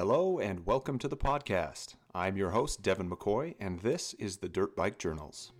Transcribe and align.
Hello 0.00 0.38
and 0.38 0.64
welcome 0.64 0.98
to 1.00 1.08
the 1.08 1.16
podcast. 1.18 1.96
I'm 2.14 2.38
your 2.38 2.52
host, 2.52 2.80
Devin 2.80 3.10
McCoy, 3.10 3.54
and 3.60 3.80
this 3.80 4.14
is 4.14 4.38
the 4.38 4.48
Dirt 4.48 4.74
Bike 4.74 4.98
Journals. 4.98 5.52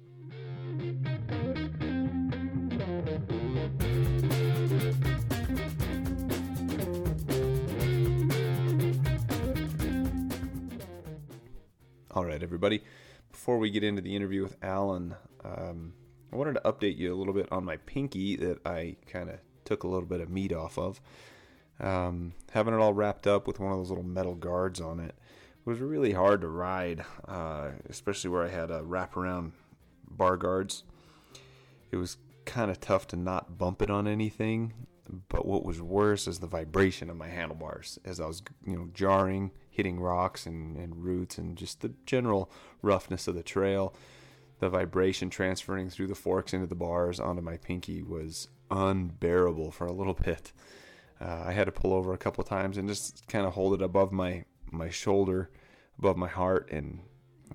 All 12.10 12.24
right, 12.24 12.42
everybody. 12.42 12.82
Before 13.30 13.58
we 13.58 13.68
get 13.68 13.84
into 13.84 14.00
the 14.00 14.16
interview 14.16 14.42
with 14.42 14.56
Alan, 14.62 15.16
um, 15.44 15.92
I 16.32 16.36
wanted 16.36 16.54
to 16.54 16.60
update 16.60 16.96
you 16.96 17.14
a 17.14 17.18
little 17.18 17.34
bit 17.34 17.52
on 17.52 17.62
my 17.62 17.76
pinky 17.76 18.36
that 18.36 18.66
I 18.66 18.96
kind 19.06 19.28
of 19.28 19.38
took 19.66 19.82
a 19.82 19.86
little 19.86 20.08
bit 20.08 20.22
of 20.22 20.30
meat 20.30 20.54
off 20.54 20.78
of. 20.78 20.98
Um, 21.80 22.34
having 22.52 22.74
it 22.74 22.78
all 22.78 22.92
wrapped 22.92 23.26
up 23.26 23.46
with 23.46 23.58
one 23.58 23.72
of 23.72 23.78
those 23.78 23.88
little 23.88 24.04
metal 24.04 24.34
guards 24.34 24.80
on 24.80 25.00
it 25.00 25.14
was 25.64 25.78
really 25.78 26.12
hard 26.12 26.40
to 26.40 26.48
ride, 26.48 27.04
uh, 27.26 27.70
especially 27.88 28.30
where 28.30 28.44
I 28.44 28.48
had 28.48 28.70
a 28.70 28.82
wraparound 28.82 29.52
bar 30.08 30.36
guards. 30.36 30.84
It 31.90 31.96
was 31.96 32.16
kind 32.44 32.70
of 32.70 32.80
tough 32.80 33.06
to 33.08 33.16
not 33.16 33.58
bump 33.58 33.82
it 33.82 33.90
on 33.90 34.06
anything, 34.08 34.72
but 35.28 35.46
what 35.46 35.64
was 35.64 35.80
worse 35.80 36.26
is 36.26 36.38
the 36.38 36.46
vibration 36.46 37.10
of 37.10 37.16
my 37.16 37.28
handlebars 37.28 37.98
as 38.04 38.20
I 38.20 38.26
was, 38.26 38.42
you 38.66 38.76
know, 38.76 38.88
jarring, 38.94 39.50
hitting 39.70 40.00
rocks 40.00 40.46
and, 40.46 40.76
and 40.76 41.04
roots, 41.04 41.38
and 41.38 41.56
just 41.56 41.80
the 41.80 41.92
general 42.06 42.50
roughness 42.82 43.28
of 43.28 43.34
the 43.34 43.42
trail. 43.42 43.94
The 44.60 44.68
vibration 44.68 45.30
transferring 45.30 45.88
through 45.88 46.08
the 46.08 46.14
forks 46.14 46.52
into 46.52 46.66
the 46.66 46.74
bars 46.74 47.18
onto 47.18 47.40
my 47.40 47.56
pinky 47.56 48.02
was 48.02 48.48
unbearable 48.70 49.70
for 49.70 49.86
a 49.86 49.92
little 49.92 50.14
bit. 50.14 50.52
Uh, 51.20 51.44
I 51.46 51.52
had 51.52 51.66
to 51.66 51.72
pull 51.72 51.92
over 51.92 52.12
a 52.12 52.18
couple 52.18 52.42
times 52.44 52.78
and 52.78 52.88
just 52.88 53.26
kind 53.28 53.46
of 53.46 53.54
hold 53.54 53.74
it 53.74 53.82
above 53.82 54.12
my 54.12 54.44
my 54.70 54.88
shoulder, 54.88 55.50
above 55.98 56.16
my 56.16 56.28
heart, 56.28 56.70
and 56.70 57.00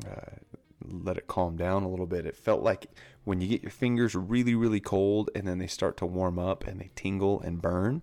uh, 0.05 0.35
let 0.83 1.17
it 1.17 1.27
calm 1.27 1.55
down 1.55 1.83
a 1.83 1.89
little 1.89 2.05
bit. 2.05 2.25
It 2.25 2.35
felt 2.35 2.61
like 2.61 2.87
when 3.23 3.41
you 3.41 3.47
get 3.47 3.63
your 3.63 3.71
fingers 3.71 4.13
really 4.13 4.53
really 4.53 4.79
cold 4.79 5.29
and 5.33 5.47
then 5.47 5.57
they 5.57 5.67
start 5.67 5.97
to 5.97 6.05
warm 6.05 6.37
up 6.37 6.67
and 6.67 6.79
they 6.79 6.91
tingle 6.95 7.41
and 7.41 7.61
burn. 7.61 8.01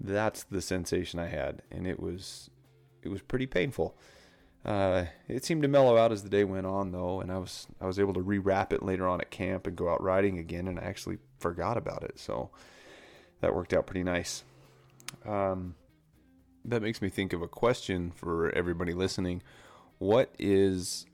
That's 0.00 0.44
the 0.44 0.62
sensation 0.62 1.20
I 1.20 1.26
had, 1.26 1.62
and 1.70 1.86
it 1.86 2.00
was 2.00 2.50
it 3.02 3.08
was 3.08 3.22
pretty 3.22 3.46
painful. 3.46 3.96
Uh, 4.64 5.06
it 5.26 5.42
seemed 5.44 5.62
to 5.62 5.68
mellow 5.68 5.96
out 5.96 6.12
as 6.12 6.22
the 6.22 6.28
day 6.28 6.44
went 6.44 6.66
on, 6.66 6.92
though, 6.92 7.20
and 7.20 7.30
I 7.30 7.38
was 7.38 7.66
I 7.80 7.86
was 7.86 7.98
able 7.98 8.14
to 8.14 8.20
rewrap 8.20 8.72
it 8.72 8.82
later 8.82 9.06
on 9.06 9.20
at 9.20 9.30
camp 9.30 9.66
and 9.66 9.76
go 9.76 9.88
out 9.88 10.02
riding 10.02 10.38
again, 10.38 10.68
and 10.68 10.78
I 10.78 10.82
actually 10.82 11.18
forgot 11.38 11.76
about 11.76 12.02
it, 12.02 12.18
so 12.18 12.50
that 13.40 13.54
worked 13.54 13.72
out 13.72 13.86
pretty 13.86 14.04
nice. 14.04 14.42
Um, 15.26 15.74
that 16.64 16.82
makes 16.82 17.00
me 17.00 17.08
think 17.08 17.32
of 17.32 17.42
a 17.42 17.48
question 17.48 18.10
for 18.10 18.50
everybody 18.50 18.92
listening. 18.92 19.42
What 19.98 20.34
is 20.38 21.06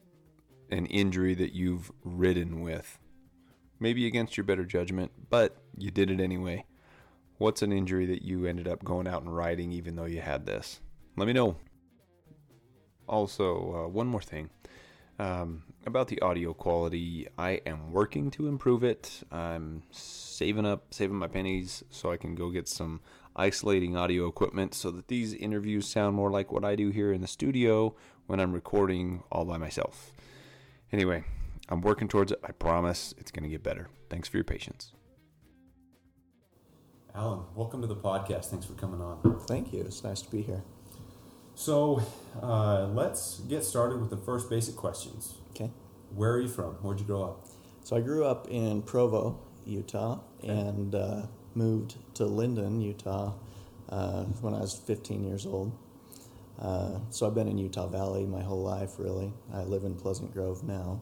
an 0.70 0.86
injury 0.86 1.34
that 1.34 1.52
you've 1.52 1.90
ridden 2.04 2.60
with? 2.60 2.98
Maybe 3.78 4.06
against 4.06 4.36
your 4.36 4.44
better 4.44 4.64
judgment, 4.64 5.12
but 5.28 5.56
you 5.76 5.90
did 5.90 6.10
it 6.10 6.20
anyway. 6.20 6.64
What's 7.38 7.62
an 7.62 7.72
injury 7.72 8.06
that 8.06 8.22
you 8.22 8.46
ended 8.46 8.66
up 8.66 8.82
going 8.82 9.06
out 9.06 9.22
and 9.22 9.34
riding 9.34 9.70
even 9.72 9.96
though 9.96 10.06
you 10.06 10.20
had 10.20 10.46
this? 10.46 10.80
Let 11.16 11.26
me 11.26 11.34
know. 11.34 11.56
Also, 13.06 13.84
uh, 13.84 13.88
one 13.88 14.06
more 14.06 14.22
thing. 14.22 14.50
Um, 15.18 15.62
about 15.86 16.08
the 16.08 16.20
audio 16.20 16.52
quality, 16.52 17.28
I 17.38 17.60
am 17.66 17.92
working 17.92 18.30
to 18.32 18.48
improve 18.48 18.82
it. 18.82 19.22
I'm 19.30 19.82
saving 19.90 20.66
up, 20.66 20.92
saving 20.92 21.16
my 21.16 21.28
pennies 21.28 21.84
so 21.90 22.10
I 22.10 22.16
can 22.16 22.34
go 22.34 22.50
get 22.50 22.68
some 22.68 23.00
isolating 23.36 23.96
audio 23.96 24.26
equipment 24.26 24.74
so 24.74 24.90
that 24.90 25.08
these 25.08 25.34
interviews 25.34 25.86
sound 25.86 26.16
more 26.16 26.30
like 26.30 26.50
what 26.50 26.64
I 26.64 26.74
do 26.74 26.90
here 26.90 27.12
in 27.12 27.20
the 27.20 27.26
studio 27.26 27.94
when 28.26 28.40
I'm 28.40 28.52
recording 28.52 29.22
all 29.30 29.44
by 29.44 29.58
myself. 29.58 30.12
Anyway, 30.92 31.24
I'm 31.68 31.80
working 31.80 32.08
towards 32.08 32.32
it. 32.32 32.40
I 32.44 32.52
promise 32.52 33.14
it's 33.18 33.30
going 33.30 33.44
to 33.44 33.48
get 33.48 33.62
better. 33.62 33.88
Thanks 34.08 34.28
for 34.28 34.36
your 34.36 34.44
patience. 34.44 34.92
Alan, 37.14 37.40
welcome 37.54 37.80
to 37.80 37.86
the 37.86 37.96
podcast. 37.96 38.46
Thanks 38.46 38.66
for 38.66 38.74
coming 38.74 39.00
on. 39.00 39.40
Thank 39.46 39.72
you. 39.72 39.80
It's 39.80 40.04
nice 40.04 40.20
to 40.22 40.30
be 40.30 40.42
here. 40.42 40.62
So, 41.54 42.02
uh, 42.42 42.88
let's 42.88 43.40
get 43.48 43.64
started 43.64 44.00
with 44.00 44.10
the 44.10 44.18
first 44.18 44.50
basic 44.50 44.76
questions. 44.76 45.34
Okay. 45.50 45.70
Where 46.14 46.32
are 46.32 46.40
you 46.40 46.48
from? 46.48 46.74
Where'd 46.82 47.00
you 47.00 47.06
grow 47.06 47.24
up? 47.24 47.46
So, 47.84 47.96
I 47.96 48.00
grew 48.00 48.26
up 48.26 48.48
in 48.50 48.82
Provo, 48.82 49.40
Utah, 49.64 50.20
okay. 50.44 50.48
and 50.48 50.94
uh, 50.94 51.22
moved 51.56 51.96
to 52.14 52.26
Lindon, 52.26 52.80
Utah, 52.80 53.32
uh, 53.88 54.24
when 54.40 54.54
I 54.54 54.60
was 54.60 54.74
15 54.74 55.24
years 55.24 55.46
old. 55.46 55.72
Uh, 56.60 57.00
so, 57.10 57.26
I've 57.26 57.34
been 57.34 57.48
in 57.48 57.58
Utah 57.58 57.86
Valley 57.86 58.24
my 58.24 58.42
whole 58.42 58.62
life, 58.62 58.94
really. 58.98 59.32
I 59.52 59.62
live 59.62 59.84
in 59.84 59.94
Pleasant 59.94 60.32
Grove 60.32 60.64
now. 60.64 61.00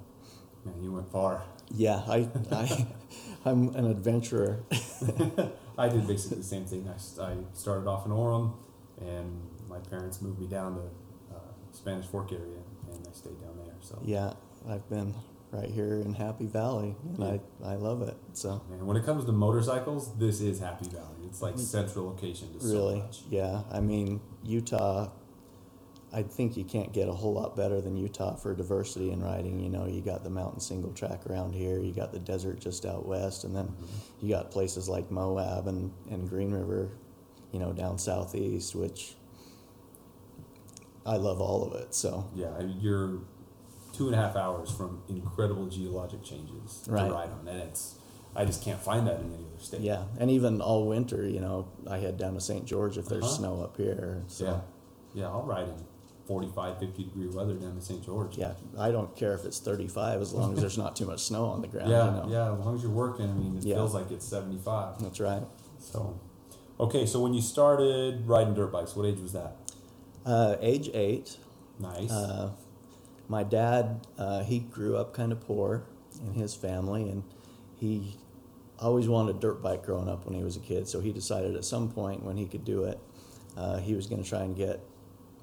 Man, 0.65 0.83
you 0.83 0.93
went 0.93 1.11
far. 1.13 1.45
Yeah, 1.71 2.03
I, 2.09 2.29
I, 2.51 2.87
I'm 3.45 3.75
an 3.77 3.87
adventurer. 3.87 4.65
I 5.79 5.89
did 5.89 6.07
basically 6.07 6.39
the 6.39 6.45
same 6.45 6.65
thing. 6.65 6.89
I, 6.89 7.23
I 7.23 7.37
started 7.53 7.89
off 7.89 8.07
in 8.07 8.13
Orem, 8.13 8.55
and 9.01 9.43
my 9.69 9.79
parents 9.79 10.23
moved 10.23 10.41
me 10.41 10.47
down 10.47 10.75
to 10.75 11.35
uh, 11.35 11.39
Spanish 11.73 12.07
Fork 12.07 12.33
area, 12.33 12.63
and 12.93 13.07
I 13.07 13.13
stayed 13.13 13.41
down 13.41 13.57
there. 13.57 13.75
So 13.81 14.01
yeah, 14.05 14.35
I've 14.69 14.89
been 14.89 15.15
right 15.55 15.71
here 15.71 16.01
in 16.01 16.15
Happy 16.15 16.47
Valley, 16.47 16.97
and. 17.17 17.25
I 17.25 17.41
I 17.65 17.77
love 17.77 18.03
it. 18.03 18.17
So 18.33 18.61
and 18.71 18.87
when 18.87 18.97
it 18.97 19.05
comes 19.05 19.25
to 19.25 19.33
motorcycles, 19.33 20.17
this 20.19 20.41
is 20.41 20.59
Happy 20.59 20.89
Valley. 20.89 21.27
It's 21.27 21.41
like 21.41 21.59
central 21.59 22.07
location 22.07 22.53
to 22.59 22.67
really, 22.67 22.99
so 23.01 23.07
much. 23.07 23.23
yeah. 23.31 23.63
I 23.71 23.81
mean 23.81 24.21
Utah. 24.43 25.11
I 26.13 26.23
think 26.23 26.57
you 26.57 26.63
can't 26.63 26.93
get 26.93 27.09
a 27.09 27.13
whole 27.13 27.35
lot 27.35 27.57
better 27.57 27.81
than 27.81 27.97
Utah 27.97 28.37
for 28.37 28.55
diversity 28.55 29.11
in 29.11 29.21
riding. 29.21 29.59
You 29.59 29.69
know, 29.69 29.87
you 29.87 30.01
got 30.01 30.23
the 30.23 30.31
mountain 30.31 30.61
single 30.61 30.93
track 30.93 31.27
around 31.27 31.55
here, 31.55 31.81
you 31.81 31.93
got 31.93 32.13
the 32.13 32.21
desert 32.21 32.61
just 32.61 32.87
out 32.87 33.05
west, 33.05 33.43
and 33.43 33.57
then 33.57 33.65
mm-hmm. 33.65 34.27
you 34.27 34.33
got 34.33 34.53
places 34.53 34.89
like 34.89 35.11
Moab 35.11 35.67
and, 35.67 35.93
and 36.09 36.29
Green 36.29 36.53
River, 36.53 36.93
you 37.51 37.59
know, 37.59 37.73
down 37.73 37.99
southeast, 37.99 38.77
which 38.77 39.17
I 41.05 41.17
love 41.17 41.41
all 41.41 41.65
of 41.65 41.81
it. 41.81 41.95
So 41.95 42.31
yeah, 42.35 42.63
you're 42.81 43.19
two 43.95 44.07
and 44.07 44.15
a 44.15 44.19
half 44.19 44.37
hours 44.37 44.71
from 44.71 45.03
incredible 45.09 45.67
geologic 45.67 46.23
changes 46.23 46.85
right. 46.89 47.07
to 47.07 47.13
ride 47.13 47.31
on, 47.31 47.47
and 47.49 47.61
it's 47.61 47.97
I 48.37 48.45
just 48.45 48.65
can't 48.65 48.81
find 48.81 49.07
that 49.07 49.21
in 49.21 49.33
any 49.33 49.45
other 49.47 49.63
state. 49.63 49.81
Yeah, 49.81 50.05
and 50.19 50.31
even 50.31 50.61
all 50.61 50.87
winter, 50.87 51.27
you 51.27 51.41
know, 51.41 51.69
I 51.89 51.99
head 51.99 52.19
down 52.19 52.35
to 52.35 52.41
St. 52.41 52.65
George 52.67 52.99
if 52.99 53.07
there's 53.07 53.25
uh-huh. 53.25 53.35
snow 53.35 53.63
up 53.63 53.77
here. 53.77 54.23
So. 54.27 54.45
Yeah, 54.45 55.23
yeah, 55.23 55.29
I'll 55.29 55.45
ride 55.45 55.69
in 55.69 55.85
45, 56.27 56.79
50 56.81 57.05
degree 57.05 57.29
weather 57.29 57.55
down 57.55 57.77
to 57.77 57.81
St. 57.81 58.05
George. 58.05 58.37
Yeah, 58.37 58.55
I 58.79 58.91
don't 58.91 59.15
care 59.17 59.35
if 59.35 59.45
it's 59.45 59.61
35 59.61 60.21
as 60.21 60.33
long 60.33 60.55
as 60.55 60.61
there's 60.61 60.79
not 60.79 60.97
too 60.97 61.07
much 61.07 61.23
snow 61.23 61.47
on 61.47 61.61
the 61.61 61.69
ground. 61.69 61.91
Yeah, 61.95 62.07
you 62.07 62.11
know? 62.11 62.29
yeah, 62.29 62.53
as 62.53 62.59
long 62.59 62.75
as 62.75 62.83
you're 62.83 62.91
working. 62.91 63.31
I 63.31 63.35
mean, 63.35 63.57
it 63.57 63.65
yeah. 63.65 63.77
feels 63.77 63.95
like 63.95 64.11
it's 64.11 64.27
75. 64.27 65.01
That's 65.01 65.21
right. 65.21 65.43
So, 65.79 66.19
okay, 66.81 67.07
so 67.07 67.21
when 67.21 67.35
you 67.35 67.43
started 67.43 68.27
riding 68.27 68.55
dirt 68.55 68.73
bikes, 68.73 68.97
what 68.97 69.07
age 69.07 69.21
was 69.21 69.33
that? 69.33 69.57
Uh, 70.25 70.57
age 70.61 70.91
eight. 70.95 71.37
Nice. 71.79 72.11
Uh, 72.11 72.51
my 73.29 73.43
dad, 73.43 74.07
uh, 74.19 74.43
he 74.45 74.61
grew 74.61 74.97
up 74.97 75.15
kind 75.15 75.33
of 75.33 75.41
poor 75.41 75.85
in 76.27 76.35
his 76.35 76.55
family, 76.55 77.09
and 77.09 77.23
he 77.77 78.17
always 78.79 79.09
wanted 79.09 79.37
a 79.37 79.39
dirt 79.39 79.63
bike 79.63 79.85
growing 79.85 80.09
up 80.09 80.27
when 80.27 80.35
he 80.35 80.43
was 80.43 80.57
a 80.57 80.61
kid. 80.61 80.89
So 80.89 81.01
he 81.01 81.13
decided 81.13 81.57
at 81.57 81.65
some 81.65 81.91
point 81.91 82.23
when 82.23 82.37
he 82.37 82.47
could 82.47 82.65
do 82.65 82.85
it, 82.85 82.99
uh, 83.57 83.79
he 83.79 83.95
was 83.95 84.07
going 84.07 84.23
to 84.23 84.29
try 84.29 84.43
and 84.43 84.57
get 84.57 84.81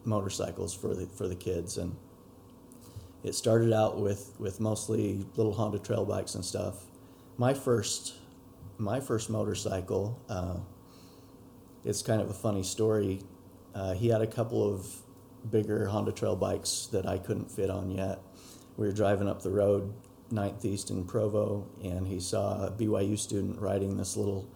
motorcycles 0.04 0.74
for 0.74 0.94
the 0.94 1.06
for 1.08 1.28
the 1.28 1.36
kids. 1.36 1.78
And 1.78 1.96
it 3.24 3.36
started 3.36 3.74
out 3.74 4.00
with 4.00 4.34
with 4.40 4.60
mostly 4.60 5.26
little 5.36 5.54
Honda 5.54 5.80
trail 5.80 6.06
bikes 6.06 6.36
and 6.36 6.44
stuff. 6.44 6.86
My 7.38 7.54
first 7.54 8.16
my 8.78 9.00
first 9.00 9.30
motorcycle. 9.30 10.20
Uh, 10.28 10.58
it's 11.84 12.02
kind 12.02 12.22
of 12.22 12.30
a 12.30 12.34
funny 12.34 12.64
story. 12.64 13.22
Uh, 13.74 13.94
he 13.94 14.10
had 14.10 14.22
a 14.22 14.28
couple 14.28 14.64
of 14.64 14.88
bigger 15.50 15.86
Honda 15.88 16.12
Trail 16.12 16.36
bikes 16.36 16.88
that 16.92 17.06
I 17.06 17.18
couldn't 17.18 17.52
fit 17.52 17.70
on 17.70 17.92
yet. 17.92 18.20
We 18.78 18.88
were 18.88 18.94
driving 18.94 19.28
up 19.28 19.42
the 19.42 19.52
road, 19.52 19.94
9th 20.32 20.64
East 20.66 20.90
in 20.90 21.06
Provo, 21.06 21.68
and 21.84 22.08
he 22.08 22.20
saw 22.20 22.66
a 22.66 22.72
BYU 22.72 23.18
student 23.18 23.60
riding 23.60 23.98
this 23.98 24.16
little, 24.16 24.48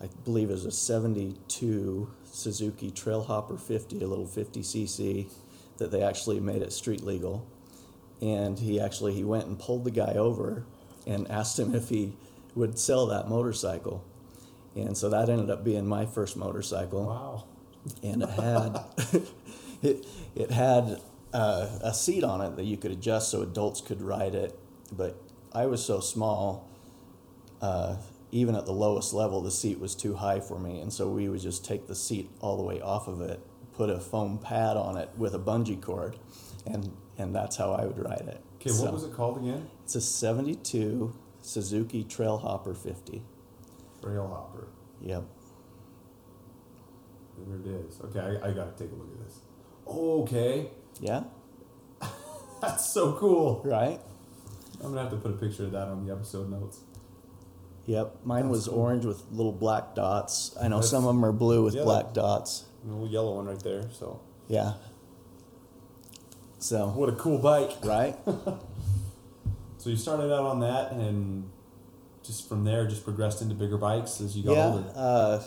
I 0.00 0.08
believe 0.24 0.50
it 0.50 0.54
was 0.54 0.64
a 0.64 0.70
72 0.70 2.10
Suzuki 2.24 2.90
Trailhopper 2.90 3.60
50, 3.60 4.02
a 4.02 4.06
little 4.06 4.26
50cc 4.26 5.30
that 5.78 5.90
they 5.90 6.02
actually 6.02 6.40
made 6.40 6.62
it 6.62 6.72
street 6.72 7.02
legal. 7.02 7.46
And 8.20 8.58
he 8.58 8.80
actually 8.80 9.12
he 9.12 9.24
went 9.24 9.46
and 9.46 9.58
pulled 9.58 9.84
the 9.84 9.90
guy 9.90 10.14
over 10.14 10.64
and 11.06 11.30
asked 11.30 11.58
him 11.58 11.74
if 11.74 11.88
he 11.88 12.14
would 12.54 12.78
sell 12.78 13.06
that 13.06 13.28
motorcycle. 13.28 14.04
And 14.74 14.96
so 14.96 15.08
that 15.10 15.28
ended 15.28 15.50
up 15.50 15.64
being 15.64 15.86
my 15.86 16.04
first 16.04 16.36
motorcycle. 16.36 17.06
Wow 17.06 17.44
and 18.02 18.22
it 18.22 18.28
had 18.30 18.78
it, 19.82 20.06
it 20.34 20.50
had 20.50 21.00
uh, 21.32 21.68
a 21.82 21.94
seat 21.94 22.24
on 22.24 22.40
it 22.40 22.56
that 22.56 22.64
you 22.64 22.76
could 22.76 22.90
adjust 22.90 23.30
so 23.30 23.42
adults 23.42 23.80
could 23.80 24.00
ride 24.00 24.34
it. 24.34 24.58
But 24.92 25.20
I 25.52 25.66
was 25.66 25.84
so 25.84 26.00
small, 26.00 26.68
uh, 27.60 27.96
even 28.30 28.54
at 28.54 28.66
the 28.66 28.72
lowest 28.72 29.12
level, 29.12 29.40
the 29.40 29.50
seat 29.50 29.78
was 29.78 29.94
too 29.94 30.14
high 30.14 30.40
for 30.40 30.58
me, 30.58 30.80
and 30.80 30.92
so 30.92 31.08
we 31.08 31.28
would 31.28 31.40
just 31.40 31.64
take 31.64 31.86
the 31.86 31.94
seat 31.94 32.30
all 32.40 32.56
the 32.56 32.62
way 32.62 32.80
off 32.80 33.08
of 33.08 33.20
it, 33.20 33.40
put 33.74 33.90
a 33.90 33.98
foam 34.00 34.38
pad 34.38 34.76
on 34.76 34.96
it 34.96 35.10
with 35.16 35.34
a 35.34 35.38
bungee 35.38 35.80
cord, 35.80 36.16
and 36.66 36.92
and 37.18 37.34
that's 37.34 37.56
how 37.56 37.72
I 37.72 37.86
would 37.86 37.98
ride 37.98 38.26
it. 38.28 38.40
Okay, 38.60 38.70
what 38.72 38.92
was 38.92 39.04
it 39.04 39.12
called 39.12 39.38
again? 39.38 39.68
It's 39.84 39.94
a 39.94 40.00
'72 40.00 41.14
Suzuki 41.46 42.04
Trailhopper 42.04 42.76
50. 42.76 43.22
Trail 44.02 44.26
Hopper. 44.26 44.66
Yep. 45.00 45.24
There 47.38 47.56
it 47.56 47.86
is. 47.86 48.00
Okay, 48.00 48.20
I, 48.20 48.48
I 48.48 48.52
got 48.52 48.76
to 48.76 48.84
take 48.84 48.92
a 48.92 48.96
look 48.96 49.08
at 49.12 49.24
this. 49.26 49.38
Okay, 49.86 50.68
Yeah. 51.00 51.24
that's 52.60 52.86
so 52.92 53.12
cool. 53.14 53.62
Right. 53.64 54.00
I'm 54.82 54.88
gonna 54.90 55.02
have 55.02 55.10
to 55.10 55.16
put 55.16 55.30
a 55.30 55.36
picture 55.36 55.64
of 55.64 55.72
that 55.72 55.88
on 55.88 56.06
the 56.06 56.12
episode 56.12 56.50
notes. 56.50 56.80
Yep. 57.86 58.16
Mine 58.24 58.42
That's 58.48 58.50
was 58.52 58.68
cool. 58.68 58.80
orange 58.80 59.04
with 59.04 59.22
little 59.30 59.52
black 59.52 59.94
dots. 59.94 60.56
I 60.60 60.68
know 60.68 60.76
That's- 60.76 60.90
some 60.90 61.04
of 61.04 61.14
them 61.14 61.24
are 61.24 61.32
blue 61.32 61.62
with 61.62 61.74
yeah, 61.74 61.84
black 61.84 62.12
dots. 62.12 62.64
A 62.84 62.88
little 62.90 63.08
yellow 63.08 63.36
one 63.36 63.46
right 63.46 63.62
there. 63.62 63.88
So, 63.92 64.20
Yeah. 64.48 64.72
So. 66.58 66.88
what 66.88 67.08
a 67.08 67.12
cool 67.12 67.38
bike. 67.38 67.70
Right. 67.84 68.16
So 69.78 69.90
you 69.90 69.96
started 69.96 70.34
out 70.34 70.44
on 70.44 70.58
that, 70.60 70.90
and 70.90 71.48
just 72.24 72.48
from 72.48 72.64
there, 72.64 72.88
just 72.88 73.04
progressed 73.04 73.40
into 73.40 73.54
bigger 73.54 73.78
bikes 73.78 74.20
as 74.20 74.36
you 74.36 74.42
got 74.42 74.56
yeah. 74.56 74.66
older. 74.66 74.92
Uh, 74.96 75.42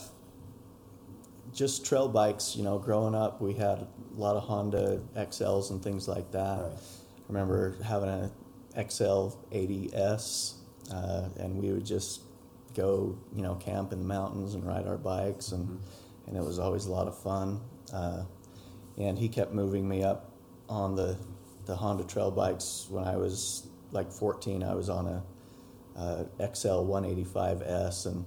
just 1.54 1.86
trail 1.86 2.08
bikes. 2.08 2.56
You 2.56 2.64
know, 2.64 2.78
growing 2.80 3.16
up, 3.16 3.42
we 3.42 3.54
had 3.54 3.80
a 3.80 3.88
lot 4.16 4.36
of 4.36 4.44
Honda 4.44 5.02
XLs 5.16 5.72
and 5.72 5.82
things 5.84 6.08
like 6.08 6.32
that. 6.32 6.60
Right. 6.62 6.72
I 6.74 7.28
remember 7.28 7.76
having 7.84 8.10
a 8.10 8.32
XL 8.76 9.30
80S, 9.52 10.56
uh, 10.94 11.30
and 11.38 11.62
we 11.62 11.72
would 11.72 11.86
just 11.86 12.22
go, 12.76 13.18
you 13.36 13.42
know, 13.42 13.56
camp 13.56 13.92
in 13.94 14.00
the 14.00 14.06
mountains 14.06 14.54
and 14.54 14.66
ride 14.66 14.88
our 14.88 14.98
bikes, 14.98 15.52
and 15.52 15.68
Mhm. 15.68 15.78
and 16.28 16.38
it 16.38 16.44
was 16.44 16.60
always 16.60 16.86
a 16.86 16.92
lot 16.92 17.08
of 17.08 17.18
fun. 17.18 17.62
Uh, 17.92 18.24
and 18.98 19.18
he 19.18 19.28
kept 19.30 19.54
moving 19.54 19.88
me 19.88 20.04
up 20.04 20.32
on 20.68 20.96
the 20.96 21.18
the 21.66 21.76
Honda 21.76 22.04
trail 22.04 22.32
bikes 22.32 22.88
when 22.90 23.04
I 23.04 23.16
was 23.18 23.68
like 23.92 24.12
14. 24.12 24.64
I 24.64 24.74
was 24.74 24.90
on 24.90 25.06
a, 25.08 25.24
uh 25.96 26.24
XL 26.40 26.84
185S, 26.84 28.06
and 28.08 28.26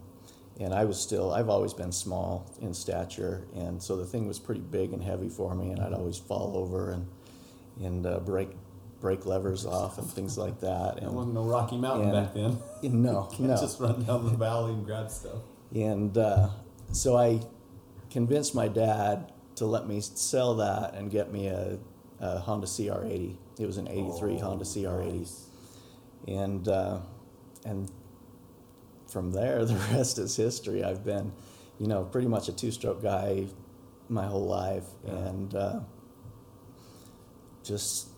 and 0.60 0.72
I 0.74 0.84
was 0.84 1.00
still 1.00 1.32
I've 1.32 1.48
always 1.48 1.72
been 1.74 1.92
small 1.92 2.50
in 2.60 2.74
stature, 2.74 3.44
and 3.54 3.82
so 3.82 3.96
the 3.96 4.04
thing 4.04 4.26
was 4.26 4.38
pretty 4.38 4.60
big 4.60 4.92
and 4.92 5.02
heavy 5.02 5.28
for 5.28 5.54
me, 5.54 5.70
and 5.70 5.80
I'd 5.80 5.92
always 5.92 6.18
fall 6.18 6.56
over 6.56 6.90
and 6.92 7.06
and 7.82 8.06
uh, 8.06 8.20
break 8.20 8.50
break 9.00 9.26
levers 9.26 9.66
off 9.66 9.98
and 9.98 10.06
things 10.08 10.38
like 10.38 10.60
that. 10.60 10.96
There 10.96 11.06
And 11.08 11.16
wasn't 11.16 11.34
no 11.34 11.42
Rocky 11.44 11.76
Mountain 11.76 12.10
and- 12.10 12.26
back 12.26 12.34
then. 12.34 12.58
no, 13.02 13.24
Can't 13.24 13.48
no. 13.50 13.56
just 13.56 13.80
run 13.80 14.04
down 14.04 14.24
the 14.24 14.30
valley 14.36 14.72
and 14.74 14.84
grab 14.86 15.10
stuff. 15.10 15.38
And 15.74 16.16
uh, 16.16 16.50
so 16.92 17.16
I 17.16 17.40
convinced 18.10 18.54
my 18.54 18.68
dad 18.68 19.32
to 19.56 19.66
let 19.66 19.88
me 19.88 20.00
sell 20.00 20.54
that 20.56 20.94
and 20.94 21.10
get 21.10 21.32
me 21.32 21.48
a, 21.48 21.78
a 22.20 22.38
Honda 22.38 22.66
CR80. 22.68 23.36
It 23.58 23.66
was 23.66 23.76
an 23.78 23.88
'83 23.88 24.34
Oh, 24.34 24.38
Honda 24.38 24.64
CR80, 24.64 25.18
nice. 25.18 25.46
and 26.28 26.68
uh, 26.68 26.98
and 27.64 27.90
from 29.12 29.30
there 29.32 29.64
the 29.66 29.74
rest 29.94 30.18
is 30.18 30.34
history. 30.36 30.82
I've 30.82 31.04
been, 31.04 31.32
you 31.78 31.86
know, 31.86 32.04
pretty 32.04 32.28
much 32.28 32.48
a 32.48 32.52
two-stroke 32.52 33.02
guy 33.02 33.46
my 34.08 34.26
whole 34.26 34.46
life, 34.46 34.84
Yeah. 35.06 35.12
and 35.28 35.54
uh, 35.54 35.80
just 37.64 38.08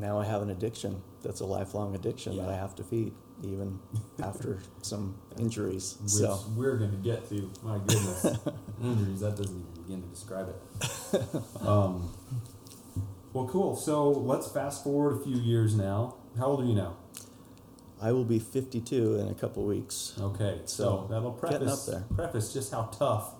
now 0.00 0.18
I 0.18 0.24
have 0.24 0.42
an 0.42 0.50
addiction. 0.50 1.02
That's 1.22 1.40
a 1.40 1.46
lifelong 1.46 1.94
addiction 1.94 2.36
that 2.36 2.48
I 2.48 2.54
have 2.54 2.74
to 2.76 2.84
feed, 2.84 3.12
even 3.42 3.78
after 4.22 4.58
some 4.82 5.18
injuries. 5.38 5.96
Which 6.02 6.10
So. 6.12 6.38
we're 6.56 6.76
going 6.76 6.90
to 6.92 6.96
get 6.98 7.28
to. 7.30 7.50
My 7.62 7.78
goodness. 7.78 8.24
Injuries, 8.82 9.20
that 9.20 9.36
doesn't 9.36 9.56
even 9.58 9.82
begin 9.82 10.02
to 10.02 10.08
describe 10.08 10.48
it. 10.50 11.66
Um, 11.66 12.12
well, 13.32 13.48
cool. 13.48 13.74
So 13.74 14.10
let's 14.10 14.48
fast 14.52 14.84
forward 14.84 15.20
a 15.20 15.24
few 15.24 15.36
years 15.36 15.74
now. 15.74 16.14
How 16.38 16.46
old 16.46 16.60
are 16.62 16.64
you 16.66 16.74
now? 16.76 16.96
I 18.00 18.12
will 18.12 18.24
be 18.24 18.38
52 18.38 19.16
in 19.16 19.28
a 19.28 19.34
couple 19.34 19.64
weeks. 19.64 20.14
Okay, 20.20 20.60
so, 20.66 20.84
So, 20.84 21.06
that'll 21.10 21.32
preface 21.32 21.88
up 21.88 21.92
there. 21.94 22.04
preface 22.16 22.52
just 22.52 22.70
how 22.72 22.84
tough 22.84 23.34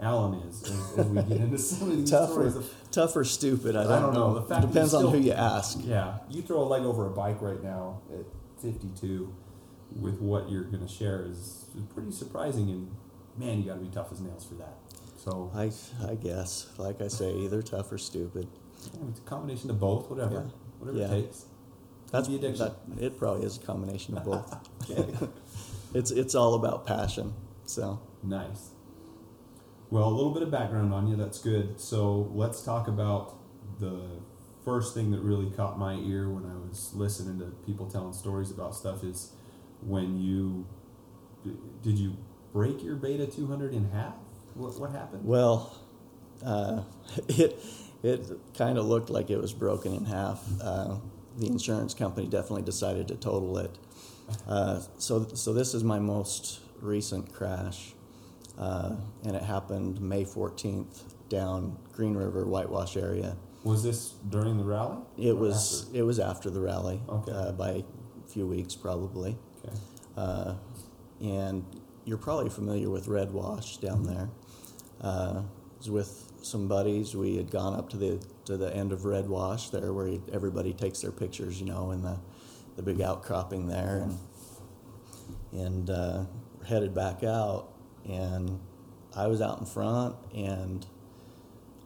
Alan 0.00 0.34
is 0.46 0.62
as, 0.62 0.98
as 0.98 1.06
we 1.06 1.22
get 1.22 1.38
into 1.38 1.58
some 1.58 1.90
of 1.90 1.96
these 1.96 2.10
Tough 2.10 2.30
stories. 2.30 2.54
or, 2.54 2.58
Of, 2.60 2.74
tough 2.92 3.16
or 3.16 3.24
stupid, 3.24 3.74
I 3.76 3.80
I 3.80 3.84
don't, 3.84 4.02
don't 4.02 4.14
know. 4.14 4.34
The 4.34 4.42
fact 4.42 4.66
Depends 4.68 4.92
you 4.92 4.98
on 4.98 5.12
who 5.12 5.18
you 5.18 5.32
ask. 5.32 5.78
yeah, 5.82 6.18
you 6.30 6.42
throw 6.42 6.60
a 6.62 6.68
leg 6.68 6.82
over 6.82 7.06
a 7.06 7.10
bike 7.10 7.40
right 7.40 7.62
now 7.62 8.00
at 8.12 8.24
52 8.62 9.34
with 10.00 10.20
what 10.20 10.50
you're 10.50 10.64
going 10.64 10.86
to 10.86 10.92
share 10.92 11.24
is 11.24 11.64
pretty 11.94 12.12
surprising, 12.12 12.68
and 12.70 12.90
man, 13.38 13.58
you 13.58 13.64
got 13.64 13.74
to 13.74 13.80
be 13.80 13.88
tough 13.88 14.12
as 14.12 14.20
nails 14.20 14.44
for 14.44 14.54
that. 14.56 14.74
So 15.16 15.50
I, 15.54 15.70
I 16.06 16.14
guess, 16.14 16.68
like 16.76 17.00
I 17.00 17.08
say, 17.08 17.32
either 17.32 17.62
tough 17.62 17.90
or 17.90 17.98
stupid. 17.98 18.46
yeah, 18.94 19.00
it's 19.08 19.18
a 19.18 19.22
combination 19.22 19.70
of 19.70 19.80
both, 19.80 20.08
whatever, 20.10 20.34
Yeah. 20.34 20.50
whatever 20.78 20.98
Yeah. 20.98 21.06
it 21.06 21.22
takes. 21.22 21.46
That's 22.10 22.28
the 22.28 22.36
addiction. 22.36 22.70
That, 22.88 23.02
it 23.04 23.18
probably 23.18 23.44
is 23.44 23.56
a 23.56 23.60
combination 23.60 24.16
of 24.16 24.24
both. 24.24 24.56
Okay. 24.90 25.28
it's 25.94 26.10
it's 26.10 26.34
all 26.34 26.54
about 26.54 26.86
passion. 26.86 27.34
So 27.66 28.00
Nice. 28.22 28.70
Well, 29.90 30.08
a 30.08 30.10
little 30.10 30.32
bit 30.32 30.42
of 30.42 30.50
background 30.50 30.92
on 30.92 31.06
you, 31.08 31.16
that's 31.16 31.38
good. 31.38 31.80
So 31.80 32.30
let's 32.34 32.62
talk 32.62 32.88
about 32.88 33.36
the 33.80 34.02
first 34.64 34.94
thing 34.94 35.10
that 35.12 35.20
really 35.20 35.50
caught 35.50 35.78
my 35.78 35.94
ear 35.94 36.28
when 36.28 36.44
I 36.44 36.54
was 36.68 36.92
listening 36.94 37.38
to 37.38 37.46
people 37.64 37.86
telling 37.90 38.12
stories 38.12 38.50
about 38.50 38.74
stuff 38.74 39.02
is 39.02 39.32
when 39.82 40.18
you 40.20 40.66
did 41.82 41.98
you 41.98 42.16
break 42.52 42.82
your 42.82 42.96
Beta 42.96 43.26
200 43.26 43.72
in 43.72 43.90
half? 43.90 44.14
What, 44.54 44.78
what 44.80 44.90
happened? 44.90 45.24
well, 45.24 45.74
uh, 46.44 46.82
it 47.28 47.58
it 48.02 48.26
kind 48.56 48.78
of 48.78 48.86
looked 48.86 49.10
like 49.10 49.30
it 49.30 49.38
was 49.38 49.52
broken 49.52 49.94
in 49.94 50.04
half. 50.04 50.42
Uh, 50.62 50.96
the 51.36 51.46
insurance 51.46 51.94
company 51.94 52.26
definitely 52.26 52.62
decided 52.62 53.08
to 53.08 53.16
total 53.16 53.58
it. 53.58 53.70
Uh, 54.46 54.80
so 54.98 55.26
so 55.34 55.52
this 55.52 55.74
is 55.74 55.82
my 55.84 55.98
most 55.98 56.60
recent 56.80 57.32
crash, 57.32 57.94
uh, 58.58 58.94
and 59.24 59.34
it 59.36 59.42
happened 59.42 60.00
May 60.00 60.24
14th 60.24 61.02
down 61.28 61.76
Green 61.92 62.14
River 62.14 62.44
Whitewash 62.46 62.96
area. 62.96 63.36
Was 63.64 63.82
this 63.82 64.14
during 64.28 64.56
the 64.56 64.64
rally? 64.64 64.98
It 65.16 65.36
was 65.36 65.86
after? 65.86 65.98
it 65.98 66.02
was 66.02 66.18
after 66.20 66.50
the 66.50 66.60
rally, 66.60 67.00
Okay. 67.08 67.32
uh, 67.32 67.52
by 67.52 67.70
a 67.70 67.82
few 68.28 68.46
weeks 68.46 68.74
probably. 68.74 69.36
Okay. 69.64 69.76
Uh, 70.16 70.54
and 71.20 71.64
you're 72.04 72.18
probably 72.18 72.48
familiar 72.50 72.90
with 72.90 73.08
Red 73.08 73.32
Wash 73.32 73.78
down 73.78 74.04
there. 74.04 74.28
Uh, 75.00 75.42
was 75.78 75.90
with 75.90 76.32
some 76.42 76.68
buddies. 76.68 77.14
We 77.14 77.36
had 77.36 77.50
gone 77.50 77.74
up 77.78 77.88
to 77.90 77.96
the 77.96 78.20
to 78.48 78.56
the 78.56 78.74
end 78.74 78.92
of 78.92 79.04
Red 79.04 79.28
Wash 79.28 79.68
there, 79.68 79.92
where 79.92 80.18
everybody 80.32 80.72
takes 80.72 81.00
their 81.00 81.12
pictures, 81.12 81.60
you 81.60 81.66
know, 81.66 81.90
in 81.90 82.02
the 82.02 82.18
the 82.76 82.82
big 82.82 83.02
outcropping 83.02 83.68
there, 83.68 84.06
and 84.06 84.18
and 85.52 85.90
uh, 85.90 86.24
headed 86.66 86.94
back 86.94 87.22
out. 87.22 87.68
And 88.08 88.58
I 89.14 89.26
was 89.26 89.42
out 89.42 89.60
in 89.60 89.66
front, 89.66 90.16
and 90.34 90.86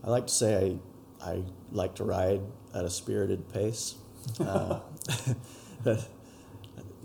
I 0.05 0.11
like 0.11 0.29
to 0.29 0.33
say 0.33 0.79
I 1.21 1.31
I 1.31 1.43
like 1.73 1.97
to 1.97 2.05
ride 2.05 2.43
at 2.73 2.85
a 2.85 2.91
spirited 2.91 3.53
pace. 3.53 3.97
Uh, 4.39 4.79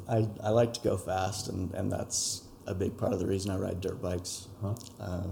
I, 0.09 0.27
I 0.41 0.49
like 0.49 0.73
to 0.75 0.81
go 0.81 0.97
fast, 0.97 1.49
and, 1.49 1.73
and 1.73 1.91
that's 1.91 2.43
a 2.67 2.75
big 2.75 2.95
part 2.95 3.11
of 3.11 3.19
the 3.19 3.25
reason 3.25 3.49
I 3.51 3.57
ride 3.57 3.81
dirt 3.81 4.01
bikes. 4.01 4.47
Huh? 4.61 4.75
Uh, 4.99 5.27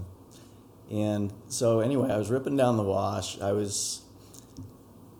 and 0.90 1.32
so 1.48 1.80
anyway, 1.80 2.10
I 2.10 2.16
was 2.18 2.28
ripping 2.28 2.56
down 2.56 2.76
the 2.76 2.82
wash. 2.82 3.40
I 3.40 3.52
was 3.52 4.02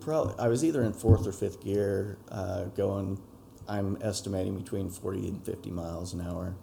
probably 0.07 0.35
I 0.39 0.49
was 0.49 0.65
either 0.65 0.83
in 0.85 0.93
fourth 0.93 1.27
or 1.27 1.33
fifth 1.33 1.63
gear, 1.63 2.17
uh, 2.31 2.65
going. 2.77 3.21
I'm 3.69 3.99
estimating 4.01 4.57
between 4.57 4.89
40 4.89 5.27
and 5.27 5.45
50 5.45 5.73
miles 5.73 6.15
an 6.15 6.21
hour. 6.21 6.55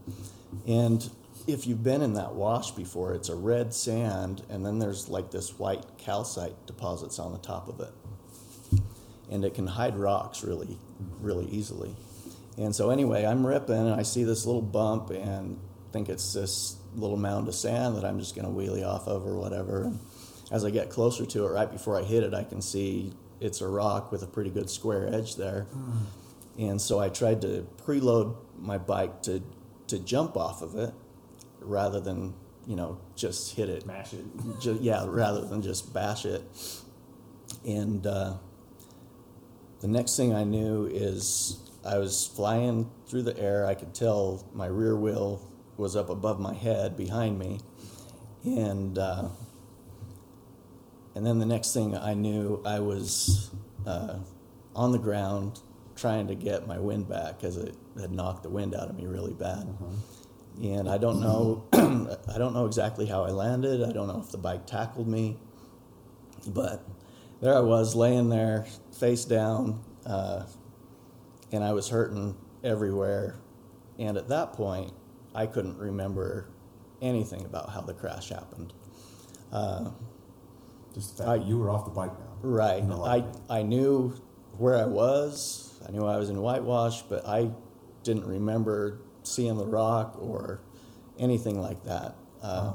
And 0.66 1.08
if 1.46 1.68
you've 1.68 1.84
been 1.84 2.02
in 2.02 2.14
that 2.14 2.34
wash 2.34 2.72
before, 2.72 3.14
it's 3.14 3.28
a 3.28 3.36
red 3.36 3.74
sand, 3.74 4.42
and 4.50 4.66
then 4.66 4.80
there's 4.80 5.10
like 5.10 5.30
this 5.30 5.60
white 5.60 5.84
calcite 5.98 6.66
deposits 6.66 7.20
on 7.20 7.34
the 7.34 7.40
top 7.40 7.68
of 7.68 7.82
it, 7.82 8.82
and 9.30 9.44
it 9.44 9.54
can 9.54 9.68
hide 9.68 9.98
rocks 9.98 10.46
really, 10.46 10.78
really 11.20 11.46
easily. 11.48 11.94
And 12.58 12.74
so 12.74 12.90
anyway, 12.90 13.26
I'm 13.26 13.46
ripping, 13.46 13.76
and 13.76 13.94
I 13.94 14.04
see 14.04 14.24
this 14.24 14.46
little 14.46 14.62
bump, 14.62 15.10
and 15.10 15.60
think 15.92 16.08
it's 16.08 16.34
this 16.34 16.78
little 16.96 17.18
mound 17.18 17.50
of 17.50 17.56
sand 17.56 17.98
that 17.98 18.06
I'm 18.06 18.20
just 18.20 18.36
going 18.36 18.48
to 18.48 18.52
wheelie 18.52 18.88
off 18.88 19.08
of 19.08 19.26
or 19.26 19.36
whatever. 19.36 19.84
And 19.84 20.00
as 20.52 20.64
I 20.64 20.70
get 20.70 20.90
closer 20.90 21.26
to 21.26 21.46
it, 21.46 21.50
right 21.50 21.72
before 21.72 22.00
I 22.00 22.04
hit 22.04 22.24
it, 22.24 22.34
I 22.34 22.44
can 22.44 22.62
see 22.62 23.14
it's 23.40 23.62
a 23.62 23.68
rock 23.68 24.12
with 24.12 24.24
a 24.24 24.28
pretty 24.28 24.50
good 24.50 24.70
square 24.70 25.08
edge 25.14 25.36
there. 25.36 25.68
And 26.58 26.80
so 26.82 27.00
I 27.00 27.10
tried 27.10 27.42
to 27.42 27.68
preload 27.86 28.36
my 28.58 28.78
bike 28.78 29.22
to 29.24 29.42
to 29.88 30.00
jump 30.00 30.38
off 30.38 30.62
of 30.62 30.76
it 30.76 30.94
rather 31.60 32.00
than 32.00 32.34
you 32.68 32.76
know 32.76 33.00
just 33.16 33.56
hit 33.56 33.70
it. 33.70 33.86
Mash 33.86 34.14
it. 34.14 34.26
Ju- 34.60 34.78
yeah, 34.82 35.06
rather 35.08 35.42
than 35.46 35.62
just 35.62 35.94
bash 35.94 36.26
it. 36.26 36.42
And 37.66 38.06
uh, 38.06 38.36
the 39.82 39.88
next 39.88 40.16
thing 40.16 40.34
I 40.34 40.44
knew 40.44 40.86
is 40.86 41.60
I 41.86 41.98
was 41.98 42.26
flying 42.28 42.90
through 43.08 43.24
the 43.24 43.38
air. 43.40 43.66
I 43.66 43.74
could 43.76 43.94
tell 43.94 44.48
my 44.54 44.68
rear 44.68 44.96
wheel 44.96 45.50
was 45.78 45.96
up 45.96 46.10
above 46.10 46.40
my 46.40 46.54
head 46.54 46.96
behind 46.96 47.40
me, 47.40 47.60
and 48.46 48.98
uh, 48.98 49.30
and 51.16 51.26
then 51.26 51.40
the 51.40 51.46
next 51.46 51.74
thing 51.74 51.96
I 51.96 52.14
knew, 52.14 52.62
I 52.66 52.80
was 52.80 53.52
uh, 53.86 54.18
on 54.76 54.92
the 54.92 54.98
ground 54.98 55.60
trying 55.96 56.28
to 56.28 56.36
get 56.36 56.68
my 56.68 56.80
wind 56.80 57.08
back 57.08 57.40
because 57.40 57.58
it 57.58 57.76
had 58.00 58.12
knocked 58.12 58.44
the 58.44 58.50
wind 58.50 58.74
out 58.74 58.90
of 58.90 58.96
me 58.96 59.06
really 59.06 59.34
bad. 59.34 59.68
And 60.62 60.90
I 60.90 60.98
don't 60.98 61.20
know, 61.20 61.64
I 61.74 62.38
don't 62.38 62.54
know 62.54 62.66
exactly 62.66 63.06
how 63.06 63.24
I 63.24 63.30
landed. 63.30 63.84
I 63.84 63.92
don't 63.92 64.08
know 64.08 64.22
if 64.24 64.32
the 64.32 64.38
bike 64.38 64.66
tackled 64.66 65.08
me, 65.08 65.38
but 66.48 66.84
there 67.42 67.56
I 67.56 67.60
was 67.60 67.96
laying 67.96 68.30
there, 68.30 68.66
face 68.98 69.26
down, 69.26 69.84
uh, 70.06 70.46
and 71.52 71.64
I 71.64 71.74
was 71.74 71.90
hurting 71.90 72.36
everywhere. 72.64 73.36
And 74.00 74.18
at 74.18 74.30
that 74.30 74.54
point, 74.54 74.94
I 75.36 75.46
couldn't 75.46 75.78
remember 75.78 76.48
anything 77.02 77.46
about 77.46 77.70
how 77.70 77.82
the 77.82 77.94
crash 77.94 78.30
happened. 78.30 78.74
Uh, 79.52 79.92
Just 80.94 81.18
the 81.18 81.24
fact 81.24 81.30
I- 81.30 81.38
that 81.40 81.46
you 81.48 81.58
were 81.58 81.70
off 81.70 81.86
the 81.86 81.92
bike 81.92 82.12
now. 82.20 82.26
Right. 82.42 82.84
I, 82.84 83.24
I 83.50 83.64
knew 83.64 84.14
where 84.58 84.76
I 84.76 84.86
was. 84.86 85.80
I 85.88 85.92
knew 85.92 86.06
I 86.06 86.18
was 86.18 86.30
in 86.30 86.40
whitewash, 86.42 87.02
but 87.04 87.26
I 87.28 87.52
didn't 88.04 88.26
remember 88.28 89.00
seeing 89.24 89.58
the 89.58 89.66
rock 89.66 90.18
or 90.20 90.60
anything 91.18 91.60
like 91.60 91.84
that. 91.86 92.16
Uh, 92.42 92.74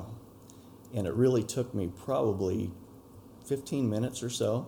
And 0.94 1.06
it 1.06 1.12
really 1.14 1.42
took 1.42 1.74
me 1.74 1.88
probably 2.04 2.70
15 3.44 3.90
minutes 3.90 4.22
or 4.22 4.30
so. 4.30 4.66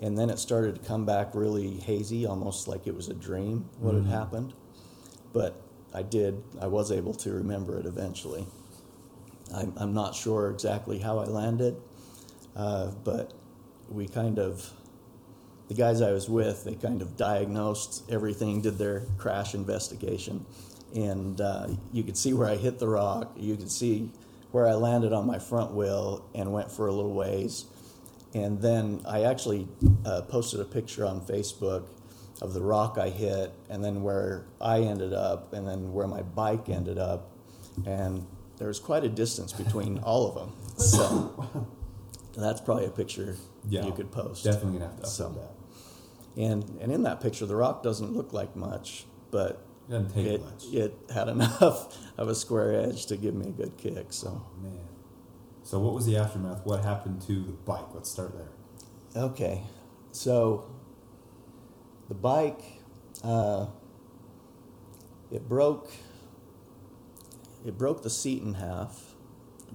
And 0.00 0.16
then 0.18 0.30
it 0.30 0.38
started 0.38 0.74
to 0.76 0.80
come 0.80 1.04
back 1.04 1.34
really 1.34 1.74
hazy, 1.78 2.24
almost 2.26 2.66
like 2.68 2.86
it 2.86 2.94
was 2.96 3.08
a 3.08 3.14
dream 3.14 3.68
what 3.78 3.94
Mhm. 3.94 4.06
had 4.06 4.12
happened. 4.14 4.54
But 5.34 5.60
I 5.94 6.02
did, 6.02 6.42
I 6.60 6.66
was 6.68 6.90
able 6.90 7.12
to 7.14 7.32
remember 7.32 7.78
it 7.78 7.84
eventually. 7.86 8.46
I'm, 9.54 9.74
I'm 9.76 9.92
not 9.92 10.14
sure 10.14 10.50
exactly 10.50 10.98
how 11.00 11.18
I 11.18 11.24
landed, 11.26 11.76
uh, 12.56 12.88
but 13.04 13.32
we 13.88 14.08
kind 14.08 14.38
of, 14.38 14.70
the 15.68 15.74
guys 15.74 16.00
I 16.00 16.12
was 16.12 16.28
with, 16.28 16.64
they 16.64 16.74
kind 16.74 17.02
of 17.02 17.16
diagnosed 17.16 18.10
everything, 18.10 18.60
did 18.60 18.78
their 18.78 19.02
crash 19.18 19.54
investigation, 19.54 20.44
and 20.94 21.40
uh, 21.40 21.68
you 21.92 22.02
could 22.02 22.16
see 22.16 22.32
where 22.32 22.48
I 22.48 22.56
hit 22.56 22.78
the 22.78 22.88
rock. 22.88 23.32
You 23.36 23.56
could 23.56 23.70
see 23.70 24.10
where 24.50 24.66
I 24.68 24.74
landed 24.74 25.12
on 25.12 25.26
my 25.26 25.38
front 25.38 25.72
wheel 25.72 26.28
and 26.34 26.52
went 26.52 26.70
for 26.70 26.86
a 26.86 26.92
little 26.92 27.14
ways. 27.14 27.64
And 28.34 28.60
then 28.60 29.00
I 29.06 29.24
actually 29.24 29.68
uh, 30.04 30.22
posted 30.22 30.60
a 30.60 30.64
picture 30.64 31.06
on 31.06 31.22
Facebook 31.22 31.84
of 32.42 32.54
the 32.54 32.60
rock 32.60 32.98
I 32.98 33.08
hit, 33.08 33.52
and 33.70 33.84
then 33.84 34.02
where 34.02 34.44
I 34.60 34.80
ended 34.80 35.12
up, 35.12 35.52
and 35.52 35.66
then 35.66 35.92
where 35.92 36.06
my 36.06 36.22
bike 36.22 36.68
ended 36.68 36.98
up, 36.98 37.30
and 37.86 38.26
there 38.58 38.68
was 38.68 38.78
quite 38.78 39.04
a 39.04 39.08
distance 39.08 39.52
between 39.52 39.98
all 39.98 40.28
of 40.28 40.34
them. 40.34 40.52
So 40.76 41.66
that's 42.34 42.60
probably 42.60 42.86
a 42.86 42.90
picture 42.90 43.36
Yeah. 43.68 43.84
you 43.86 43.92
could 43.92 44.10
post. 44.10 44.44
Definitely 44.44 44.78
gonna 44.78 44.86
have 44.90 44.96
to 44.96 45.02
upload 45.02 45.06
So- 45.08 45.28
that. 45.30 45.52
And 46.40 46.78
and 46.80 46.90
in 46.90 47.02
that 47.02 47.20
picture, 47.20 47.44
the 47.44 47.56
rock 47.56 47.82
doesn't 47.82 48.14
look 48.14 48.32
like 48.32 48.56
much, 48.56 49.04
but 49.30 49.64
It 49.90 50.16
it 50.16 50.42
it 50.72 50.94
had 51.12 51.28
enough 51.36 51.98
of 52.16 52.28
a 52.28 52.34
square 52.34 52.72
edge 52.80 53.04
to 53.06 53.16
give 53.16 53.34
me 53.34 53.48
a 53.48 53.52
good 53.52 53.76
kick. 53.76 54.12
So 54.12 54.28
Oh 54.42 54.62
man. 54.62 54.78
So 55.64 55.78
what 55.78 55.92
was 55.94 56.06
the 56.06 56.16
aftermath? 56.16 56.64
What 56.64 56.82
happened 56.82 57.20
to 57.22 57.34
the 57.42 57.52
bike? 57.52 57.92
Let's 57.94 58.10
start 58.10 58.32
there. 58.34 59.22
okay, 59.24 59.62
so 60.10 60.64
the 62.08 62.14
bike 62.14 62.62
uh, 63.22 63.66
it 65.30 65.48
broke. 65.48 65.90
It 67.64 67.76
broke 67.78 68.02
the 68.02 68.10
seat 68.10 68.42
in 68.42 68.54
half. 68.54 69.14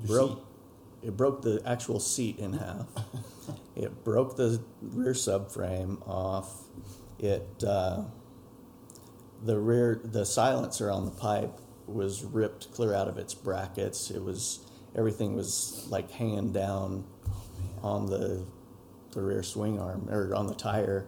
Your 0.03 0.07
broke. 0.07 0.37
seat? 0.39 0.43
It 1.03 1.15
broke 1.15 1.41
the 1.41 1.61
actual 1.65 1.99
seat 1.99 2.39
in 2.39 2.53
half. 2.53 2.87
it 3.75 4.03
broke 4.03 4.35
the 4.35 4.61
rear 4.81 5.13
subframe 5.13 6.05
off. 6.07 6.63
It 7.19 7.63
uh, 7.65 8.03
the 9.43 9.57
rear 9.59 10.01
the 10.03 10.25
silencer 10.25 10.91
on 10.91 11.05
the 11.05 11.11
pipe 11.11 11.59
was 11.85 12.23
ripped 12.23 12.71
clear 12.71 12.93
out 12.93 13.07
of 13.07 13.17
its 13.17 13.33
brackets. 13.33 14.11
It 14.11 14.23
was 14.23 14.59
everything 14.95 15.35
was 15.35 15.87
like 15.89 16.11
hanging 16.11 16.51
down 16.51 17.05
on 17.81 18.07
the 18.07 18.43
the 19.11 19.21
rear 19.21 19.43
swing 19.43 19.79
arm 19.79 20.07
or 20.09 20.33
on 20.35 20.47
the 20.47 20.55
tire, 20.55 21.07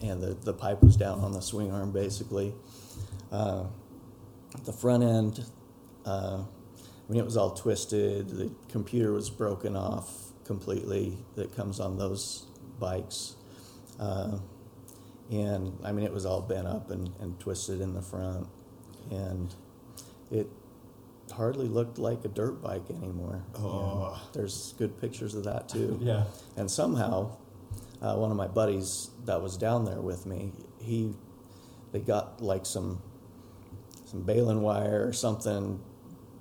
and 0.00 0.20
the 0.20 0.34
the 0.34 0.52
pipe 0.52 0.82
was 0.82 0.96
down 0.96 1.20
on 1.20 1.32
the 1.32 1.42
swing 1.42 1.72
arm 1.72 1.92
basically. 1.92 2.54
Uh, 3.30 3.64
the 4.64 4.72
front 4.72 5.02
end, 5.02 5.44
uh, 6.04 6.42
I 7.08 7.12
mean, 7.12 7.20
it 7.20 7.24
was 7.24 7.36
all 7.36 7.52
twisted. 7.52 8.28
The 8.28 8.50
computer 8.68 9.12
was 9.12 9.30
broken 9.30 9.76
off 9.76 10.32
completely 10.44 11.16
that 11.36 11.56
comes 11.56 11.80
on 11.80 11.96
those 11.96 12.46
bikes. 12.78 13.34
Uh, 13.98 14.38
and 15.30 15.78
I 15.84 15.92
mean, 15.92 16.04
it 16.04 16.12
was 16.12 16.26
all 16.26 16.42
bent 16.42 16.66
up 16.66 16.90
and, 16.90 17.10
and 17.20 17.38
twisted 17.40 17.80
in 17.80 17.94
the 17.94 18.02
front. 18.02 18.46
And 19.10 19.54
it 20.30 20.48
hardly 21.32 21.66
looked 21.66 21.98
like 21.98 22.24
a 22.24 22.28
dirt 22.28 22.62
bike 22.62 22.90
anymore. 22.90 23.42
Oh. 23.56 24.20
And 24.22 24.34
there's 24.34 24.74
good 24.78 25.00
pictures 25.00 25.34
of 25.34 25.44
that 25.44 25.68
too. 25.68 25.98
Yeah. 26.02 26.24
And 26.56 26.70
somehow, 26.70 27.36
uh, 28.02 28.16
one 28.16 28.30
of 28.30 28.36
my 28.36 28.48
buddies 28.48 29.10
that 29.24 29.40
was 29.40 29.56
down 29.56 29.84
there 29.84 30.00
with 30.00 30.26
me, 30.26 30.52
he, 30.78 31.14
they 31.92 32.00
got 32.00 32.42
like 32.42 32.66
some, 32.66 33.02
some 34.04 34.22
baling 34.22 34.62
wire 34.62 35.06
or 35.06 35.12
something, 35.12 35.80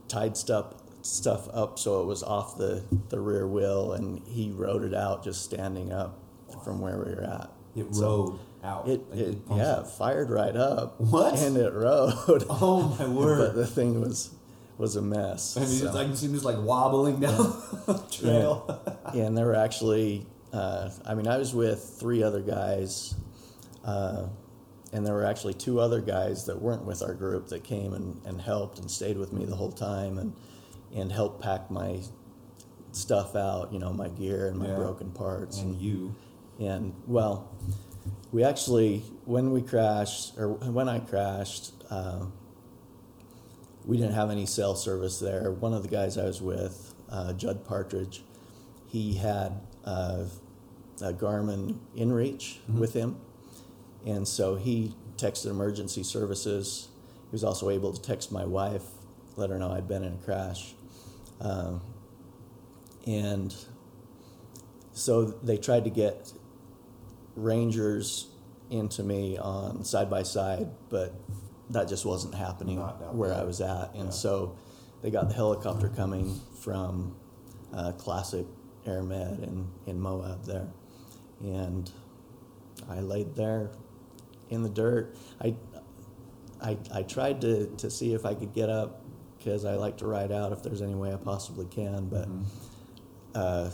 tied 0.08 0.38
stuff 0.38 0.74
stuff 1.04 1.48
up 1.54 1.80
so 1.80 2.02
it 2.02 2.06
was 2.06 2.22
off 2.24 2.58
the 2.58 2.84
the 3.10 3.20
rear 3.20 3.48
wheel, 3.48 3.94
and 3.94 4.22
he 4.28 4.52
rode 4.52 4.84
it 4.84 4.94
out 4.94 5.24
just 5.24 5.44
standing 5.44 5.92
up 5.92 6.20
from 6.64 6.80
where 6.82 6.98
we 6.98 7.14
were 7.16 7.24
at. 7.24 7.50
It 7.76 7.94
So 7.96 8.26
rode 8.26 8.40
out. 8.64 8.88
It, 8.90 9.10
Like, 9.10 9.20
it 9.20 9.38
yeah, 9.52 9.82
it. 9.82 9.88
fired 9.88 10.30
right 10.30 10.56
up. 10.56 11.00
What? 11.00 11.40
And 11.40 11.56
it 11.58 11.72
rode. 11.74 12.14
Oh 12.50 12.96
my 13.00 13.08
word! 13.20 13.38
but 13.40 13.56
the 13.56 13.68
thing 13.68 14.02
was 14.02 14.32
was 14.78 14.96
a 14.96 15.02
mess. 15.02 15.58
I 15.58 15.62
mean, 15.62 15.70
so. 15.70 15.86
it's 15.86 15.96
like 15.96 16.08
you 16.08 16.16
see 16.16 16.28
this 16.28 16.44
like 16.44 16.58
wobbling 16.62 17.20
down 17.20 17.38
the 17.88 18.04
trail. 18.12 18.80
and 19.14 19.36
there 19.38 19.46
were 19.48 19.56
actually, 19.56 20.26
uh, 20.54 20.90
I 21.06 21.16
mean, 21.16 21.28
I 21.28 21.38
was 21.38 21.54
with 21.54 21.96
three 22.00 22.22
other 22.22 22.42
guys, 22.42 23.16
uh, 23.84 24.28
and 24.98 25.06
there 25.06 25.14
were 25.14 25.26
actually 25.26 25.54
two 25.54 25.80
other 25.80 26.02
guys 26.02 26.46
that 26.46 26.60
weren't 26.60 26.84
with 26.84 27.04
our 27.04 27.14
group 27.14 27.48
that 27.50 27.64
came 27.64 27.94
and, 27.94 28.20
and 28.26 28.42
helped 28.42 28.80
and 28.80 28.90
stayed 28.90 29.16
with 29.16 29.32
me 29.32 29.46
the 29.46 29.56
whole 29.56 29.72
time 29.72 30.18
and 30.18 30.34
and 30.96 31.12
helped 31.12 31.40
pack 31.42 31.70
my 31.70 32.00
stuff 32.94 33.36
out, 33.36 33.72
you 33.72 33.78
know, 33.78 33.94
my 33.94 34.08
gear 34.10 34.48
and 34.48 34.58
my 34.58 34.68
Yeah. 34.68 34.76
broken 34.76 35.12
parts 35.12 35.60
and 35.60 35.80
you. 35.80 36.16
and 36.60 36.94
well, 37.06 37.48
we 38.32 38.44
actually 38.44 39.04
when 39.26 39.52
we 39.52 39.62
crashed 39.62 40.36
or 40.40 40.50
when 40.54 40.90
I 40.90 40.98
crashed, 41.00 41.74
um, 41.92 42.34
we 43.86 43.98
didn't 43.98 44.14
have 44.16 44.32
any 44.32 44.48
cell 44.48 44.74
service 44.76 45.20
there. 45.20 45.52
One 45.52 45.74
of 45.76 45.84
the 45.84 45.90
guys 45.90 46.18
I 46.18 46.24
was 46.26 46.42
with, 46.42 46.96
uh, 47.10 47.34
Judd 47.34 47.64
Partridge, 47.66 48.24
he 48.88 49.14
had 49.14 49.62
uh, 49.86 50.24
a 51.02 51.14
Garmin 51.14 51.78
InReach 51.96 52.58
Mhm. 52.70 52.80
with 52.80 52.94
him, 52.94 53.18
and 54.06 54.28
so 54.28 54.56
he 54.56 54.96
texted 55.18 55.48
emergency 55.48 56.04
services. 56.04 56.88
He 57.24 57.32
was 57.32 57.44
also 57.44 57.70
able 57.70 57.94
to 57.94 58.02
text 58.02 58.32
my 58.32 58.46
wife, 58.46 58.84
let 59.36 59.50
her 59.50 59.58
know 59.58 59.72
I'd 59.72 59.88
been 59.88 60.04
in 60.04 60.14
a 60.14 60.18
crash, 60.18 60.74
um, 61.42 61.82
and 63.06 63.54
so 64.94 65.26
they 65.26 65.58
tried 65.58 65.84
to 65.84 65.90
get 65.90 66.32
rangers 67.36 68.28
into 68.70 69.04
me 69.04 69.38
on 69.38 69.86
side 69.86 70.10
by 70.10 70.24
side, 70.24 70.68
but 70.90 71.14
that 71.70 71.88
just 71.88 72.06
wasn't 72.06 72.34
happening 72.34 72.80
where. 73.12 73.34
I 73.34 73.44
was 73.44 73.62
at. 73.62 73.94
And 73.94 74.06
Yeah. 74.06 74.10
so 74.10 74.58
they 75.02 75.12
got 75.12 75.30
the 75.30 75.36
helicopter 75.36 75.90
coming 75.90 76.40
from 76.62 77.16
uh, 77.74 77.92
Classic 77.94 78.46
Air 78.86 79.04
Med 79.04 79.40
in, 79.40 79.68
in 79.86 80.00
Moab 80.00 80.46
there. 80.46 80.68
And 81.42 81.90
I 82.90 83.02
laid 83.02 83.36
there 83.36 83.70
in 84.50 84.64
the 84.64 84.70
dirt. 84.70 85.16
I, 85.42 85.56
I, 86.62 86.78
I 86.94 87.04
tried 87.04 87.42
to, 87.42 87.68
to 87.78 87.90
see 87.90 88.14
if 88.14 88.26
I 88.26 88.34
could 88.34 88.54
get 88.54 88.70
up 88.70 89.04
because 89.38 89.66
I 89.66 89.76
like 89.76 89.98
to 89.98 90.08
ride 90.08 90.32
out 90.32 90.52
if 90.52 90.64
there's 90.64 90.82
any 90.82 90.96
way 90.96 91.14
I 91.14 91.18
possibly 91.18 91.66
can, 91.68 92.08
but 92.10 92.28
Mhm. 92.28 92.44
uh, 93.36 93.70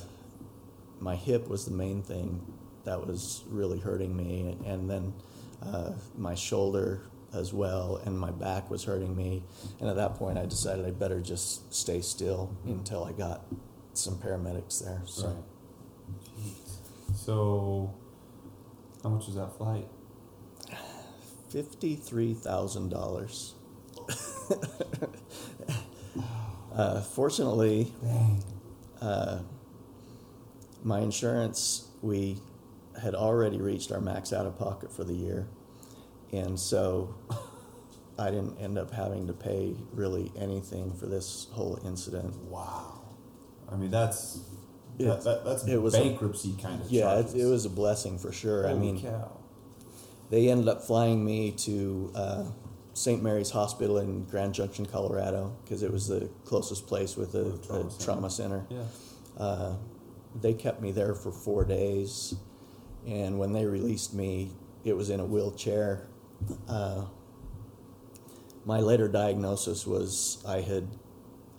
my 0.99 1.15
hip 1.15 1.47
was 1.47 1.65
the 1.65 1.71
main 1.71 2.01
thing 2.01 2.41
that 2.83 3.05
was 3.05 3.43
really 3.49 3.79
hurting 3.79 4.15
me, 4.15 4.57
and 4.65 4.89
then 4.89 5.13
uh, 5.61 5.91
my 6.17 6.35
shoulder 6.35 7.01
as 7.33 7.53
well, 7.53 8.01
and 8.05 8.19
my 8.19 8.29
back 8.31 8.69
was 8.69 8.83
hurting 8.83 9.15
me. 9.15 9.43
And 9.79 9.89
at 9.89 9.95
that 9.95 10.15
point, 10.15 10.37
I 10.37 10.45
decided 10.45 10.85
I 10.85 10.91
better 10.91 11.19
just 11.21 11.73
stay 11.73 12.01
still 12.01 12.55
until 12.65 13.03
I 13.05 13.11
got 13.13 13.45
some 13.93 14.17
paramedics 14.17 14.83
there. 14.83 15.01
So 15.05 15.27
Right. 15.27 15.43
So, 17.15 17.93
how 19.01 19.09
much 19.09 19.27
was 19.27 19.35
that 19.35 19.55
flight? 19.57 19.87
Fifty-three 21.53 22.33
thousand 22.33 22.89
dollars. 22.89 23.53
uh, 26.75 27.01
fortunately, 27.01 27.93
uh, 29.01 29.39
my 30.83 30.99
insurance, 30.99 31.87
we 32.01 32.37
had 33.01 33.15
already 33.15 33.61
reached 33.61 33.91
our 33.91 34.01
max 34.01 34.33
out 34.33 34.45
of 34.45 34.57
pocket 34.57 34.91
for 34.91 35.03
the 35.03 35.13
year. 35.13 35.47
And 36.31 36.59
so 36.59 37.15
I 38.19 38.29
didn't 38.31 38.57
end 38.59 38.77
up 38.77 38.91
having 38.91 39.27
to 39.27 39.33
pay 39.33 39.75
really 39.93 40.31
anything 40.37 40.93
for 40.93 41.05
this 41.05 41.47
whole 41.51 41.79
incident. 41.85 42.35
Wow. 42.43 43.01
I 43.71 43.75
mean, 43.75 43.91
that's 43.91 44.39
It- 44.99 45.05
that, 45.05 45.23
that, 45.23 45.45
that's 45.45 45.63
was 45.65 45.93
a- 45.95 46.01
bankruptcy 46.01 46.55
kind 46.61 46.81
of. 46.81 46.91
Yeah, 46.91 47.19
it, 47.19 47.33
it 47.35 47.45
was 47.45 47.65
a 47.65 47.69
blessing 47.69 48.17
for 48.17 48.31
sure. 48.31 48.67
I 48.67 48.73
mean, 48.73 48.99
cow. 49.01 49.31
They 50.33 50.49
ended 50.49 50.67
up 50.67 50.81
flying 50.81 51.23
me 51.23 51.51
to 51.51 52.11
uh, 52.15 52.43
St. 52.95 53.21
Mary's 53.21 53.51
Hospital 53.51 53.99
in 53.99 54.23
Grand 54.25 54.55
Junction, 54.55 54.83
Colorado, 54.83 55.55
because 55.63 55.83
it 55.83 55.91
was 55.91 56.07
the 56.07 56.27
closest 56.43 56.87
place 56.87 57.15
with 57.15 57.35
a, 57.35 57.55
trauma 57.67 57.87
a 57.99 58.03
trauma 58.03 58.29
center. 58.31 58.65
Yeah. 58.67 58.81
Uh, 59.37 59.75
they 60.41 60.55
kept 60.55 60.81
me 60.81 60.91
there 60.91 61.13
for 61.13 61.31
four 61.31 61.63
days, 61.65 62.33
and 63.07 63.37
when 63.37 63.53
they 63.53 63.65
released 63.67 64.15
me, 64.15 64.49
it 64.83 64.97
was 64.97 65.11
in 65.11 65.19
a 65.19 65.25
wheelchair. 65.25 66.07
Uh, 66.67 67.05
my 68.65 68.79
later 68.79 69.07
diagnosis 69.07 69.85
was 69.85 70.43
I 70.47 70.61
had 70.61 70.87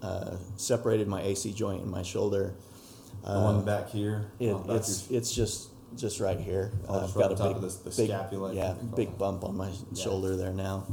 uh, 0.03 0.37
separated 0.57 1.07
my 1.07 1.23
AC 1.23 1.53
joint 1.53 1.83
in 1.85 1.91
my 1.91 2.03
shoulder. 2.03 2.55
The 3.25 3.31
one 3.41 3.57
Uh, 3.57 3.61
back 3.61 3.89
here. 3.91 4.33
it, 4.41 4.53
back 4.67 4.77
it's 4.79 5.09
your- 5.09 5.19
it's 5.21 5.33
just 5.33 5.69
just 5.97 6.21
right 6.21 6.39
here. 6.39 6.73
Oh, 6.89 6.95
Uh, 6.95 7.01
just 7.03 7.11
I've 7.17 7.17
right 7.17 7.29
got 7.31 7.41
on 7.41 7.51
a 7.51 7.53
big, 7.55 7.63
the- 7.63 7.69
the 7.91 7.97
big 7.97 8.09
scapula, 8.09 8.51
I 8.51 8.53
yeah, 8.55 8.67
think 8.75 8.79
they 8.81 8.87
call 8.87 8.97
big 8.97 9.09
it. 9.09 9.19
bump 9.19 9.45
on 9.45 9.57
my 9.57 9.71
shoulder 9.95 10.37
there 10.37 10.53
now, 10.53 10.85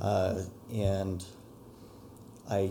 uh, 0.00 0.42
and 0.72 1.24
I 2.50 2.70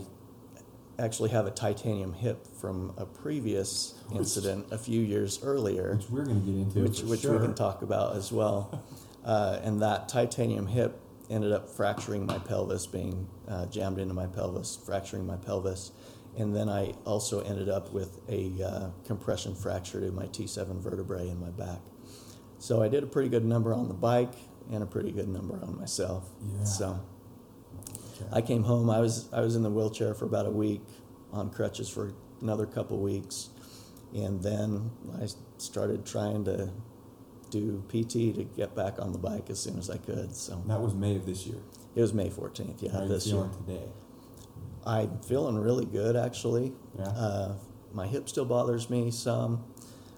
actually 0.98 1.30
have 1.30 1.46
a 1.46 1.50
titanium 1.50 2.12
hip 2.12 2.46
from 2.60 2.92
a 2.96 3.06
previous 3.06 3.94
incident 4.14 4.66
a 4.70 4.78
few 4.78 5.00
years 5.00 5.40
earlier, 5.42 5.96
which 5.96 6.10
we're 6.10 6.24
going 6.24 6.40
to 6.40 6.46
get 6.46 6.54
into. 6.60 6.82
which 6.82 7.00
for 7.00 7.06
which 7.06 7.20
sure. 7.22 7.32
we 7.38 7.44
can 7.44 7.54
talk 7.54 7.82
about 7.82 8.16
as 8.16 8.32
well. 8.32 8.82
Uh, 9.24 9.60
and 9.62 9.80
that 9.82 10.08
titanium 10.08 10.66
hip 10.66 10.98
ended 11.30 11.52
up 11.52 11.70
fracturing 11.70 12.26
my 12.26 12.38
pelvis, 12.40 12.88
being 12.88 13.28
uh, 13.46 13.64
jammed 13.66 14.00
into 14.00 14.12
my 14.12 14.26
pelvis, 14.26 14.74
fracturing 14.84 15.24
my 15.24 15.36
pelvis. 15.36 15.92
And 16.38 16.56
then 16.56 16.68
I 16.68 16.94
also 17.04 17.40
ended 17.40 17.68
up 17.68 17.92
with 17.92 18.18
a 18.28 18.52
uh, 18.64 18.90
compression 19.06 19.54
fracture 19.54 20.00
to 20.00 20.10
my 20.12 20.26
T7 20.26 20.80
vertebrae 20.80 21.28
in 21.28 21.38
my 21.38 21.50
back. 21.50 21.80
So 22.58 22.82
I 22.82 22.88
did 22.88 23.02
a 23.02 23.06
pretty 23.06 23.28
good 23.28 23.44
number 23.44 23.74
on 23.74 23.88
the 23.88 23.94
bike 23.94 24.32
and 24.70 24.82
a 24.82 24.86
pretty 24.86 25.10
good 25.12 25.28
number 25.28 25.60
on 25.62 25.78
myself. 25.78 26.30
Yeah. 26.58 26.64
So 26.64 27.00
Okay. 28.14 28.26
I 28.32 28.40
came 28.42 28.62
home. 28.64 28.88
I 28.90 29.00
was 29.00 29.28
I 29.32 29.40
was 29.40 29.56
in 29.56 29.62
the 29.62 29.70
wheelchair 29.70 30.14
for 30.14 30.26
about 30.26 30.46
a 30.46 30.50
week, 30.50 30.82
on 31.32 31.50
crutches 31.50 31.88
for 31.88 32.12
another 32.42 32.66
couple 32.66 32.98
weeks, 32.98 33.48
and 34.14 34.42
then 34.42 34.90
I 35.20 35.26
started 35.58 36.04
trying 36.04 36.44
to 36.44 36.70
do 37.50 37.82
PT 37.88 38.34
to 38.36 38.46
get 38.56 38.74
back 38.76 39.00
on 39.00 39.12
the 39.12 39.18
bike 39.18 39.48
as 39.50 39.58
soon 39.58 39.78
as 39.78 39.88
I 39.90 39.96
could. 39.96 40.34
So 40.36 40.62
that 40.66 40.80
was 40.80 40.94
May 40.94 41.16
of 41.16 41.24
this 41.26 41.46
year. 41.46 41.58
it 41.94 42.00
was 42.02 42.12
May 42.12 42.28
fourteenth. 42.30 42.80
How 42.82 42.86
Yeah, 42.86 42.98
are 43.00 43.02
you 43.04 43.08
this 43.08 43.26
year. 43.26 43.48
today? 43.66 43.88
I'm 44.86 45.20
feeling 45.20 45.56
really 45.56 45.86
good 45.86 46.16
actually. 46.16 46.72
Yeah. 46.98 47.04
Uh, 47.04 47.54
my 47.92 48.06
hip 48.06 48.28
still 48.28 48.44
bothers 48.44 48.88
me 48.88 49.10
some. 49.10 49.64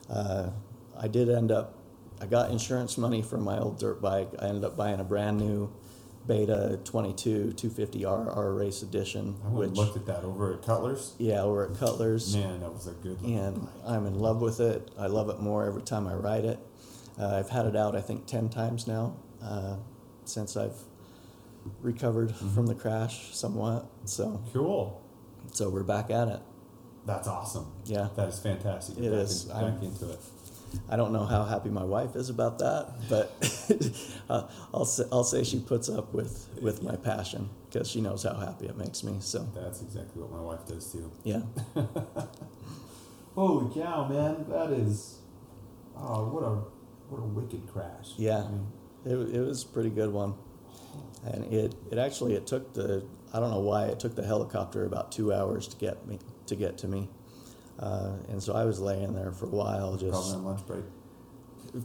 Uh, 0.09 0.50
I 0.99 1.09
did 1.09 1.28
end 1.28 1.50
up. 1.50 1.78
I 2.21 2.26
got 2.26 2.50
insurance 2.50 2.97
money 2.97 3.23
for 3.23 3.37
my 3.37 3.59
old 3.59 3.78
dirt 3.78 4.00
bike. 4.00 4.30
I 4.38 4.47
ended 4.47 4.64
up 4.64 4.76
buying 4.76 5.00
a 5.00 5.04
brand 5.04 5.38
new 5.38 5.73
Beta 6.26 6.80
22 6.85 7.52
250R 7.56 8.37
R 8.37 8.52
Race 8.54 8.83
Edition, 8.83 9.37
I 9.44 9.49
went 9.49 9.59
which 9.59 9.68
and 9.68 9.76
looked 9.76 9.97
at 9.97 10.06
that 10.06 10.25
over 10.25 10.54
at 10.54 10.62
Cutler's. 10.62 11.14
yeah, 11.18 11.44
we're 11.44 11.71
at 11.71 11.78
Cutler's. 11.78 12.35
Man, 12.35 12.61
that 12.61 12.73
was 12.73 12.87
a 12.87 12.92
good 12.92 13.21
looking 13.21 13.38
and 13.38 13.61
bike. 13.61 13.71
I'm 13.87 14.06
in 14.06 14.18
love 14.18 14.40
with 14.40 14.61
it. 14.61 14.90
I 14.99 15.06
love 15.06 15.28
it 15.28 15.40
more 15.40 15.66
every 15.66 15.83
time 15.83 16.06
I 16.06 16.14
ride 16.14 16.44
it. 16.47 16.59
Uh, 17.18 17.37
I've 17.37 17.50
had 17.50 17.66
it 17.66 17.76
out, 17.76 17.94
I 17.94 18.00
think, 18.00 18.26
10 18.26 18.49
times 18.49 18.87
now 18.87 19.16
uh, 19.42 19.76
since 20.25 20.56
I've 20.56 20.76
recovered 21.81 22.31
Mm-hmm. 22.31 22.55
from 22.55 22.67
the 22.67 22.75
crash 22.75 23.35
somewhat. 23.35 23.87
So, 24.05 24.43
Cool. 24.53 25.00
so 25.53 25.71
we're 25.71 25.83
back 25.83 26.11
at 26.11 26.29
it. 26.29 26.41
That's 27.07 27.29
awesome. 27.29 27.67
Yeah. 27.85 28.09
That 28.17 28.29
is 28.29 28.39
fantastic. 28.39 28.97
Get 28.97 29.05
It 29.07 29.11
back 29.13 29.21
is. 29.21 29.45
in- 29.47 29.50
I'm- 29.53 29.75
back 29.75 29.83
into 29.83 30.11
it. 30.11 30.19
I 30.89 30.97
don't 30.97 31.13
know 31.13 31.25
how 31.25 31.45
happy 31.45 31.69
my 31.71 31.85
wife 31.85 32.17
is 32.17 32.31
about 32.31 32.59
that, 32.59 32.89
but 33.09 33.31
uh, 34.29 34.49
I'll 34.73 34.85
say, 34.85 35.05
I'll 35.13 35.23
say 35.23 35.45
she 35.45 35.61
puts 35.61 35.89
up 35.89 36.13
with, 36.13 36.49
with 36.61 36.83
my 36.83 36.97
passion 36.97 37.49
because 37.71 37.89
she 37.89 38.00
knows 38.00 38.25
how 38.25 38.35
happy 38.35 38.67
it 38.67 38.77
makes 38.77 39.05
me. 39.05 39.19
So, 39.21 39.47
That's 39.55 39.83
exactly 39.83 40.21
what 40.21 40.33
my 40.33 40.41
wife 40.41 40.67
does 40.67 40.91
too. 40.91 41.13
yeah. 41.23 41.43
Holy 43.37 43.73
cow, 43.75 44.09
man! 44.09 44.47
That 44.49 44.71
is, 44.73 45.19
oh, 45.97 46.27
what 46.29 46.43
a 46.45 46.50
what 47.09 47.19
a 47.21 47.27
wicked 47.27 47.67
crash. 47.73 48.11
Yeah. 48.17 48.39
I 48.45 48.49
mean, 48.50 48.67
It, 49.05 49.37
it 49.37 49.41
was 49.47 49.63
a 49.65 49.67
pretty 49.69 49.91
good 49.91 50.13
one, 50.13 50.35
and 51.25 51.52
it, 51.52 51.75
it 51.91 51.99
actually 51.99 52.34
it 52.34 52.47
took 52.47 52.75
the 52.75 53.04
I 53.32 53.41
don't 53.41 53.50
know 53.50 53.60
why 53.60 53.87
it 53.87 53.99
took 53.99 54.15
the 54.15 54.25
helicopter 54.25 54.84
about 54.84 55.10
two 55.10 55.32
hours 55.32 55.67
to 55.69 55.76
get 55.76 56.06
me 56.06 56.19
to 56.47 56.56
get 56.56 56.78
to 56.78 56.89
me, 56.89 57.08
uh, 57.78 58.13
and 58.28 58.43
so 58.43 58.54
I 58.54 58.65
was 58.65 58.80
laying 58.80 59.15
there 59.15 59.32
for 59.32 59.47
a 59.47 59.50
while 59.50 59.97
probably 59.97 60.10
just 60.10 60.34
on 60.34 60.45
lunch 60.45 60.67
break. 60.67 60.84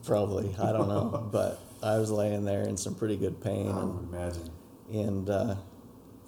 probably 0.06 0.56
I 0.62 0.71
don't 0.71 0.88
know, 0.88 1.30
but 1.32 1.60
I 1.82 1.97
was 1.97 2.12
laying 2.12 2.45
there 2.45 2.63
in 2.63 2.78
some 2.78 2.95
pretty 2.95 3.17
good 3.17 3.41
pain, 3.41 3.69
I 3.69 3.80
and, 3.80 3.95
would 3.95 4.17
imagine. 4.17 4.49
and 4.91 5.30
uh, 5.30 5.56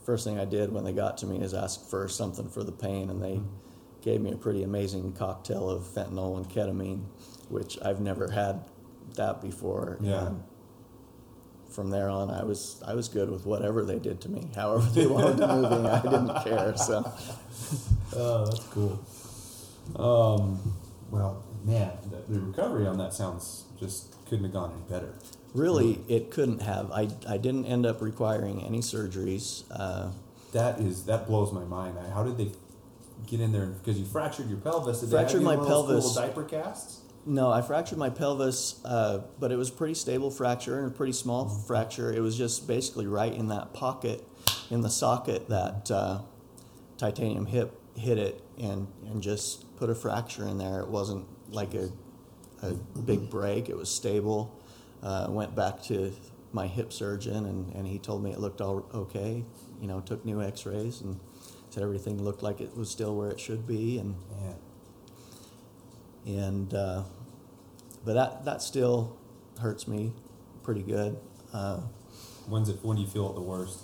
first 0.06 0.24
thing 0.24 0.40
I 0.40 0.46
did 0.46 0.72
when 0.72 0.84
they 0.84 0.94
got 0.94 1.18
to 1.20 1.26
me 1.26 1.40
is 1.42 1.54
ask 1.54 1.90
for 1.90 2.08
something 2.08 2.50
for 2.50 2.64
the 2.64 2.72
pain, 2.72 3.10
and 3.10 3.22
they 3.22 3.42
gave 4.02 4.22
me 4.22 4.32
a 4.32 4.38
pretty 4.38 4.64
amazing 4.64 5.14
cocktail 5.14 5.70
of 5.70 5.84
fentanyl 5.84 6.38
and 6.38 6.50
ketamine, 6.50 7.04
which 7.50 7.78
I've 7.84 8.00
never 8.00 8.32
had 8.32 8.64
that 9.16 9.42
before. 9.42 9.98
Yeah. 10.02 10.28
And 10.28 10.44
from 11.72 11.90
there 11.90 12.10
on, 12.10 12.30
I 12.30 12.44
was 12.44 12.82
I 12.86 12.94
was 12.94 13.08
good 13.08 13.30
with 13.32 13.46
whatever 13.46 13.84
they 13.84 14.00
did 14.00 14.22
to 14.22 14.30
me, 14.30 14.50
however 14.56 14.86
they 14.92 15.08
wanted 15.08 15.38
to 15.38 15.48
move 15.48 15.72
me. 15.84 15.90
I 15.90 16.02
didn't 16.02 16.44
care. 16.44 16.76
So 16.78 17.04
Oh, 18.16 18.46
that's 18.46 18.64
cool. 18.68 19.00
Um, 19.96 20.60
well, 21.10 21.44
man, 21.66 21.92
the, 22.28 22.40
recovery 22.40 22.88
on 22.88 22.98
that 22.98 23.14
sounds 23.14 23.64
just 23.80 24.14
couldn't 24.26 24.46
have 24.46 24.54
gone 24.54 24.72
any 24.72 24.82
better. 24.90 25.14
really, 25.54 26.00
it 26.08 26.32
couldn't 26.32 26.62
have. 26.62 26.92
I 26.92 27.08
I 27.28 27.38
didn't 27.38 27.66
end 27.66 27.86
up 27.86 28.02
requiring 28.02 28.62
any 28.64 28.80
surgeries. 28.80 29.64
Uh, 29.72 30.12
That 30.54 30.80
is 30.80 31.06
that 31.06 31.28
blows 31.28 31.52
my 31.52 31.64
mind. 31.64 31.98
How 32.14 32.24
did 32.24 32.38
they 32.38 32.52
get 33.28 33.40
in 33.42 33.52
there? 33.52 33.66
Because 33.68 34.00
you 34.00 34.06
fractured 34.06 34.50
your 34.50 34.60
pelvis. 34.60 35.02
Did 35.02 35.10
Fractured 35.10 35.42
my 35.42 35.52
have 35.56 35.60
you 35.62 35.66
in 35.66 35.72
one 35.72 35.82
of 35.82 35.88
those 35.88 36.14
pelvis. 36.14 36.16
diaper 36.16 36.44
casts? 36.44 37.01
No, 37.26 37.52
I 37.52 37.62
fractured 37.62 38.00
my 38.00 38.10
pelvis, 38.10 38.84
uh, 38.84 39.20
but 39.40 39.52
it 39.52 39.56
was 39.56 39.70
a 39.70 39.74
pretty 39.74 39.94
stable 39.94 40.32
fracture 40.32 40.80
and 40.80 40.88
a 40.88 40.94
pretty 40.94 41.14
small 41.14 41.48
fracture. 41.48 42.12
It 42.12 42.20
was 42.20 42.36
just 42.36 42.68
basically 42.68 43.06
right 43.06 43.34
in 43.34 43.50
that 43.50 43.74
pocket, 43.74 44.28
in 44.72 44.82
the 44.82 44.90
socket 44.90 45.48
that 45.50 45.92
uh, 45.92 46.22
titanium 46.98 47.46
hip 47.46 47.80
hit 47.96 48.18
it 48.18 48.42
and, 48.58 48.88
and 49.06 49.22
just 49.22 49.76
put 49.78 49.90
a 49.90 49.96
fracture 49.96 50.48
in 50.48 50.58
there. 50.58 50.80
It 50.80 50.88
wasn't 50.88 51.28
like 51.54 51.76
a, 51.76 51.92
a 52.64 52.74
big 52.74 53.30
break, 53.30 53.70
it 53.70 53.78
was 53.78 53.90
stable. 53.94 54.58
Uh, 55.04 55.28
went 55.30 55.56
back 55.56 55.82
to 55.84 56.14
my 56.54 56.68
hip 56.68 56.92
surgeon 56.92 57.46
and, 57.46 57.74
and 57.76 57.88
he 57.88 57.98
told 58.00 58.24
me 58.24 58.32
it 58.32 58.40
looked 58.40 58.62
all 58.62 58.88
okay. 58.94 59.44
You 59.80 59.88
know, 59.88 60.00
took 60.00 60.26
new 60.26 60.42
x 60.42 60.66
rays 60.66 61.02
and 61.02 61.20
said 61.70 61.84
everything 61.84 62.22
looked 62.22 62.44
like 62.44 62.62
it 62.62 62.76
was 62.76 62.90
still 62.90 63.16
where 63.16 63.30
it 63.30 63.40
should 63.40 63.68
be. 63.68 63.98
And 64.00 64.16
Man, 64.42 64.56
and 66.26 66.74
uh, 66.74 67.04
but 68.06 68.14
that 68.14 68.46
that 68.46 68.62
still 68.62 69.18
hurts 69.60 69.88
me 69.88 70.14
pretty 70.64 70.82
good. 70.84 71.18
Uh, 71.54 71.82
when's 72.48 72.70
it? 72.70 72.78
When 72.84 72.96
do 72.98 73.02
you 73.04 73.08
feel 73.08 73.30
it 73.30 73.36
the 73.36 73.42
worst? 73.42 73.80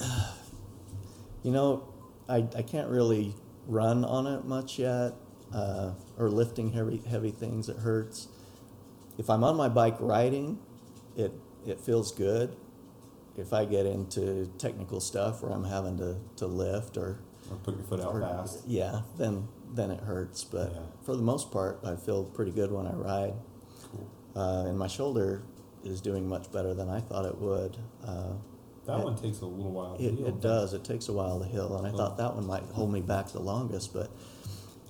you 1.42 1.50
know, 1.50 1.88
I 2.28 2.46
I 2.56 2.62
can't 2.62 2.88
really 2.88 3.34
run 3.66 4.04
on 4.04 4.26
it 4.26 4.44
much 4.44 4.78
yet, 4.78 5.12
uh, 5.52 5.92
or 6.18 6.28
lifting 6.30 6.72
heavy 6.72 6.98
heavy 7.08 7.30
things. 7.30 7.68
It 7.68 7.76
hurts. 7.78 8.28
If 9.18 9.28
I'm 9.28 9.44
on 9.44 9.56
my 9.56 9.68
bike 9.68 9.96
riding, 10.00 10.58
it 11.16 11.32
it 11.66 11.80
feels 11.80 12.12
good. 12.12 12.56
If 13.36 13.52
I 13.54 13.64
get 13.64 13.86
into 13.86 14.46
technical 14.58 15.00
stuff 15.00 15.42
where 15.42 15.52
I'm 15.52 15.64
having 15.64 15.96
to, 15.98 16.16
to 16.36 16.46
lift 16.46 16.98
or 16.98 17.18
Or 17.50 17.56
put 17.62 17.74
your 17.76 17.84
foot 17.84 18.00
out 18.00 18.14
or- 18.14 18.20
fast? 18.20 18.60
yeah, 18.66 19.00
then 19.16 19.48
then 19.72 19.90
it 19.90 20.00
hurts. 20.00 20.44
But 20.44 20.72
Yeah. 20.72 20.78
for 21.02 21.16
the 21.16 21.22
most 21.22 21.50
part, 21.50 21.80
I 21.84 21.96
feel 21.96 22.24
pretty 22.24 22.50
good 22.52 22.70
when 22.72 22.86
I 22.86 22.92
ride. 22.94 23.34
Cool. 23.90 24.06
uh, 24.42 24.64
and 24.66 24.78
my 24.78 24.86
shoulder 24.86 25.42
is 25.84 26.00
doing 26.00 26.28
much 26.28 26.50
better 26.52 26.72
than 26.74 26.88
I 26.88 27.00
thought 27.00 27.24
it 27.26 27.38
would. 27.40 27.76
Uh, 28.04 28.32
That 28.86 29.00
it- 29.00 29.04
one 29.04 29.16
takes 29.16 29.40
a 29.42 29.46
little 29.46 29.70
while. 29.72 29.96
to 29.96 30.02
it, 30.02 30.14
heal. 30.14 30.26
it 30.26 30.40
does. 30.40 30.72
It 30.74 30.84
takes 30.84 31.08
a 31.08 31.12
while 31.12 31.38
to 31.40 31.44
heal, 31.46 31.76
and 31.76 31.86
I 31.86 31.90
thought 31.90 32.16
that 32.18 32.34
one 32.34 32.46
might 32.46 32.62
hold 32.72 32.90
me 32.92 33.00
back 33.00 33.28
the 33.28 33.40
longest. 33.40 33.92
But 33.92 34.10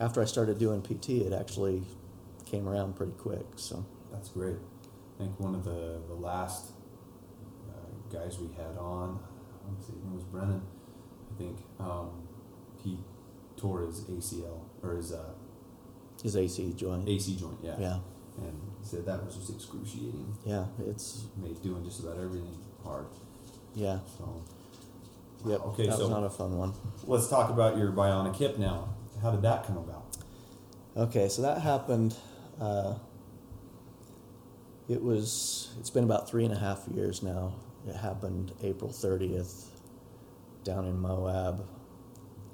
after 0.00 0.20
I 0.22 0.24
started 0.24 0.58
doing 0.58 0.80
PT, 0.82 1.22
it 1.22 1.32
actually 1.32 1.84
came 2.44 2.68
around 2.68 2.94
pretty 2.96 3.12
quick. 3.12 3.46
So 3.56 3.84
That's 4.10 4.28
great. 4.28 4.56
I 5.18 5.22
think 5.24 5.38
one 5.40 5.54
of 5.54 5.64
the, 5.64 6.00
the 6.08 6.14
last 6.14 6.72
uh, 7.70 8.12
guys 8.12 8.38
we 8.38 8.48
had 8.56 8.76
on, 8.78 9.18
let's 9.70 9.86
see, 9.86 9.92
it 9.94 10.14
was 10.14 10.24
Brennan, 10.24 10.62
I 11.30 11.38
think, 11.38 11.58
um, 11.80 12.10
he 12.82 12.98
tore 13.56 13.80
his 13.86 14.04
ACL 14.04 14.60
or 14.82 14.96
his 14.96 15.12
uh, 15.12 15.30
His 16.22 16.36
AC 16.36 16.72
joint. 16.76 17.08
AC 17.08 17.36
joint, 17.36 17.58
yeah. 17.62 17.76
Yeah, 17.78 17.98
And 18.38 18.60
he 18.80 18.84
said 18.86 19.04
that 19.06 19.24
was 19.24 19.36
just 19.36 19.50
excruciating. 19.50 20.34
yeah, 20.44 20.66
it's 20.86 21.24
Made 21.36 21.60
doing 21.62 21.84
just 21.84 22.00
about 22.00 22.18
everything 22.18 22.56
hard. 22.84 23.06
yeah. 23.74 23.98
So 24.18 24.42
Yep. 25.44 25.60
Okay, 25.68 25.86
that 25.86 25.94
so- 25.96 26.02
was 26.02 26.10
not 26.10 26.22
a 26.24 26.30
fun 26.30 26.56
one. 26.56 26.72
let's 27.04 27.28
talk 27.28 27.50
about 27.50 27.76
your 27.76 27.90
bionic 27.92 28.36
hip 28.36 28.58
now. 28.58 28.88
How 29.22 29.30
did 29.32 29.42
that 29.42 29.64
come 29.66 29.76
about? 29.76 30.04
Okay, 30.96 31.28
so 31.28 31.42
that 31.42 31.60
happened. 31.62 32.14
Uh, 32.60 32.94
it 34.88 35.02
was. 35.02 35.74
It's 35.80 35.90
been 35.90 36.04
about 36.04 36.28
three 36.28 36.44
and 36.44 36.52
a 36.52 36.58
half 36.58 36.86
years 36.94 37.22
now. 37.22 37.54
It 37.88 37.96
happened 37.96 38.52
April 38.62 38.90
thirtieth, 38.92 39.70
down 40.64 40.84
in 40.86 40.98
Moab. 41.00 41.66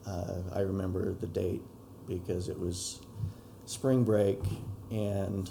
Uh, 0.07 0.43
I 0.55 0.61
remember 0.61 1.12
the 1.14 1.27
date 1.27 1.62
because 2.09 2.49
it 2.49 2.59
was 2.59 3.01
spring 3.66 4.05
break, 4.05 4.40
and 4.90 5.51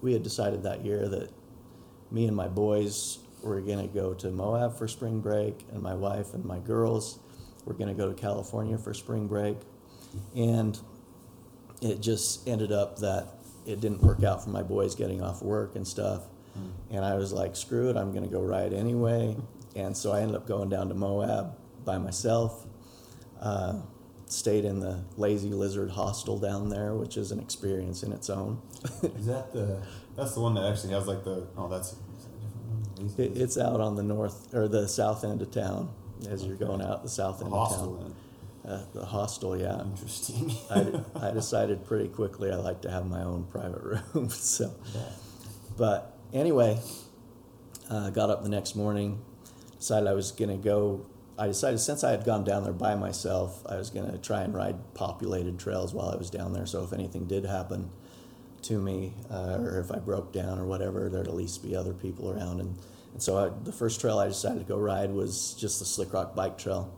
we 0.00 0.12
had 0.12 0.22
decided 0.22 0.62
that 0.62 0.84
year 0.84 1.08
that 1.08 1.30
me 2.10 2.26
and 2.26 2.36
my 2.36 2.48
boys 2.48 3.18
were 3.42 3.60
going 3.60 3.80
to 3.80 3.92
go 3.92 4.14
to 4.14 4.30
Moab 4.30 4.76
for 4.78 4.86
spring 4.86 5.20
break, 5.20 5.64
and 5.72 5.82
my 5.82 5.94
wife 5.94 6.34
and 6.34 6.44
my 6.44 6.58
girls 6.60 7.18
were 7.64 7.74
going 7.74 7.88
to 7.88 7.94
go 7.94 8.08
to 8.08 8.14
California 8.14 8.78
for 8.78 8.94
spring 8.94 9.26
break, 9.26 9.56
and 10.36 10.78
it 11.80 12.00
just 12.00 12.46
ended 12.48 12.70
up 12.70 12.98
that 12.98 13.26
it 13.66 13.80
didn't 13.80 14.02
work 14.02 14.22
out 14.22 14.42
for 14.42 14.50
my 14.50 14.62
boys 14.62 14.94
getting 14.94 15.22
off 15.22 15.42
work 15.42 15.76
and 15.76 15.86
stuff. 15.86 16.22
And 16.90 17.02
I 17.04 17.14
was 17.14 17.32
like, 17.32 17.56
screw 17.56 17.88
it, 17.88 17.96
I'm 17.96 18.12
going 18.12 18.24
to 18.24 18.30
go 18.30 18.42
ride 18.42 18.74
anyway. 18.74 19.34
And 19.74 19.96
so 19.96 20.12
I 20.12 20.20
ended 20.20 20.36
up 20.36 20.46
going 20.46 20.68
down 20.68 20.88
to 20.88 20.94
Moab 20.94 21.56
by 21.84 21.96
myself. 21.96 22.66
Uh, 23.40 23.80
stayed 24.32 24.64
in 24.64 24.80
the 24.80 25.04
Lazy 25.16 25.50
Lizard 25.50 25.90
Hostel 25.90 26.38
down 26.38 26.68
there, 26.68 26.94
which 26.94 27.16
is 27.16 27.32
an 27.32 27.40
experience 27.40 28.02
in 28.02 28.12
its 28.12 28.30
own. 28.30 28.60
Is 29.02 29.26
that 29.26 29.52
the 29.52 29.82
that's 30.16 30.34
the 30.34 30.40
one 30.40 30.54
that 30.54 30.64
actually 30.64 30.92
has 30.94 31.06
like 31.06 31.24
the 31.24 31.46
oh 31.56 31.68
that's 31.68 31.92
that 31.92 31.98
a 31.98 32.38
different 32.40 32.66
one? 32.98 33.14
It, 33.18 33.36
it's 33.40 33.58
out 33.58 33.80
on 33.80 33.96
the 33.96 34.02
north 34.02 34.52
or 34.54 34.68
the 34.68 34.88
south 34.88 35.24
end 35.24 35.42
of 35.42 35.50
town 35.50 35.90
as 36.28 36.44
you're 36.44 36.56
going 36.56 36.82
out 36.82 37.02
the 37.02 37.08
south 37.08 37.38
the 37.38 37.46
end 37.46 37.54
hostel 37.54 37.94
of 37.94 38.00
town. 38.00 38.14
Uh, 38.64 38.80
the 38.94 39.04
hostel, 39.04 39.58
yeah. 39.58 39.80
Interesting. 39.80 40.52
I, 40.70 41.28
I 41.28 41.30
decided 41.32 41.84
pretty 41.84 42.08
quickly 42.08 42.52
I 42.52 42.56
like 42.56 42.80
to 42.82 42.90
have 42.90 43.06
my 43.06 43.22
own 43.22 43.44
private 43.44 43.82
room. 44.14 44.28
so, 44.30 44.72
yeah. 44.94 45.00
but 45.76 46.16
anyway, 46.32 46.78
uh, 47.90 48.10
got 48.10 48.30
up 48.30 48.44
the 48.44 48.48
next 48.48 48.76
morning, 48.76 49.20
decided 49.78 50.08
I 50.08 50.12
was 50.12 50.30
going 50.30 50.50
to 50.50 50.62
go. 50.62 51.06
I 51.38 51.46
decided 51.46 51.80
since 51.80 52.04
I 52.04 52.10
had 52.10 52.24
gone 52.24 52.44
down 52.44 52.64
there 52.64 52.72
by 52.72 52.94
myself, 52.94 53.62
I 53.66 53.76
was 53.76 53.90
going 53.90 54.10
to 54.10 54.18
try 54.18 54.42
and 54.42 54.54
ride 54.54 54.94
populated 54.94 55.58
trails 55.58 55.94
while 55.94 56.08
I 56.10 56.16
was 56.16 56.30
down 56.30 56.52
there. 56.52 56.66
So 56.66 56.84
if 56.84 56.92
anything 56.92 57.26
did 57.26 57.44
happen 57.44 57.90
to 58.62 58.80
me, 58.80 59.14
uh, 59.30 59.58
or 59.60 59.80
if 59.80 59.90
I 59.90 59.98
broke 59.98 60.32
down 60.32 60.58
or 60.58 60.66
whatever, 60.66 61.08
there'd 61.08 61.26
at 61.26 61.34
least 61.34 61.62
be 61.62 61.74
other 61.74 61.94
people 61.94 62.30
around. 62.30 62.60
And, 62.60 62.78
and 63.12 63.22
so 63.22 63.38
I, 63.38 63.50
the 63.64 63.72
first 63.72 64.00
trail 64.00 64.18
I 64.18 64.28
decided 64.28 64.58
to 64.58 64.64
go 64.64 64.78
ride 64.78 65.10
was 65.10 65.54
just 65.54 65.78
the 65.78 65.84
Slick 65.84 66.12
Rock 66.12 66.36
Bike 66.36 66.58
Trail. 66.58 66.92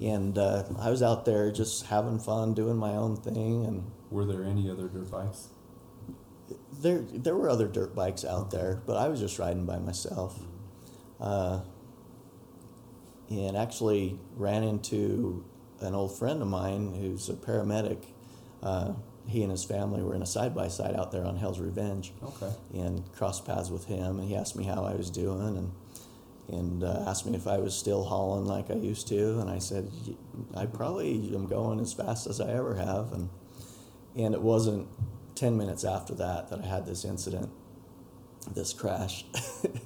And 0.00 0.36
uh, 0.36 0.64
I 0.78 0.90
was 0.90 1.02
out 1.02 1.24
there 1.24 1.50
just 1.50 1.86
having 1.86 2.18
fun, 2.18 2.52
doing 2.52 2.76
my 2.76 2.90
own 2.90 3.16
thing, 3.16 3.64
and 3.64 3.84
Were 4.10 4.26
there 4.26 4.44
any 4.44 4.70
other 4.70 4.88
dirt 4.88 5.10
bikes? 5.10 5.48
there 6.80 7.00
there 7.12 7.34
were 7.34 7.48
other 7.48 7.66
dirt 7.66 7.94
bikes 7.94 8.24
out 8.24 8.50
there, 8.50 8.82
but 8.86 8.96
I 8.96 9.08
was 9.08 9.20
just 9.20 9.38
riding 9.38 9.64
by 9.66 9.78
myself. 9.78 10.38
Uh, 11.20 11.60
and 13.30 13.56
actually 13.56 14.18
ran 14.36 14.62
into 14.62 15.44
an 15.80 15.94
old 15.94 16.16
friend 16.16 16.40
of 16.42 16.48
mine 16.48 16.94
who's 16.94 17.28
a 17.28 17.34
paramedic. 17.34 17.98
Uh, 18.62 18.92
he 19.26 19.42
and 19.42 19.50
his 19.50 19.64
family 19.64 20.02
were 20.02 20.14
in 20.14 20.22
a 20.22 20.26
side 20.26 20.54
by 20.54 20.68
side 20.68 20.94
out 20.94 21.10
there 21.10 21.24
on 21.24 21.36
Hell's 21.36 21.58
Revenge, 21.58 22.12
Okay. 22.22 22.50
and 22.74 23.02
crossed 23.12 23.44
paths 23.44 23.70
with 23.70 23.86
him. 23.86 24.20
And 24.20 24.28
he 24.28 24.36
asked 24.36 24.54
me 24.56 24.64
how 24.64 24.84
I 24.84 24.94
was 24.94 25.10
doing, 25.10 25.56
and 25.56 25.72
and 26.48 26.84
uh, 26.84 27.02
asked 27.08 27.26
me 27.26 27.34
if 27.34 27.48
I 27.48 27.58
was 27.58 27.74
still 27.76 28.04
hauling 28.04 28.46
like 28.46 28.70
I 28.70 28.74
used 28.74 29.08
to, 29.08 29.40
and 29.40 29.50
I 29.50 29.58
said 29.58 29.90
I 30.54 30.66
probably 30.66 31.34
am 31.34 31.46
going 31.46 31.80
as 31.80 31.92
fast 31.92 32.28
as 32.28 32.40
I 32.40 32.50
ever 32.52 32.76
have, 32.76 33.12
and 33.12 33.28
and 34.14 34.32
it 34.32 34.40
wasn't 34.40 34.86
ten 35.34 35.56
minutes 35.56 35.84
after 35.84 36.14
that 36.14 36.48
that 36.50 36.60
I 36.60 36.66
had 36.66 36.86
this 36.86 37.04
incident, 37.04 37.50
this 38.54 38.72
crash, 38.72 39.24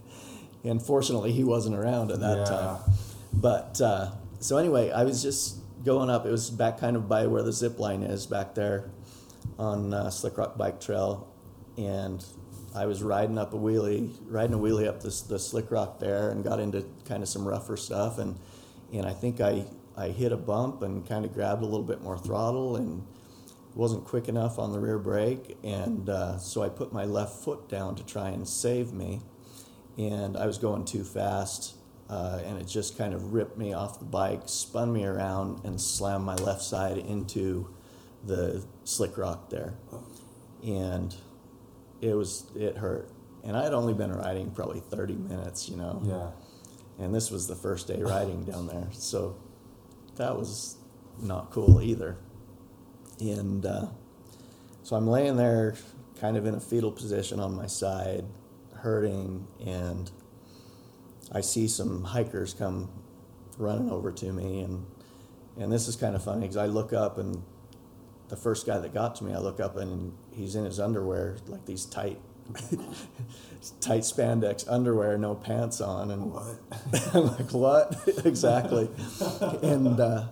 and 0.65 0.83
fortunately 0.83 1.33
he 1.33 1.45
wasn't 1.45 1.77
around 1.77 2.11
at 2.13 2.21
that 2.21 2.39
Yeah. 2.39 2.45
time. 2.45 2.81
But 3.33 3.81
uh, 3.81 4.13
so 4.41 4.57
anyway, 4.59 4.91
I 4.91 5.05
was 5.05 5.23
just 5.23 5.59
going 5.85 6.11
up. 6.11 6.27
It 6.27 6.31
was 6.31 6.51
back 6.51 6.79
kind 6.79 6.97
of 6.97 7.09
by 7.09 7.27
where 7.27 7.43
the 7.43 7.53
zip 7.53 7.79
line 7.79 8.03
is 8.03 8.27
back 8.27 8.55
there 8.55 8.91
on 9.59 9.95
uh, 9.95 10.11
Slick 10.11 10.37
Rock 10.37 10.57
Bike 10.59 10.81
Trail, 10.81 11.29
and 11.77 12.25
I 12.75 12.87
was 12.87 13.03
riding 13.03 13.39
up 13.39 13.53
a 13.55 13.57
wheelie, 13.57 14.13
riding 14.27 14.55
a 14.55 14.59
wheelie 14.59 14.87
up 14.87 15.01
the 15.01 15.11
Slick 15.11 15.71
Rock 15.71 15.99
there, 15.99 16.31
and 16.31 16.45
got 16.45 16.61
into 16.61 16.85
kind 17.05 17.23
of 17.23 17.29
some 17.29 17.47
rougher 17.47 17.77
stuff, 17.77 18.19
and 18.19 18.39
and 18.93 19.07
I 19.07 19.13
think 19.13 19.41
I 19.41 19.65
I 19.97 20.09
hit 20.09 20.33
a 20.33 20.37
bump 20.37 20.83
and 20.83 21.07
kind 21.07 21.25
of 21.25 21.33
grabbed 21.33 21.63
a 21.63 21.67
little 21.67 21.85
bit 21.85 22.03
more 22.03 22.19
throttle 22.19 22.77
and 22.77 23.07
wasn't 23.75 24.05
quick 24.05 24.29
enough 24.29 24.59
on 24.59 24.73
the 24.73 24.79
rear 24.79 24.99
brake, 24.99 25.57
and 25.63 26.09
uh, 26.09 26.39
so 26.39 26.63
I 26.63 26.69
put 26.69 26.93
my 26.93 27.05
left 27.05 27.45
foot 27.45 27.69
down 27.69 27.95
to 27.97 28.05
try 28.05 28.31
and 28.31 28.47
save 28.47 28.93
me, 28.93 29.21
and 29.97 30.37
I 30.37 30.47
was 30.47 30.59
going 30.59 30.85
too 30.85 31.05
fast. 31.05 31.75
Uh, 32.11 32.41
and 32.45 32.59
it 32.59 32.67
just 32.67 32.99
kind 32.99 33.15
of 33.15 33.33
ripped 33.33 33.57
me 33.57 33.73
off 33.73 34.01
the 34.01 34.05
bike, 34.05 34.43
spun 34.47 34.93
me 34.93 35.05
around, 35.05 35.65
and 35.65 35.81
slammed 35.81 36.25
my 36.25 36.35
left 36.35 36.61
side 36.61 36.99
into 36.99 37.73
the 38.27 38.65
slick 38.83 39.17
rock 39.17 39.49
there. 39.49 39.75
And 40.65 41.15
it 42.01 42.15
was 42.15 42.47
it 42.57 42.77
hurt. 42.77 43.11
And 43.45 43.57
I 43.57 43.63
had 43.63 43.73
only 43.73 43.95
been 43.95 44.13
riding 44.13 44.51
probably 44.51 44.81
30 44.81 45.15
minutes, 45.15 45.69
you 45.69 45.77
know. 45.77 46.03
Yeah. 46.05 47.05
And 47.05 47.15
this 47.15 47.31
was 47.31 47.47
the 47.47 47.55
first 47.55 47.87
day 47.87 48.03
riding 48.03 48.45
down 48.45 48.67
there. 48.67 48.89
So 48.93 49.37
that 50.17 50.37
was 50.37 50.79
not 51.23 51.51
cool 51.53 51.81
either. 51.81 52.19
And 53.21 53.65
uh, 53.65 53.87
so 54.83 54.97
I'm 54.97 55.07
laying 55.07 55.37
there 55.37 55.77
kind 56.21 56.37
of 56.37 56.45
in 56.45 56.55
a 56.55 56.61
fetal 56.61 56.91
position 56.91 57.39
on 57.39 57.55
my 57.55 57.67
side, 57.67 58.25
hurting, 58.75 59.47
and 59.65 60.11
I 61.33 61.41
see 61.41 61.69
some 61.69 62.05
hikers 62.05 62.55
come 62.55 62.91
running 63.59 63.91
over 63.91 64.11
to 64.11 64.33
me. 64.33 64.61
And, 64.61 64.87
and 65.59 65.73
this 65.73 65.87
is 65.89 65.97
kind 65.97 66.15
of 66.15 66.25
funny 66.25 66.43
because 66.43 66.57
I 66.57 66.67
look 66.67 66.93
up 66.93 67.19
and 67.19 67.43
the 68.29 68.37
first 68.37 68.67
guy 68.67 68.79
that 68.79 68.95
got 68.95 69.17
to 69.17 69.25
me, 69.25 69.33
I 69.35 69.39
look 69.39 69.61
up 69.61 69.77
and 69.77 70.13
he's 70.33 70.55
in 70.55 70.65
his 70.65 70.81
underwear, 70.81 71.37
like 71.49 71.67
these 71.67 71.85
tight, 71.85 72.19
tight 73.81 74.03
spandex 74.03 74.65
underwear, 74.69 75.19
no 75.19 75.35
pants 75.35 75.81
on, 75.81 76.11
and 76.11 76.33
What? 76.33 76.57
I'm 77.15 77.27
like, 77.27 77.53
what 77.53 78.09
exactly? 78.25 78.89
and 79.63 79.99
uh, 80.01 80.29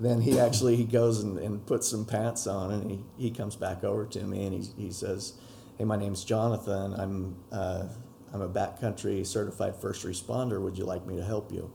then 0.00 0.20
he 0.22 0.38
actually 0.38 0.76
he 0.76 0.84
goes 0.84 1.20
and, 1.22 1.38
and 1.38 1.64
puts 1.66 1.88
some 1.88 2.04
pants 2.04 2.46
on, 2.46 2.70
and 2.72 2.90
he, 2.90 3.04
he 3.18 3.30
comes 3.30 3.56
back 3.56 3.84
over 3.84 4.06
to 4.06 4.20
me 4.22 4.46
and 4.46 4.54
he, 4.54 4.84
he 4.84 4.90
says, 4.90 5.34
"Hey, 5.76 5.84
my 5.84 5.96
name's 5.96 6.24
Jonathan. 6.24 6.94
I'm 6.94 7.36
uh, 7.52 7.84
I'm 8.32 8.42
a 8.42 8.48
backcountry 8.48 9.26
certified 9.26 9.76
first 9.76 10.04
responder. 10.04 10.60
Would 10.60 10.78
you 10.78 10.84
like 10.84 11.06
me 11.06 11.16
to 11.16 11.24
help 11.24 11.52
you?" 11.52 11.70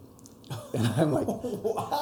And 0.74 0.88
I'm 0.88 1.12
like, 1.12 1.28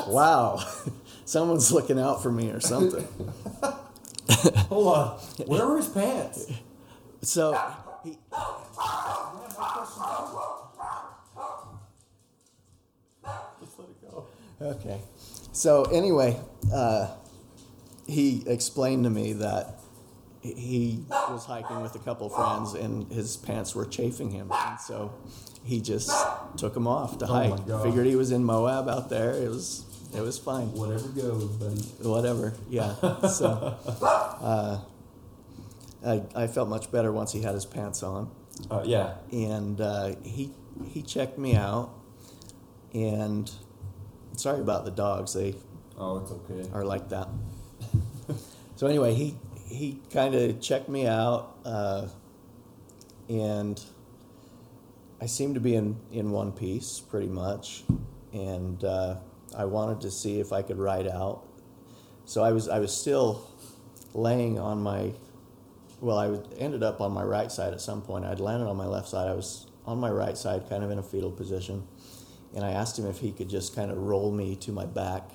"Wow, 0.07 0.63
someone's 1.25 1.71
looking 1.71 1.99
out 1.99 2.21
for 2.23 2.31
me 2.31 2.49
or 2.49 2.59
something." 2.59 3.07
Hold 4.69 4.95
on. 4.95 5.19
Where 5.45 5.67
were 5.67 5.77
his 5.77 5.87
pants? 5.87 6.51
So 7.21 7.59
he, 8.03 8.17
Okay. 14.61 15.01
So 15.53 15.83
anyway, 15.83 16.39
uh, 16.73 17.07
he 18.07 18.43
explained 18.45 19.03
to 19.05 19.09
me 19.09 19.33
that 19.33 19.80
he 20.41 21.03
was 21.09 21.45
hiking 21.45 21.81
with 21.81 21.93
a 21.95 21.99
couple 21.99 22.29
friends 22.29 22.73
and 22.73 23.11
his 23.11 23.37
pants 23.37 23.75
were 23.75 23.85
chafing 23.85 24.31
him, 24.31 24.51
and 24.51 24.79
so 24.79 25.13
he 25.63 25.79
just 25.81 26.11
took 26.57 26.73
them 26.73 26.87
off 26.87 27.17
to 27.19 27.25
Oh 27.25 27.33
hike. 27.33 27.83
Figured 27.83 28.07
he 28.07 28.15
was 28.15 28.31
in 28.31 28.43
Moab 28.43 28.89
out 28.89 29.09
there. 29.09 29.31
It 29.33 29.49
was 29.49 29.85
it 30.13 30.21
was 30.21 30.37
fine. 30.37 30.71
Whatever 30.73 31.07
goes, 31.09 31.45
buddy. 31.45 31.81
Whatever. 32.09 32.53
Yeah. 32.69 32.95
So 33.27 33.75
uh, 34.01 34.79
I 36.05 36.23
I 36.35 36.47
felt 36.47 36.67
much 36.69 36.91
better 36.91 37.11
once 37.11 37.31
he 37.31 37.41
had 37.43 37.53
his 37.53 37.65
pants 37.65 38.01
on 38.03 38.29
Uh, 38.69 38.81
yeah. 38.85 39.13
and 39.31 39.79
uh, 39.79 40.15
he 40.23 40.51
he 40.89 41.01
checked 41.03 41.37
me 41.37 41.55
out. 41.55 41.91
And 42.93 43.49
sorry 44.35 44.59
about 44.59 44.83
the 44.85 44.91
dogs; 44.91 45.33
they 45.33 45.55
Oh, 45.97 46.17
it's 46.17 46.31
okay. 46.31 46.69
are 46.73 46.83
like 46.83 47.09
that. 47.09 47.29
so 48.75 48.87
anyway, 48.87 49.13
he 49.13 49.35
he 49.71 49.99
kind 50.11 50.35
of 50.35 50.59
checked 50.59 50.89
me 50.89 51.07
out, 51.07 51.55
uh, 51.63 52.07
and 53.29 53.81
I 55.21 55.25
seemed 55.25 55.55
to 55.55 55.61
be 55.61 55.75
in 55.75 55.97
in 56.11 56.31
one 56.31 56.51
piece 56.51 56.99
pretty 56.99 57.29
much, 57.29 57.83
and 58.33 58.83
uh, 58.83 59.15
I 59.55 59.65
wanted 59.65 60.01
to 60.01 60.11
see 60.11 60.39
if 60.39 60.51
I 60.51 60.61
could 60.61 60.77
ride 60.77 61.07
out. 61.07 61.43
So 62.25 62.43
I 62.43 62.51
was 62.51 62.67
I 62.67 62.79
was 62.79 62.95
still 62.95 63.47
laying 64.13 64.59
on 64.59 64.81
my, 64.81 65.13
well, 66.01 66.17
I 66.17 66.59
ended 66.59 66.83
up 66.83 66.99
on 66.99 67.13
my 67.13 67.23
right 67.23 67.51
side 67.51 67.73
at 67.73 67.81
some 67.81 68.01
point. 68.01 68.25
I'd 68.25 68.39
landed 68.41 68.67
on 68.67 68.75
my 68.75 68.87
left 68.87 69.07
side. 69.07 69.29
I 69.29 69.33
was 69.33 69.67
on 69.85 69.99
my 69.99 70.09
right 70.09 70.37
side, 70.37 70.69
kind 70.69 70.83
of 70.83 70.91
in 70.91 70.99
a 70.99 71.03
fetal 71.03 71.31
position. 71.31 71.87
And 72.53 72.65
I 72.65 72.71
asked 72.71 72.99
him 72.99 73.05
if 73.05 73.19
he 73.19 73.31
could 73.31 73.49
just 73.49 73.73
kind 73.73 73.89
of 73.89 73.97
roll 73.97 74.31
me 74.31 74.57
to 74.57 74.73
my 74.73 74.85
back 74.85 75.31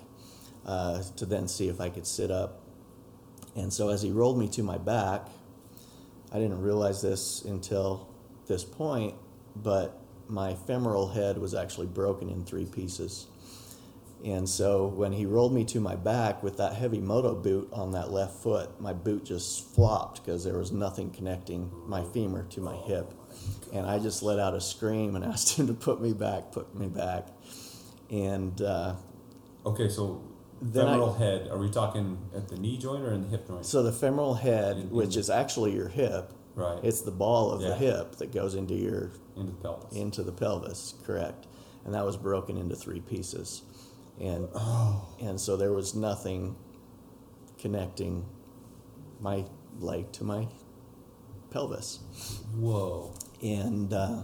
uh, 0.66 1.02
to 1.16 1.24
then 1.24 1.48
see 1.48 1.68
if 1.68 1.80
I 1.80 1.88
could 1.88 2.06
sit 2.06 2.30
up. 2.30 2.65
And 3.56 3.72
so 3.72 3.88
as 3.88 4.02
he 4.02 4.10
rolled 4.10 4.38
me 4.38 4.48
to 4.50 4.62
my 4.62 4.78
back, 4.78 5.28
I 6.32 6.38
didn't 6.38 6.60
realize 6.60 7.02
this 7.02 7.42
until 7.44 8.08
this 8.46 8.64
point, 8.64 9.14
but 9.54 9.98
my 10.28 10.54
femoral 10.54 11.08
head 11.08 11.38
was 11.38 11.54
actually 11.54 11.86
broken 11.86 12.28
in 12.28 12.44
three 12.44 12.66
pieces. 12.66 13.26
And 14.24 14.48
so 14.48 14.86
when 14.86 15.12
he 15.12 15.26
rolled 15.26 15.52
me 15.52 15.64
to 15.66 15.80
my 15.80 15.94
back 15.94 16.42
with 16.42 16.56
that 16.56 16.74
heavy 16.74 17.00
moto 17.00 17.34
boot 17.34 17.68
on 17.72 17.92
that 17.92 18.10
left 18.10 18.42
foot, 18.42 18.80
my 18.80 18.92
boot 18.92 19.24
just 19.24 19.74
flopped 19.74 20.24
because 20.24 20.44
there 20.44 20.58
was 20.58 20.72
nothing 20.72 21.10
connecting 21.10 21.70
my 21.86 22.02
femur 22.02 22.44
to 22.50 22.60
my 22.60 22.74
hip. 22.74 23.12
And 23.72 23.86
I 23.86 23.98
just 23.98 24.22
let 24.22 24.38
out 24.38 24.54
a 24.54 24.60
scream 24.60 25.16
and 25.16 25.24
asked 25.32 25.58
him 25.58 25.66
to 25.66 25.74
put 25.74 26.00
me 26.00 26.12
back, 26.12 26.50
put 26.52 26.74
me 26.74 26.88
back. 26.88 27.28
And 28.10 28.60
uh, 28.60 28.96
Okay, 29.66 29.88
so 29.88 30.22
Then 30.62 30.86
I- 30.86 30.92
femoral 30.92 31.12
head. 31.14 31.48
Are 31.50 31.58
we 31.58 31.68
talking 31.70 32.18
at 32.34 32.48
the 32.48 32.56
knee 32.56 32.78
joint 32.78 33.02
or 33.04 33.12
in 33.12 33.22
the 33.22 33.28
hip 33.28 33.46
joint? 33.46 33.66
so 33.66 33.82
the 33.82 33.92
femoral 33.92 34.34
head, 34.34 34.76
In- 34.76 34.82
in 34.84 34.90
which 34.90 35.14
the- 35.14 35.20
is 35.20 35.30
actually 35.30 35.74
your 35.74 35.88
hip, 35.88 36.32
right. 36.54 36.78
it's 36.82 37.02
the 37.02 37.10
ball 37.10 37.50
of 37.52 37.60
Yeah. 37.60 37.68
the 37.68 37.74
hip 37.76 38.16
that 38.16 38.32
goes 38.32 38.54
into 38.54 38.74
your 38.74 39.10
into 39.36 39.52
the 39.52 39.58
pelvis. 39.58 39.92
into 39.92 40.22
the 40.22 40.32
pelvis, 40.32 40.94
correct? 41.04 41.46
And 41.84 41.94
that 41.94 42.04
was 42.06 42.16
broken 42.16 42.56
into 42.56 42.74
three 42.74 43.00
pieces, 43.00 43.62
and 44.18 44.48
oh. 44.54 45.06
and 45.20 45.40
so 45.40 45.56
there 45.56 45.72
was 45.72 45.94
nothing 45.94 46.56
connecting 47.58 48.24
my 49.20 49.44
leg 49.78 50.10
to 50.12 50.24
my 50.24 50.48
pelvis, 51.50 52.00
Whoa. 52.58 53.12
and 53.42 53.92
uh, 53.92 54.22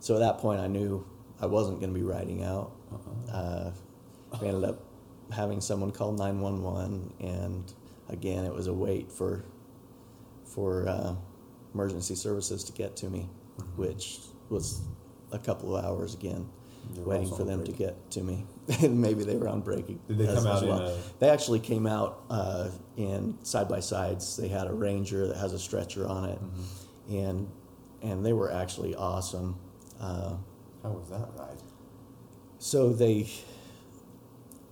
so 0.00 0.14
at 0.14 0.20
that 0.20 0.38
point 0.38 0.60
I 0.60 0.68
knew 0.68 1.04
I 1.40 1.46
wasn't 1.46 1.80
going 1.80 1.92
to 1.92 1.98
be 1.98 2.04
riding 2.04 2.42
out. 2.44 2.72
Uh-uh. 2.92 3.36
Uh, 3.36 3.72
we 4.40 4.48
ended 4.48 4.64
up 4.64 4.80
having 5.32 5.60
someone 5.60 5.90
call 5.90 6.12
nine 6.12 6.40
one 6.40 6.62
one, 6.62 7.12
and 7.20 7.72
again 8.08 8.44
it 8.44 8.52
was 8.54 8.66
a 8.66 8.72
wait 8.72 9.10
for 9.10 9.44
for 10.44 10.86
uh, 10.88 11.14
emergency 11.72 12.14
services 12.14 12.64
to 12.64 12.72
get 12.72 12.96
to 12.96 13.10
me, 13.10 13.28
Mhm. 13.58 13.76
which 13.76 14.20
was 14.50 14.82
a 15.32 15.38
couple 15.38 15.76
of 15.76 15.84
hours 15.84 16.14
again, 16.14 16.48
were 16.96 17.04
waiting 17.04 17.28
for 17.34 17.44
them 17.44 17.60
break. 17.60 17.72
to 17.72 17.76
get 17.84 18.10
to 18.12 18.22
me. 18.22 18.46
and 18.82 19.00
maybe 19.00 19.24
they 19.24 19.36
were 19.36 19.48
on 19.48 19.60
breaking. 19.60 19.98
Did 20.08 20.18
they 20.18 20.26
as- 20.28 20.38
come 20.38 20.46
out 20.46 20.62
in 20.62 20.68
well. 20.68 20.80
a? 20.88 20.98
They 21.18 21.28
actually 21.30 21.60
came 21.60 21.86
out 21.86 22.22
uh, 22.30 22.68
in 22.96 23.36
side 23.42 23.68
by 23.68 23.80
sides. 23.80 24.36
They 24.36 24.48
had 24.48 24.66
a 24.68 24.72
Ranger 24.72 25.26
that 25.28 25.36
has 25.38 25.52
a 25.52 25.58
stretcher 25.58 26.06
on 26.06 26.28
it, 26.28 26.38
Mhm. 26.40 27.26
and 27.28 27.48
and 28.02 28.24
they 28.26 28.32
were 28.34 28.52
actually 28.52 28.94
awesome. 28.94 29.56
Uh, 29.98 30.34
How 30.82 30.90
was 30.90 31.08
that 31.10 31.28
ride? 31.38 31.56
so 32.58 32.90
they 32.92 33.28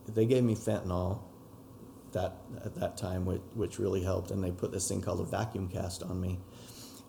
they 0.08 0.26
gave 0.26 0.42
me 0.42 0.54
fentanyl 0.54 1.20
that 2.12 2.36
at 2.64 2.74
that 2.74 2.96
time, 2.96 3.24
which, 3.24 3.40
which 3.54 3.78
really 3.78 4.02
helped, 4.02 4.30
and 4.30 4.42
they 4.42 4.50
put 4.50 4.72
this 4.72 4.88
thing 4.88 5.00
called 5.00 5.20
a 5.20 5.24
vacuum 5.24 5.68
cast 5.68 6.02
on 6.02 6.20
me, 6.20 6.38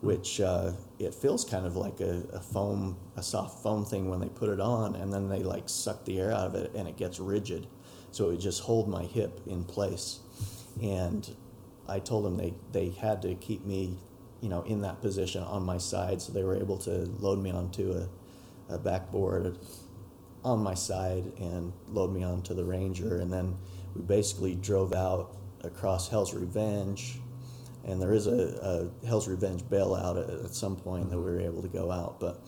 which 0.01 0.39
uh, 0.41 0.71
it 0.99 1.13
feels 1.13 1.43
kind 1.43 1.65
of 1.65 1.75
like 1.75 1.99
a, 1.99 2.23
a 2.33 2.39
foam, 2.39 2.97
a 3.17 3.23
soft 3.23 3.61
foam 3.61 3.85
thing 3.85 4.09
when 4.09 4.19
they 4.19 4.29
put 4.29 4.49
it 4.49 4.59
on, 4.59 4.95
and 4.95 5.11
then 5.13 5.29
they 5.29 5.43
like 5.43 5.67
suck 5.67 6.05
the 6.05 6.19
air 6.19 6.31
out 6.31 6.47
of 6.47 6.55
it, 6.55 6.71
and 6.75 6.87
it 6.87 6.97
gets 6.97 7.19
rigid, 7.19 7.67
so 8.11 8.25
it 8.25 8.31
would 8.31 8.41
just 8.41 8.61
hold 8.61 8.87
my 8.87 9.03
hip 9.03 9.41
in 9.47 9.63
place, 9.63 10.19
and 10.81 11.29
I 11.87 11.99
told 11.99 12.25
them 12.25 12.37
they 12.37 12.53
they 12.71 12.89
had 12.89 13.21
to 13.23 13.35
keep 13.35 13.65
me, 13.65 13.97
you 14.41 14.49
know, 14.49 14.61
in 14.63 14.81
that 14.81 15.01
position 15.01 15.43
on 15.43 15.63
my 15.63 15.77
side, 15.77 16.21
so 16.21 16.31
they 16.31 16.43
were 16.43 16.55
able 16.55 16.77
to 16.79 16.91
load 17.19 17.39
me 17.39 17.51
onto 17.51 17.91
a, 17.91 18.73
a 18.73 18.77
backboard 18.77 19.57
on 20.43 20.61
my 20.61 20.73
side 20.73 21.31
and 21.39 21.71
load 21.89 22.11
me 22.13 22.23
onto 22.23 22.53
the 22.53 22.63
Ranger, 22.65 23.17
and 23.19 23.31
then 23.31 23.55
we 23.95 24.01
basically 24.01 24.55
drove 24.55 24.93
out 24.93 25.35
across 25.63 26.09
Hell's 26.09 26.33
Revenge, 26.33 27.19
and 27.85 28.01
there 28.01 28.13
is 28.13 28.27
a, 28.27 28.91
a 29.01 29.05
Hell's 29.07 29.27
Revenge 29.27 29.63
bailout 29.63 30.21
at, 30.21 30.45
at 30.45 30.53
some 30.53 30.75
point 30.75 31.09
that 31.09 31.17
we 31.17 31.23
were 31.23 31.39
able 31.39 31.61
to 31.61 31.67
go 31.69 31.91
out, 31.91 32.19
but 32.19 32.41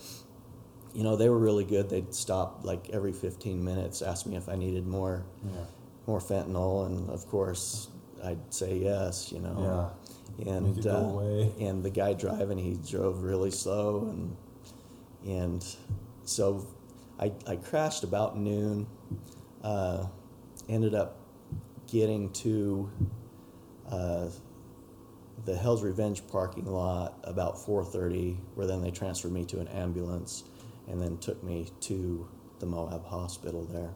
you 0.94 1.04
know 1.04 1.16
they 1.16 1.30
were 1.30 1.38
really 1.38 1.64
good. 1.66 1.90
They'd 1.90 2.14
stop 2.14 2.62
like 2.64 2.90
every 2.92 3.14
15 3.14 3.64
minutes, 3.64 4.02
ask 4.02 4.26
me 4.26 4.36
if 4.38 4.50
I 4.50 4.56
needed 4.56 4.86
more 4.88 5.26
Yeah. 5.46 5.52
more 6.08 6.20
fentanyl, 6.20 6.86
and 6.86 7.10
of 7.10 7.26
course 7.28 7.90
I'd 8.24 8.54
say 8.54 8.78
yes, 8.78 9.32
you 9.32 9.40
know. 9.40 9.56
Make 10.38 10.48
And 10.48 10.88
uh, 10.88 10.92
and 11.60 11.84
the 11.84 11.90
guy 11.90 12.14
driving, 12.14 12.58
he 12.58 12.76
drove 12.90 13.24
really 13.24 13.52
slow, 13.52 14.10
and 14.10 14.36
and 15.26 15.66
so 16.26 16.66
I 17.20 17.32
I 17.48 17.56
crashed 17.56 18.04
about 18.04 18.38
noon. 18.38 18.88
Uh, 19.64 20.08
ended 20.70 20.94
up 20.94 21.18
getting 21.88 22.32
to 22.32 22.90
uh, 23.90 24.28
the 25.46 25.56
Hell's 25.56 25.84
Revenge 25.84 26.28
parking 26.28 26.66
lot 26.66 27.20
about 27.24 27.56
4:30, 27.58 28.38
where 28.56 28.68
then 28.68 28.82
they 28.82 28.92
transferred 28.92 29.32
me 29.32 29.46
to 29.46 29.60
an 29.60 29.68
ambulance, 29.70 30.44
and 30.88 31.02
then 31.02 31.18
took 31.18 31.44
me 31.44 31.68
to 31.82 32.28
the 32.60 32.66
Moab 32.66 33.06
Hospital 33.06 33.66
there. 33.66 33.94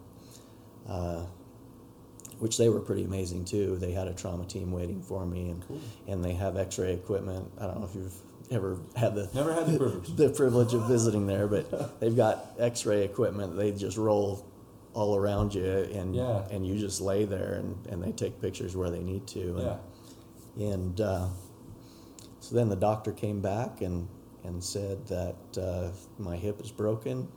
Uh, 0.88 1.26
which 2.40 2.58
they 2.58 2.70
were 2.70 2.80
pretty 2.80 3.04
amazing 3.04 3.44
too. 3.44 3.76
They 3.78 3.92
had 3.92 4.08
a 4.08 4.14
trauma 4.14 4.46
team 4.46 4.72
waiting 4.72 5.02
for 5.02 5.26
me, 5.26 5.50
and 5.50 5.68
Cool. 5.68 5.80
and 6.08 6.24
they 6.24 6.34
have 6.34 6.56
X-ray 6.58 6.94
equipment. 6.94 7.52
I 7.60 7.68
don't 7.68 7.80
know 7.80 7.86
if 7.86 7.96
you've 7.96 8.16
ever 8.52 8.78
had 8.96 9.16
the 9.16 9.30
Never 9.34 9.54
had 9.54 9.68
the 9.68 9.78
privilege. 9.78 10.08
the 10.16 10.30
privilege 10.30 10.74
of 10.74 10.88
visiting 10.88 11.28
there, 11.28 11.48
but 11.48 12.00
they've 12.00 12.16
got 12.16 12.48
X-ray 12.60 13.04
equipment. 13.04 13.56
They 13.56 13.72
just 13.72 13.98
roll 13.98 14.46
all 14.94 15.16
around 15.16 15.54
you, 15.54 15.66
and 15.66 16.16
Yeah. 16.16 16.44
and 16.50 16.66
you 16.66 16.78
just 16.78 17.00
lay 17.02 17.26
there, 17.26 17.54
and, 17.54 17.86
and 17.88 18.02
they 18.04 18.12
take 18.12 18.42
pictures 18.42 18.76
where 18.76 18.90
they 18.90 19.02
need 19.04 19.28
to. 19.28 19.42
And, 19.58 19.62
Yeah. 20.58 20.74
and 20.74 21.02
uh, 21.02 21.28
so 22.40 22.56
then 22.56 22.70
the 22.70 22.76
doctor 22.76 23.12
came 23.12 23.42
back 23.42 23.82
and 23.82 24.08
and 24.46 24.64
said 24.64 25.06
that 25.08 25.36
uh, 25.62 25.90
my 26.18 26.36
hip 26.38 26.62
is 26.62 26.72
broken, 26.72 27.28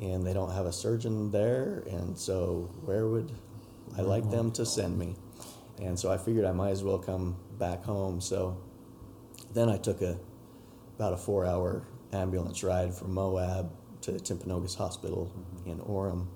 and 0.00 0.24
they 0.26 0.32
don't 0.34 0.50
have 0.52 0.66
a 0.66 0.72
surgeon 0.72 1.30
there, 1.30 1.82
and 1.90 2.16
so 2.16 2.70
where 2.84 3.08
would 3.08 3.32
I 3.96 4.02
like 4.02 4.30
them 4.30 4.52
to 4.52 4.66
send 4.66 4.98
me? 4.98 5.16
And 5.80 5.98
so 5.98 6.10
I 6.12 6.18
figured 6.18 6.44
I 6.44 6.52
might 6.52 6.70
as 6.70 6.84
well 6.84 6.98
come 6.98 7.36
back 7.58 7.84
home. 7.84 8.20
So 8.20 8.56
then 9.52 9.68
I 9.70 9.76
took 9.78 10.02
a 10.02 10.18
about 10.96 11.12
a 11.12 11.16
four 11.16 11.46
hour 11.46 11.82
ambulance 12.12 12.62
ride 12.62 12.94
from 12.94 13.14
Moab 13.14 13.70
to 14.02 14.12
Timpanogos 14.12 14.76
Hospital 14.76 15.32
in 15.64 15.78
Orem, 15.78 16.26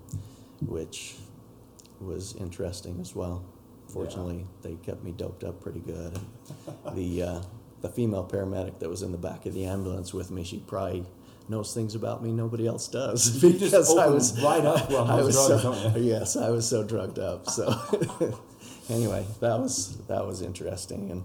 which 0.61 1.15
was 1.99 2.35
interesting 2.35 2.99
as 2.99 3.15
well. 3.15 3.43
Fortunately, 3.87 4.45
they 4.61 4.75
kept 4.75 5.03
me 5.03 5.11
doped 5.11 5.43
up 5.43 5.61
pretty 5.61 5.79
good. 5.79 6.17
the 6.93 7.23
uh, 7.23 7.41
the 7.81 7.89
female 7.89 8.27
paramedic 8.29 8.79
that 8.79 8.89
was 8.89 9.01
in 9.01 9.11
the 9.11 9.17
back 9.17 9.45
of 9.45 9.53
the 9.53 9.65
ambulance 9.65 10.13
with 10.13 10.31
me, 10.31 10.43
she 10.43 10.59
probably 10.59 11.05
knows 11.49 11.73
things 11.73 11.95
about 11.95 12.23
me 12.23 12.31
nobody 12.31 12.65
else 12.65 12.87
does 12.87 13.43
You 13.43 13.53
just 13.53 13.91
open 13.91 14.43
right 14.43 14.63
up 14.63 14.89
I 14.89 15.21
was 15.21 15.35
drugs, 15.35 15.61
so, 15.63 15.93
yes, 15.97 16.37
I 16.37 16.49
was 16.49 16.67
so 16.67 16.83
drugged 16.83 17.19
up. 17.19 17.49
So 17.49 17.67
anyway, 18.89 19.25
that 19.41 19.59
was 19.59 19.97
that 20.07 20.25
was 20.25 20.41
interesting, 20.41 21.11
and 21.11 21.23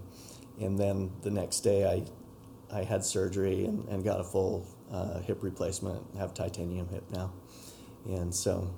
and 0.59 0.77
then 0.77 1.11
the 1.21 1.31
next 1.31 1.61
day 1.61 1.85
I 1.85 2.03
I 2.71 2.83
had 2.83 3.03
surgery 3.03 3.65
and, 3.65 3.87
and 3.89 4.03
got 4.03 4.19
a 4.19 4.23
full 4.23 4.67
uh, 4.91 5.19
hip 5.19 5.43
replacement. 5.43 6.01
Have 6.17 6.33
titanium 6.33 6.87
hip 6.89 7.03
now, 7.11 7.31
and 8.05 8.33
so 8.33 8.73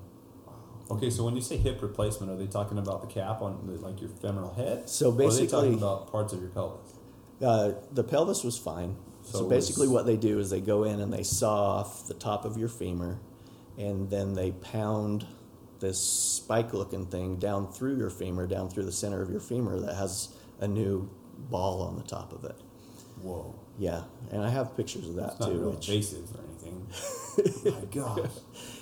Okay, 0.91 1.11
so 1.11 1.23
when 1.23 1.35
you 1.35 1.41
say 1.41 1.55
hip 1.57 1.81
replacement, 1.83 2.31
are 2.31 2.35
they 2.35 2.47
talking 2.47 2.79
about 2.79 3.01
the 3.01 3.07
cap 3.07 3.41
on 3.43 3.67
the, 3.67 3.73
like 3.73 4.01
your 4.01 4.09
femoral 4.09 4.53
head? 4.53 4.89
So 4.89 5.09
or 5.09 5.13
are 5.13 5.17
they 5.17 5.25
basically- 5.25 5.47
talking 5.47 5.73
about 5.75 6.11
parts 6.11 6.33
of 6.33 6.41
your 6.41 6.49
pelvis? 6.49 6.93
uh, 7.41 7.71
the 7.93 8.03
pelvis 8.03 8.43
was 8.43 8.57
fine. 8.57 8.97
So 9.21 9.39
So, 9.39 9.47
basically, 9.49 9.87
was- 9.87 9.93
what 9.93 10.05
they 10.07 10.17
do 10.17 10.39
is 10.39 10.49
they 10.49 10.61
go 10.61 10.83
in 10.83 10.99
and 10.99 11.13
they 11.13 11.23
saw 11.23 11.77
off 11.77 12.07
the 12.07 12.13
top 12.15 12.43
of 12.43 12.57
your 12.57 12.69
femur, 12.69 13.19
and 13.77 14.09
then 14.09 14.33
they 14.33 14.51
pound 14.51 15.25
this 15.79 15.99
spike-looking 15.99 17.05
thing 17.05 17.37
down 17.37 17.71
through 17.71 17.95
your 17.97 18.09
femur, 18.09 18.47
down 18.47 18.69
through 18.69 18.83
the 18.83 18.91
center 18.91 19.21
of 19.21 19.29
your 19.29 19.39
femur 19.39 19.79
that 19.79 19.95
has 19.95 20.29
a 20.59 20.67
new 20.67 21.09
ball 21.49 21.81
on 21.83 21.95
the 21.95 22.03
top 22.03 22.33
of 22.33 22.43
it. 22.43 22.55
Whoa. 23.21 23.55
Yeah, 23.79 24.03
and 24.31 24.43
I 24.43 24.49
have 24.49 24.75
pictures 24.75 25.07
of 25.07 25.15
that 25.15 25.31
It's 25.31 25.39
not 25.39 25.49
too. 25.51 25.57
real 25.59 25.71
Which, 25.71 25.87
invasive 25.89 26.29
or 26.35 26.43
anything. 26.43 26.85
My 27.73 27.85
gosh. 27.85 28.29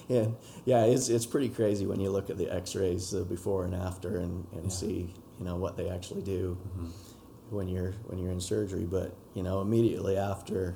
yeah, 0.08 0.28
yeah, 0.66 0.86
it's 0.86 1.08
it's 1.10 1.26
pretty 1.28 1.50
crazy 1.50 1.86
when 1.86 2.00
you 2.00 2.10
look 2.10 2.30
at 2.32 2.38
the 2.40 2.50
X-rays, 2.52 3.12
the 3.12 3.24
before 3.24 3.64
and 3.66 3.76
after, 3.76 4.18
and, 4.18 4.48
and 4.54 4.64
Yeah. 4.66 4.70
see 4.70 5.14
you 5.38 5.46
know 5.46 5.56
what 5.56 5.78
they 5.78 5.88
actually 5.90 6.24
do 6.24 6.58
Mhm. 6.80 6.90
when 7.52 7.68
you're 7.68 7.92
when 8.08 8.18
you're 8.18 8.32
in 8.32 8.42
surgery. 8.42 8.86
But 8.86 9.16
you 9.36 9.44
know, 9.44 9.62
immediately 9.62 10.18
after, 10.18 10.76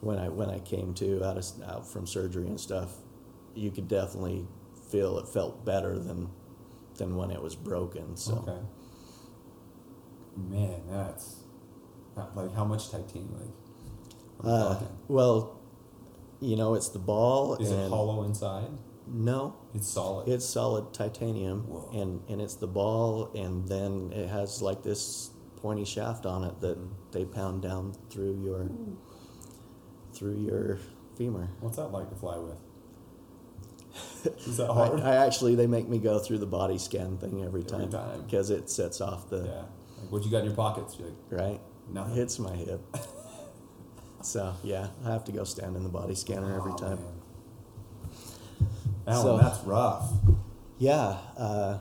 when 0.00 0.18
I 0.18 0.28
when 0.30 0.50
I 0.50 0.58
came 0.58 0.92
to 0.94 1.24
out 1.24 1.38
of, 1.38 1.46
out 1.64 1.86
from 1.86 2.08
surgery 2.08 2.48
and 2.48 2.58
stuff, 2.60 2.96
you 3.54 3.70
could 3.70 3.86
definitely 3.86 4.48
feel 4.90 5.16
it 5.18 5.28
felt 5.28 5.64
better 5.64 5.96
than 5.96 6.28
than 6.96 7.14
when 7.16 7.30
it 7.30 7.40
was 7.40 7.54
broken. 7.54 8.16
So 8.16 8.44
Okay. 8.48 8.60
Man, 10.36 10.82
that's 10.90 11.36
like 12.34 12.54
how 12.54 12.64
much 12.64 12.90
titanium? 12.90 13.32
Like, 13.34 13.48
what 14.38 14.50
are 14.50 14.68
we 14.80 14.86
Uh, 14.86 14.88
well, 15.08 15.60
you 16.40 16.56
know, 16.56 16.74
it's 16.74 16.88
the 16.90 16.98
ball. 16.98 17.54
Is 17.56 17.70
it 17.70 17.88
hollow 17.88 18.22
inside? 18.24 18.68
No, 19.06 19.54
It's 19.74 19.86
solid. 19.88 20.28
it's 20.28 20.46
solid 20.46 20.92
titanium, 20.94 21.64
Whoa. 21.68 21.90
and 22.00 22.22
and 22.28 22.40
it's 22.40 22.54
the 22.56 22.66
ball, 22.66 23.30
and 23.34 23.68
then 23.68 24.12
it 24.12 24.28
has 24.28 24.62
like 24.62 24.82
this 24.82 25.30
pointy 25.56 25.84
shaft 25.84 26.24
on 26.26 26.44
it 26.44 26.60
that 26.60 26.78
they 27.12 27.24
pound 27.24 27.62
down 27.62 27.94
through 28.10 28.40
your 28.42 28.70
through 30.14 30.36
your 30.40 30.78
femur. 31.16 31.48
What's 31.60 31.76
that 31.76 31.88
like 31.88 32.08
to 32.10 32.16
fly 32.16 32.38
with? 32.38 32.56
Is 34.46 34.56
that 34.56 34.68
hard? 34.72 35.00
I 35.00 35.16
actually 35.16 35.54
they 35.54 35.66
make 35.66 35.88
me 35.88 35.98
go 35.98 36.18
through 36.18 36.38
the 36.38 36.46
body 36.46 36.78
scan 36.78 37.18
thing 37.18 37.42
every 37.44 37.60
Every 37.60 37.62
time 37.64 37.90
time. 37.90 38.22
because 38.22 38.50
it 38.50 38.70
sets 38.70 39.00
off 39.00 39.28
the 39.28 39.44
yeah. 39.44 39.62
Like 40.00 40.10
what 40.12 40.24
you 40.24 40.30
got 40.30 40.38
in 40.40 40.46
your 40.46 40.54
pockets? 40.56 40.96
Like, 40.98 41.12
right 41.30 41.60
Nothing. 41.92 42.14
hits 42.14 42.38
my 42.38 42.54
hip. 42.56 42.80
so 44.22 44.54
yeah, 44.62 44.88
I 45.04 45.12
have 45.12 45.24
to 45.24 45.32
go 45.32 45.44
stand 45.44 45.76
in 45.76 45.82
the 45.82 45.88
body 45.88 46.14
scanner 46.14 46.56
every 46.56 46.72
"Oh, 46.72 46.76
time. 46.76 46.98
man." 46.98 48.18
Alan, 49.06 49.22
So- 49.22 49.38
that's 49.38 49.60
rough. 49.64 50.12
Yeah, 50.78 51.18
uh, 51.36 51.78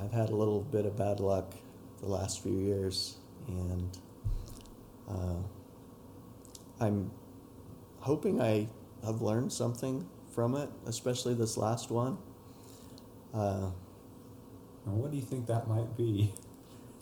I've 0.00 0.12
had 0.12 0.30
a 0.30 0.36
little 0.36 0.60
bit 0.60 0.86
of 0.86 0.96
bad 0.96 1.20
luck 1.20 1.52
the 2.00 2.06
last 2.06 2.42
few 2.42 2.52
years, 2.52 3.16
and 3.48 3.98
uh, 5.08 5.36
I'm 6.78 7.10
hoping 8.00 8.40
I 8.40 8.68
have 9.04 9.20
learned 9.20 9.52
something 9.52 10.06
from 10.32 10.54
it, 10.54 10.70
especially 10.86 11.34
this 11.34 11.56
last 11.56 11.90
one. 11.90 12.18
Uh, 13.34 13.70
Now, 14.86 14.92
what 14.92 15.10
do 15.10 15.16
you 15.16 15.22
think 15.24 15.46
that 15.46 15.66
might 15.66 15.96
be? 15.96 16.32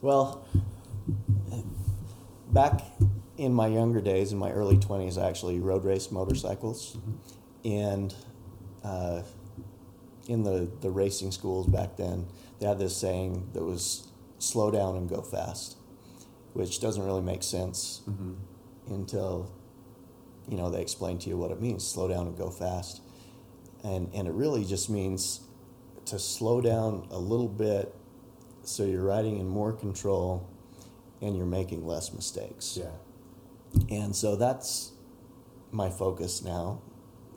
well, 0.00 0.46
back 2.54 2.80
in 3.36 3.52
my 3.52 3.66
younger 3.66 4.00
days, 4.00 4.32
in 4.32 4.38
my 4.38 4.50
early 4.52 4.76
20s, 4.76 5.20
I 5.20 5.28
actually 5.28 5.58
road 5.58 5.84
raced 5.84 6.12
motorcycles. 6.12 6.96
And 7.64 8.14
uh, 8.84 9.22
in 10.28 10.42
the, 10.44 10.70
the 10.80 10.90
racing 10.90 11.32
schools 11.32 11.66
back 11.66 11.96
then, 11.96 12.26
they 12.60 12.66
had 12.66 12.78
this 12.78 12.96
saying 12.96 13.50
that 13.52 13.64
was 13.64 14.08
slow 14.38 14.70
down 14.70 14.96
and 14.96 15.08
go 15.08 15.20
fast, 15.20 15.76
which 16.52 16.80
doesn't 16.80 17.02
really 17.02 17.22
make 17.22 17.42
sense 17.42 18.02
Mm-hmm. 18.08 18.34
until 18.94 19.50
you 20.48 20.56
know 20.58 20.68
they 20.70 20.82
explain 20.82 21.16
to 21.18 21.30
you 21.30 21.38
what 21.38 21.50
it 21.50 21.58
means 21.60 21.86
slow 21.86 22.06
down 22.06 22.26
and 22.26 22.36
go 22.36 22.50
fast 22.50 23.00
and 23.82 24.10
and 24.14 24.28
it 24.28 24.34
really 24.34 24.62
just 24.62 24.90
means 24.90 25.40
to 26.04 26.18
slow 26.18 26.60
down 26.60 27.08
a 27.10 27.18
little 27.18 27.48
bit 27.48 27.94
so 28.62 28.84
you're 28.84 29.02
riding 29.02 29.38
in 29.38 29.48
more 29.48 29.72
control 29.72 30.46
and 31.20 31.36
you're 31.36 31.46
making 31.46 31.86
less 31.86 32.12
mistakes 32.12 32.78
Yeah. 32.80 32.90
and 33.90 34.14
so 34.14 34.36
that's 34.36 34.92
my 35.72 35.90
focus 35.90 36.42
now 36.44 36.80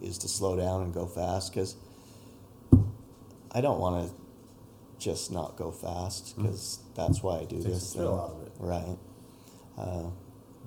is 0.01 0.17
to 0.19 0.27
slow 0.27 0.55
down 0.55 0.83
and 0.83 0.93
go 0.93 1.05
fast 1.05 1.51
because 1.53 1.75
i 3.51 3.61
don't 3.61 3.79
want 3.79 4.07
to 4.07 4.13
just 4.99 5.31
not 5.31 5.55
go 5.57 5.71
fast 5.71 6.35
because 6.37 6.79
that's 6.95 7.21
why 7.23 7.39
i 7.39 7.45
do 7.45 7.57
Mm. 7.57 7.63
This 7.63 7.93
the 7.93 8.07
out 8.11 8.31
of 8.31 8.47
it. 8.47 8.51
right 8.59 8.97
uh, 9.77 10.09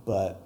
but 0.05 0.43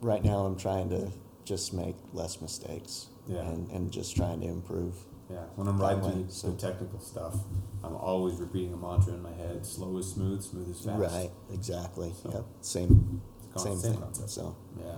right 0.00 0.22
now 0.24 0.40
i'm 0.46 0.56
trying 0.56 0.88
to 0.90 1.10
just 1.44 1.72
make 1.72 1.94
less 2.12 2.40
mistakes 2.40 3.06
Yeah. 3.28 3.40
and, 3.40 3.70
and 3.70 3.90
just 3.92 4.16
trying 4.16 4.40
to 4.40 4.46
improve 4.46 4.94
Yeah. 5.30 5.38
When 5.56 5.66
I'm 5.68 5.78
That 5.78 5.84
riding 5.96 6.22
way, 6.22 6.24
so- 6.28 6.50
the 6.50 6.56
technical 6.56 7.00
stuff, 7.00 7.34
I'm 7.82 7.96
always 7.96 8.34
repeating 8.36 8.72
a 8.74 8.76
mantra 8.76 9.14
in 9.14 9.22
my 9.22 9.32
head: 9.32 9.64
slow 9.64 9.96
is 9.98 10.08
smooth, 10.10 10.42
smooth 10.42 10.68
is 10.70 10.80
fast. 10.80 11.00
right 11.00 11.30
exactly 11.52 12.12
So- 12.22 12.30
yep 12.30 12.44
same 12.60 13.20
Con- 13.54 13.62
same, 13.62 13.78
same 13.78 13.92
thing 13.92 14.00
concept. 14.02 14.30
so 14.30 14.54
Yeah. 14.78 14.96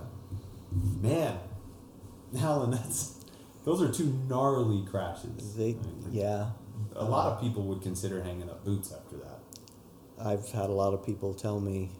Man, 1.01 1.39
Alan, 2.37 2.71
that's 2.71 3.15
those 3.63 3.81
are 3.81 3.91
two 3.91 4.13
gnarly 4.27 4.85
crashes. 4.85 5.55
they 5.55 5.71
I 5.71 5.73
mean, 5.73 6.07
yeah 6.11 6.51
A 6.95 7.03
lot 7.05 7.31
of 7.33 7.41
people 7.41 7.63
would 7.63 7.81
consider 7.81 8.21
hanging 8.23 8.49
up 8.49 8.63
boots 8.65 8.91
after 8.93 9.17
that. 9.17 9.39
I've 10.19 10.47
had 10.49 10.69
a 10.69 10.73
lot 10.73 10.93
of 10.93 11.05
people 11.05 11.33
tell 11.33 11.59
me 11.59 11.91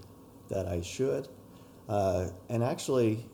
that 0.50 0.68
I 0.68 0.82
should. 0.82 1.28
Uh, 1.88 2.30
and 2.50 2.64
actually, 2.64 3.26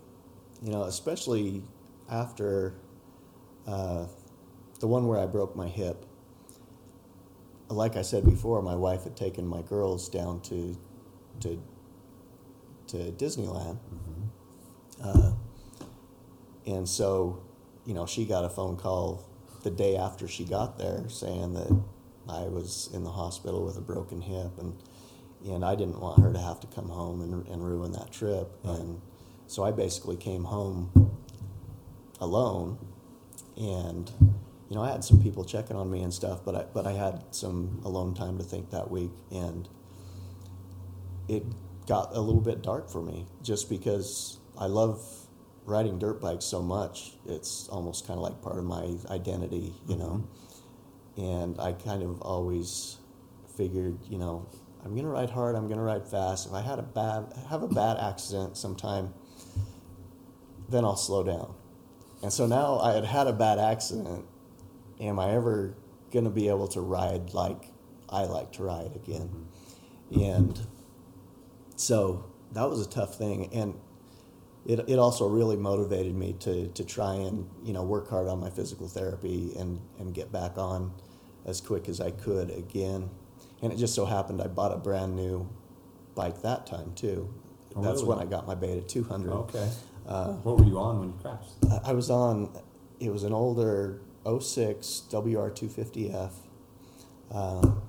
you 0.62 0.72
know, 0.72 0.84
especially 0.84 1.64
after 2.10 2.76
uh, 3.68 4.06
the 4.84 4.88
one 4.88 5.08
where 5.08 5.18
I 5.18 5.26
broke 5.26 5.56
my 5.56 5.70
hip, 5.70 6.06
like 7.70 7.96
I 7.96 8.02
said 8.02 8.26
before, 8.26 8.62
my 8.62 8.76
wife 8.76 9.06
had 9.06 9.16
taken 9.16 9.48
my 9.48 9.62
girls 9.62 10.10
down 10.10 10.42
to 10.42 10.78
to 11.40 11.64
to 12.88 12.98
Disneyland, 13.14 13.78
uh, 15.02 15.32
and 16.66 16.88
so 16.88 17.42
you 17.86 17.94
know 17.94 18.06
she 18.06 18.26
got 18.26 18.44
a 18.44 18.50
phone 18.50 18.76
call 18.76 19.24
the 19.64 19.72
day 19.72 19.96
after 19.96 20.28
she 20.28 20.44
got 20.44 20.78
there 20.78 21.08
saying 21.08 21.54
that 21.54 21.72
I 22.28 22.42
was 22.50 22.90
in 22.94 23.06
the 23.06 23.12
hospital 23.12 23.64
with 23.64 23.78
a 23.78 23.82
broken 23.82 24.20
hip, 24.20 24.52
and 24.60 24.76
and 25.46 25.64
I 25.64 25.76
didn't 25.76 26.02
want 26.02 26.22
her 26.22 26.34
to 26.34 26.40
have 26.40 26.60
to 26.60 26.68
come 26.68 26.90
home 26.90 27.22
and, 27.22 27.48
and 27.48 27.64
ruin 27.66 27.94
that 27.94 28.12
trip, 28.12 28.52
Right. 28.66 28.80
and 28.80 29.00
so 29.48 29.64
I 29.64 29.72
basically 29.72 30.18
came 30.18 30.44
home 30.44 30.92
alone, 32.20 32.78
and 33.56 34.12
you 34.74 34.80
know 34.80 34.86
I 34.86 34.92
had 34.92 35.04
some 35.04 35.22
people 35.22 35.46
checking 35.46 35.76
on 35.76 35.92
me 35.92 36.02
and 36.02 36.12
stuff, 36.12 36.44
but 36.44 36.56
I 36.56 36.64
but 36.74 36.88
I 36.88 36.94
had 36.94 37.24
some 37.30 37.80
alone 37.86 38.16
time 38.16 38.40
to 38.40 38.44
think 38.44 38.72
that 38.72 38.90
week, 38.90 39.12
and 39.30 39.70
it 41.28 41.44
got 41.86 42.16
a 42.16 42.20
little 42.20 42.42
bit 42.42 42.64
dark 42.64 42.90
for 42.90 43.00
me 43.00 43.28
just 43.44 43.70
because 43.70 44.40
I 44.58 44.66
love 44.66 45.00
riding 45.66 46.00
dirt 46.00 46.20
bikes 46.20 46.46
so 46.46 46.64
much. 46.64 47.12
It's 47.28 47.68
almost 47.68 48.08
kind 48.08 48.18
of 48.18 48.24
like 48.24 48.42
part 48.42 48.58
of 48.58 48.64
my 48.64 48.96
identity, 49.12 49.76
you 49.88 49.96
know. 49.96 50.28
Mm-hmm. 51.18 51.22
And 51.22 51.62
I 51.62 51.74
kind 51.74 52.02
of 52.02 52.20
always 52.24 52.98
figured, 53.56 54.00
you 54.10 54.18
know, 54.18 54.50
I'm 54.84 54.96
gonna 54.96 55.08
ride 55.08 55.30
hard. 55.30 55.56
I'm 55.56 55.70
gonna 55.70 55.84
ride 55.84 56.08
fast. 56.08 56.48
If 56.48 56.54
I 56.54 56.62
had 56.62 56.80
a 56.80 56.84
bad 56.84 57.32
have 57.48 57.62
a 57.62 57.68
bad 57.68 57.98
accident 58.00 58.58
sometime, 58.58 59.14
then 60.68 60.84
I'll 60.84 60.96
slow 60.96 61.24
down. 61.24 61.54
And 62.24 62.34
so 62.34 62.48
now 62.48 62.80
I 62.80 62.94
had 62.94 63.06
had 63.06 63.28
a 63.28 63.34
bad 63.34 63.60
accident. 63.60 64.26
Am 65.04 65.20
I 65.20 65.32
ever 65.32 65.76
gonna 66.12 66.30
be 66.30 66.48
able 66.48 66.68
to 66.70 66.82
ride 66.82 67.34
like 67.34 67.72
I 68.10 68.24
like 68.26 68.54
to 68.54 68.64
ride 68.64 68.96
again? 68.96 69.30
And 70.14 70.60
so 71.76 72.26
that 72.54 72.70
was 72.70 72.86
a 72.86 72.90
tough 72.90 73.16
thing 73.18 73.50
and 73.54 73.74
it, 74.66 74.80
it 74.88 74.98
also 75.00 75.28
really 75.28 75.58
motivated 75.58 76.16
me 76.16 76.34
to, 76.40 76.68
to 76.70 76.84
try 76.86 77.16
and 77.16 77.50
you 77.64 77.74
know 77.74 77.84
work 77.84 78.10
hard 78.10 78.28
on 78.28 78.40
my 78.40 78.50
physical 78.50 78.88
therapy 78.88 79.54
and, 79.58 79.82
and 80.00 80.14
get 80.14 80.32
back 80.32 80.58
on 80.58 80.94
as 81.46 81.60
quick 81.60 81.90
as 81.90 82.00
I 82.00 82.12
could 82.12 82.50
again 82.52 83.10
and 83.62 83.74
it 83.74 83.78
just 83.78 83.96
so 83.96 84.06
happened 84.06 84.42
I 84.42 84.48
bought 84.48 84.72
a 84.72 84.78
brand 84.78 85.16
new 85.16 85.50
bike 86.16 86.42
that 86.44 86.66
time 86.68 86.94
too 86.96 87.34
Oh, 87.76 87.82
that's 87.82 88.02
really? 88.04 88.10
when 88.18 88.20
I 88.20 88.26
got 88.30 88.46
my 88.46 88.54
Beta 88.54 88.82
200 88.82 89.32
Okay. 89.32 89.70
uh, 90.08 90.34
What 90.44 90.60
were 90.60 90.66
you 90.66 90.78
on 90.78 91.00
when 91.00 91.08
you 91.10 91.16
crashed? 91.20 91.54
I- 91.72 91.90
I 91.90 91.94
was 91.94 92.12
on 92.12 92.56
it 93.00 93.12
was 93.12 93.24
an 93.24 93.34
older 93.34 94.00
06 94.26 95.04
WR250F 95.10 96.32
um, 97.32 97.82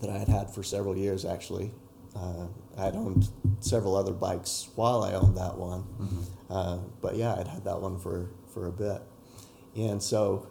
that 0.00 0.10
I 0.10 0.18
had 0.18 0.28
had 0.28 0.50
for 0.50 0.62
several 0.62 0.96
years 0.96 1.24
actually. 1.24 1.72
Uh, 2.16 2.46
I 2.78 2.84
had 2.84 2.94
owned 2.94 3.28
several 3.58 3.96
other 3.96 4.12
bikes 4.12 4.68
while 4.76 5.02
I 5.02 5.14
owned 5.14 5.36
that 5.36 5.58
one, 5.58 5.84
uh, 6.48 6.78
but 7.00 7.16
yeah, 7.16 7.34
I'd 7.34 7.48
had 7.48 7.64
that 7.64 7.80
one 7.80 7.98
for, 7.98 8.30
for 8.52 8.68
a 8.68 8.72
bit. 8.72 9.02
And 9.76 10.00
so 10.00 10.46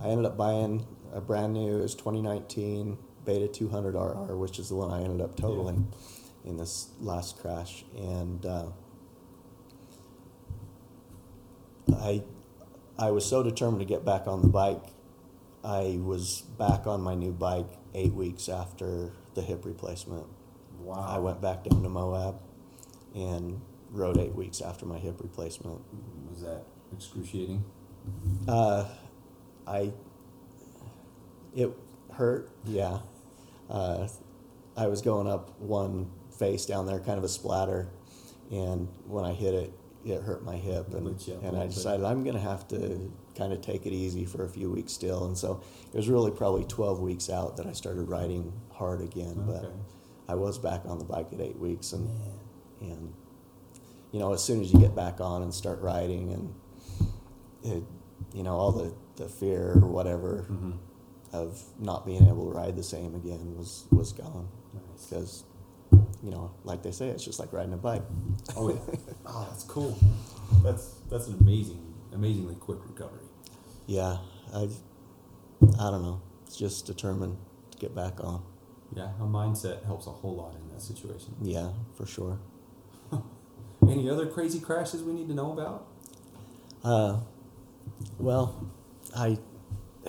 I 0.00 0.08
ended 0.08 0.24
up 0.24 0.36
buying 0.38 0.86
a 1.12 1.20
brand 1.20 1.52
new, 1.52 1.78
it 1.78 1.82
was 1.82 1.94
2019 1.94 2.96
Beta 3.24 3.46
200RR, 3.46 4.38
which 4.38 4.58
is 4.58 4.68
the 4.68 4.74
one 4.74 4.90
I 4.90 5.02
ended 5.02 5.20
up 5.20 5.36
totaling 5.36 5.92
in 6.44 6.56
this 6.56 6.88
last 7.00 7.38
crash. 7.38 7.84
And 7.96 8.44
uh, 8.44 8.66
I, 11.94 12.22
I 12.98 13.10
was 13.10 13.24
so 13.26 13.42
determined 13.42 13.80
to 13.80 13.86
get 13.86 14.04
back 14.04 14.26
on 14.26 14.42
the 14.42 14.48
bike. 14.48 14.82
I 15.64 15.98
was 16.00 16.42
back 16.42 16.86
on 16.86 17.00
my 17.00 17.14
new 17.14 17.32
bike 17.32 17.78
eight 17.94 18.12
weeks 18.12 18.48
after 18.48 19.10
the 19.34 19.42
hip 19.42 19.64
replacement. 19.64 20.26
Wow. 20.78 21.06
I 21.08 21.18
went 21.18 21.40
back 21.40 21.64
down 21.64 21.82
to 21.82 21.88
Moab 21.88 22.40
and 23.14 23.60
rode 23.90 24.18
eight 24.18 24.34
weeks 24.34 24.60
after 24.60 24.86
my 24.86 24.98
hip 24.98 25.20
replacement. 25.20 25.80
Was 26.30 26.42
that 26.42 26.64
excruciating? 26.92 27.64
Uh, 28.46 28.86
I, 29.66 29.92
it 31.56 31.72
hurt, 32.12 32.50
yeah. 32.64 32.98
Uh, 33.70 34.08
I 34.76 34.86
was 34.86 35.00
going 35.00 35.26
up 35.26 35.58
one 35.58 36.10
face 36.38 36.66
down 36.66 36.86
there, 36.86 36.98
kind 37.00 37.18
of 37.18 37.24
a 37.24 37.28
splatter, 37.28 37.88
and 38.50 38.88
when 39.06 39.24
I 39.24 39.32
hit 39.32 39.54
it, 39.54 39.72
it 40.04 40.22
hurt 40.22 40.44
my 40.44 40.56
hip, 40.56 40.92
and, 40.94 41.06
Lit 41.06 41.26
you 41.28 41.34
up 41.34 41.42
a 41.44 41.46
and 41.48 41.56
I 41.56 41.60
bit. 41.66 41.74
decided 41.74 42.04
I'm 42.04 42.22
going 42.24 42.34
to 42.36 42.40
have 42.42 42.66
to 42.68 43.10
kind 43.36 43.52
of 43.52 43.60
take 43.62 43.86
it 43.86 43.92
easy 43.92 44.24
for 44.24 44.44
a 44.44 44.48
few 44.48 44.70
weeks 44.70 44.92
still. 44.92 45.24
And 45.26 45.36
so 45.36 45.62
it 45.92 45.96
was 45.96 46.08
really 46.08 46.30
probably 46.30 46.64
12 46.64 47.00
weeks 47.00 47.30
out 47.30 47.56
that 47.56 47.66
I 47.66 47.72
started 47.72 48.08
riding 48.08 48.52
hard 48.72 49.00
again. 49.00 49.44
Okay. 49.48 49.66
I 50.28 50.34
was 50.34 50.58
back 50.58 50.82
on 50.86 50.98
the 50.98 51.04
bike 51.04 51.28
at 51.32 51.40
eight 51.40 51.58
weeks, 51.58 51.92
and 51.92 52.08
and 52.80 53.12
you 54.12 54.20
know, 54.20 54.32
as 54.32 54.42
soon 54.44 54.60
as 54.60 54.72
you 54.72 54.78
get 54.80 54.94
back 54.94 55.20
on 55.20 55.42
and 55.42 55.52
start 55.52 55.80
riding, 55.80 56.32
and 56.32 56.54
it, 57.62 57.82
you 58.34 58.42
know, 58.42 58.54
all 58.54 58.72
the 58.72 58.94
the 59.16 59.28
fear 59.28 59.72
or 59.82 59.86
whatever 59.88 60.46
Mm-hmm. 60.50 60.72
of 61.32 61.62
not 61.78 62.04
being 62.06 62.26
able 62.28 62.46
to 62.50 62.56
ride 62.56 62.76
the 62.76 62.82
same 62.82 63.14
again 63.14 63.56
was 63.56 63.86
was 63.90 64.12
gone 64.12 64.48
Nice. 64.72 65.06
because 65.06 65.44
you 66.24 66.30
know, 66.30 66.52
like 66.64 66.82
they 66.82 66.90
say, 66.90 67.08
it's 67.08 67.24
just 67.24 67.38
like 67.38 67.52
riding 67.52 67.74
a 67.74 67.76
bike. 67.76 68.02
Oh 68.56 68.70
yeah. 68.70 68.96
oh, 69.26 69.46
that's 69.50 69.64
cool. 69.64 69.96
That's 70.62 70.94
that's 71.10 71.28
an 71.28 71.36
amazing, 71.40 71.94
amazingly 72.12 72.54
quick 72.54 72.78
recovery. 72.86 73.26
Yeah, 73.86 74.16
I 74.54 74.68
I 75.78 75.90
don't 75.90 76.02
know. 76.02 76.22
It's 76.46 76.56
just 76.56 76.86
determined 76.86 77.36
to 77.72 77.78
get 77.78 77.94
back 77.94 78.24
on. 78.24 78.42
Yeah, 78.96 79.10
a 79.20 79.24
mindset 79.24 79.84
helps 79.84 80.06
a 80.06 80.10
whole 80.10 80.36
lot 80.36 80.54
in 80.54 80.68
that 80.72 80.80
situation. 80.80 81.34
Yeah, 81.42 81.70
for 81.94 82.06
sure. 82.06 82.38
Any 83.82 84.08
other 84.08 84.26
crazy 84.26 84.60
crashes 84.60 85.02
we 85.02 85.12
need 85.12 85.28
to 85.28 85.34
know 85.34 85.52
about? 85.52 85.86
Uh, 86.82 87.20
well, 88.18 88.70
I 89.14 89.38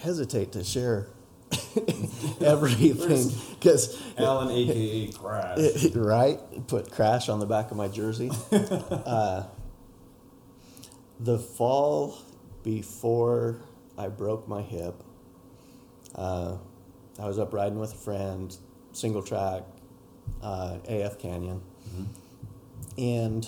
hesitate 0.02 0.52
to 0.54 0.64
share 0.64 1.10
everything 2.42 3.32
because 3.52 4.02
Alan, 4.18 4.52
aka 4.52 5.12
Crash. 5.12 5.86
right 5.96 6.40
put 6.68 6.92
crash 6.92 7.30
on 7.30 7.40
the 7.40 7.46
back 7.46 7.72
of 7.72 7.78
my 7.78 7.88
jersey. 7.88 8.32
uh, 8.52 9.44
the 11.20 11.40
fall 11.40 12.18
before 12.64 13.62
I 13.98 14.08
broke 14.08 14.48
my 14.48 14.62
hip, 14.62 14.96
uh, 16.16 16.58
I 17.20 17.26
was 17.26 17.40
up 17.40 17.54
riding 17.54 17.80
with 17.80 17.94
a 17.94 17.98
friend, 17.98 18.56
single 18.92 19.22
track, 19.24 19.64
uh, 20.42 20.78
AF 20.88 21.20
Canyon, 21.20 21.62
and 22.98 23.48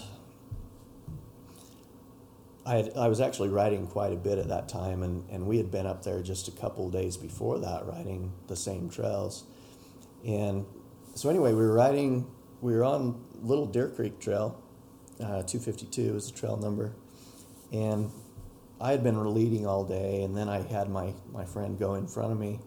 I, 2.68 2.76
had, 2.76 2.98
I 2.98 3.08
was 3.08 3.22
actually 3.22 3.48
riding 3.48 3.88
quite 3.88 4.12
a 4.12 4.18
bit 4.18 4.38
at 4.38 4.50
that 4.50 4.68
time, 4.68 5.02
and, 5.02 5.24
and 5.30 5.48
we 5.48 5.56
had 5.56 5.72
been 5.72 5.86
up 5.86 6.04
there 6.04 6.22
just 6.22 6.50
a 6.50 6.52
couple 6.52 6.90
days 6.90 7.16
before 7.16 7.60
that, 7.60 7.86
riding 7.86 8.34
the 8.48 8.58
same 8.58 8.90
trails. 8.90 9.46
And 10.26 10.66
so, 11.16 11.30
anyway, 11.30 11.54
we 11.54 11.62
were 11.62 11.74
riding, 11.74 12.28
we 12.60 12.74
were 12.74 12.84
on 12.84 13.24
Little 13.42 13.66
Deer 13.66 13.88
Creek 13.88 14.20
Trail, 14.20 14.62
uh, 15.22 15.44
252 15.44 16.18
is 16.18 16.30
the 16.30 16.38
trail 16.38 16.58
number. 16.58 16.94
And 17.72 18.12
I 18.82 18.92
had 18.92 19.02
been 19.02 19.34
leading 19.34 19.66
all 19.66 19.86
day, 19.86 20.24
and 20.24 20.36
then 20.36 20.50
I 20.50 20.62
had 20.62 20.90
my, 20.90 21.14
my 21.32 21.46
friend 21.46 21.80
go 21.80 21.96
in 21.96 22.06
front 22.06 22.34
of 22.34 22.38
me, 22.38 22.60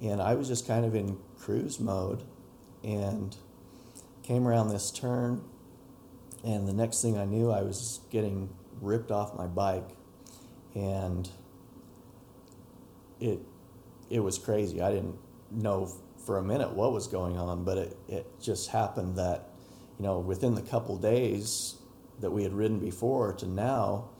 and 0.00 0.22
I 0.22 0.34
was 0.34 0.46
just 0.46 0.68
kind 0.68 0.84
of 0.84 0.94
in 0.94 1.18
cruise 1.36 1.80
mode 1.80 2.22
and 2.84 3.36
came 4.22 4.46
around 4.46 4.68
this 4.68 4.92
turn. 4.92 5.42
And 6.44 6.68
the 6.68 6.72
next 6.72 7.02
thing 7.02 7.18
I 7.18 7.24
knew, 7.24 7.50
I 7.50 7.62
was 7.62 8.00
getting 8.10 8.48
ripped 8.80 9.10
off 9.10 9.36
my 9.36 9.46
bike, 9.46 9.88
and 10.74 11.28
it 13.20 13.40
it 14.10 14.20
was 14.20 14.38
crazy. 14.38 14.80
I 14.80 14.90
didn't 14.90 15.16
know 15.50 15.92
for 16.24 16.38
a 16.38 16.42
minute 16.42 16.72
what 16.72 16.92
was 16.92 17.06
going 17.06 17.38
on, 17.38 17.64
but 17.64 17.78
it, 17.78 17.96
it 18.08 18.26
just 18.40 18.70
happened 18.70 19.16
that, 19.16 19.48
you 19.98 20.04
know, 20.04 20.18
within 20.18 20.54
the 20.54 20.62
couple 20.62 20.96
days 20.96 21.76
that 22.20 22.30
we 22.30 22.42
had 22.42 22.52
ridden 22.52 22.78
before 22.78 23.32
to 23.34 23.46
now, 23.46 24.10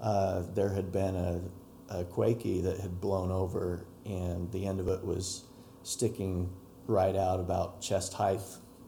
uh, 0.00 0.42
there 0.54 0.68
had 0.68 0.92
been 0.92 1.16
a, 1.16 1.40
a 1.88 2.04
Quakey 2.04 2.62
that 2.62 2.78
had 2.78 3.00
blown 3.00 3.30
over, 3.30 3.86
and 4.04 4.50
the 4.52 4.66
end 4.66 4.80
of 4.80 4.88
it 4.88 5.04
was 5.04 5.44
sticking 5.82 6.50
right 6.86 7.16
out 7.16 7.40
about 7.40 7.80
chest 7.80 8.12
height 8.12 8.40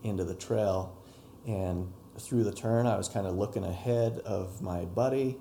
into 0.05 0.25
the 0.25 0.35
trail. 0.35 0.97
And 1.47 1.93
through 2.21 2.45
the 2.45 2.53
turn, 2.53 2.87
I 2.87 2.97
was 2.97 3.09
kind 3.09 3.27
of 3.27 3.35
looking 3.37 3.65
ahead 3.65 4.19
of 4.25 4.61
my 4.63 4.85
buddy, 4.85 5.39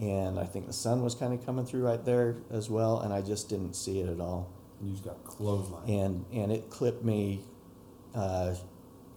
and 0.00 0.38
I 0.38 0.44
think 0.44 0.66
the 0.66 0.72
sun 0.72 1.02
was 1.02 1.14
kind 1.14 1.32
of 1.32 1.44
coming 1.44 1.64
through 1.66 1.82
right 1.84 2.04
there 2.04 2.36
as 2.50 2.70
well, 2.70 3.00
and 3.00 3.12
I 3.12 3.20
just 3.22 3.48
didn't 3.48 3.74
see 3.74 4.00
it 4.00 4.08
at 4.08 4.20
all 4.20 4.50
You 4.82 4.92
just 4.92 5.04
got 5.04 5.22
clothesline. 5.24 5.88
and 5.88 6.24
and 6.32 6.52
it 6.52 6.70
clipped 6.70 7.04
me 7.04 7.44
uh, 8.14 8.54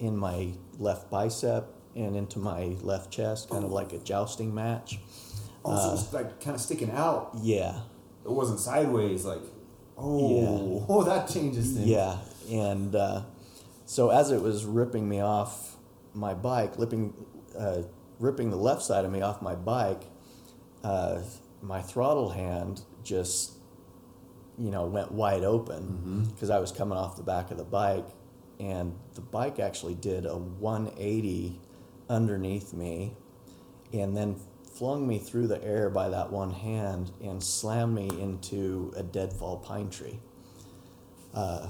in 0.00 0.16
my 0.16 0.52
left 0.78 1.10
bicep 1.10 1.68
and 1.94 2.14
into 2.16 2.38
my 2.38 2.76
left 2.82 3.10
chest, 3.10 3.48
kind 3.50 3.64
of 3.64 3.70
like 3.72 3.92
a 3.92 3.98
jousting 3.98 4.54
match. 4.54 4.98
oh, 5.64 5.76
so 5.88 5.94
it's 5.94 6.12
like 6.12 6.40
kind 6.40 6.54
of 6.54 6.60
sticking 6.60 6.90
out. 6.90 7.30
Yeah, 7.40 7.80
It 8.24 8.30
wasn't 8.30 8.60
sideways, 8.60 9.24
like. 9.24 9.40
Oh, 9.98 10.84
oh, 10.90 11.02
that 11.10 11.26
changes 11.28 11.72
things. 11.72 11.86
yeah, 11.86 12.18
and 12.50 12.94
uh, 12.94 13.22
so 13.86 14.10
as 14.10 14.30
it 14.30 14.42
was 14.42 14.66
ripping 14.66 15.08
me 15.08 15.20
off 15.22 15.75
my 16.16 16.34
bike, 16.34 16.78
ripping 16.78 17.12
uh, 17.56 17.82
ripping 18.18 18.50
the 18.50 18.56
left 18.56 18.82
side 18.82 19.04
of 19.04 19.12
me 19.12 19.20
off 19.20 19.42
my 19.42 19.54
bike, 19.54 20.02
uh, 20.82 21.20
my 21.62 21.80
throttle 21.82 22.30
hand 22.30 22.82
just 23.04 23.52
you 24.58 24.70
know 24.70 24.86
went 24.86 25.12
wide 25.12 25.44
open 25.44 26.24
because 26.32 26.50
I 26.50 26.58
was 26.58 26.72
coming 26.72 26.98
off 26.98 27.16
the 27.16 27.22
back 27.22 27.50
of 27.50 27.58
the 27.58 27.64
bike, 27.64 28.08
and 28.58 28.94
the 29.14 29.20
bike 29.20 29.60
actually 29.60 29.94
did 29.94 30.26
a 30.26 30.36
180 30.36 31.60
underneath 32.08 32.72
me, 32.72 33.14
and 33.92 34.16
then 34.16 34.36
flung 34.76 35.06
me 35.06 35.18
through 35.18 35.46
the 35.46 35.62
air 35.64 35.88
by 35.88 36.08
that 36.08 36.30
one 36.30 36.50
hand 36.50 37.10
and 37.22 37.42
slammed 37.42 37.94
me 37.94 38.08
into 38.20 38.92
a 38.96 39.02
deadfall 39.02 39.58
pine 39.58 39.88
tree. 39.88 40.18
Uh, 41.32 41.68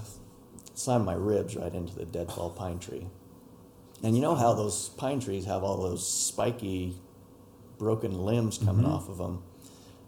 slammed 0.74 1.04
my 1.04 1.14
ribs 1.14 1.56
right 1.56 1.72
into 1.74 1.94
the 1.94 2.04
deadfall 2.04 2.50
pine 2.50 2.78
tree. 2.78 3.06
And 4.02 4.14
you 4.14 4.22
know 4.22 4.34
how 4.34 4.54
those 4.54 4.90
pine 4.90 5.20
trees 5.20 5.46
have 5.46 5.62
all 5.62 5.78
those 5.78 6.06
spiky, 6.06 6.96
broken 7.78 8.18
limbs 8.18 8.58
coming 8.58 8.84
mm-hmm. 8.84 8.92
off 8.92 9.08
of 9.08 9.18
them? 9.18 9.42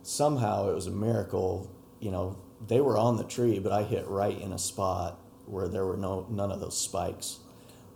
Somehow 0.03 0.71
it 0.71 0.75
was 0.75 0.87
a 0.87 0.91
miracle. 0.91 1.71
You 2.01 2.11
know, 2.11 2.37
they 2.67 2.81
were 2.81 2.99
on 2.99 3.17
the 3.17 3.25
tree, 3.25 3.59
but 3.59 3.73
I 3.73 3.83
hit 3.83 4.07
right 4.07 4.39
in 4.39 4.53
a 4.53 4.59
spot 4.59 5.19
where 5.47 5.69
there 5.69 5.87
were 5.87 5.97
no 5.97 6.27
none 6.29 6.53
of 6.53 6.61
those 6.61 6.79
spikes, 6.79 7.39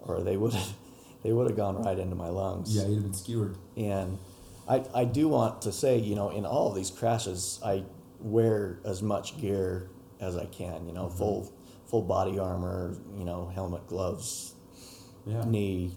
or 0.01 0.23
they 0.23 0.37
would 0.37 0.55
have 0.55 0.73
they 1.23 1.33
would 1.33 1.49
have 1.49 1.57
gone 1.57 1.83
right 1.83 1.99
into 1.99 2.17
my 2.17 2.29
lungs. 2.29 2.75
Yeah, 2.75 2.87
you'd 2.87 2.95
have 2.95 3.03
been 3.05 3.15
skewered. 3.15 3.57
And 3.77 4.19
I, 4.69 4.85
I 4.95 5.05
do 5.05 5.29
want 5.29 5.63
to 5.63 5.73
say, 5.73 5.99
you 5.99 6.15
know, 6.15 6.31
in 6.31 6.47
all 6.47 6.69
of 6.69 6.75
these 6.75 6.91
crashes, 6.91 7.61
I 7.65 7.85
wear 8.21 8.79
as 8.85 9.03
much 9.03 9.41
gear 9.41 9.91
as 10.21 10.37
I 10.37 10.47
can. 10.47 10.87
You 10.87 10.95
know, 10.95 11.07
mm-hmm. 11.07 11.19
full 11.19 11.53
full 11.87 12.03
body 12.03 12.39
armor. 12.39 12.97
You 13.17 13.25
know, 13.25 13.51
helmet, 13.55 13.87
gloves, 13.87 14.55
Yeah. 15.27 15.45
knee, 15.45 15.93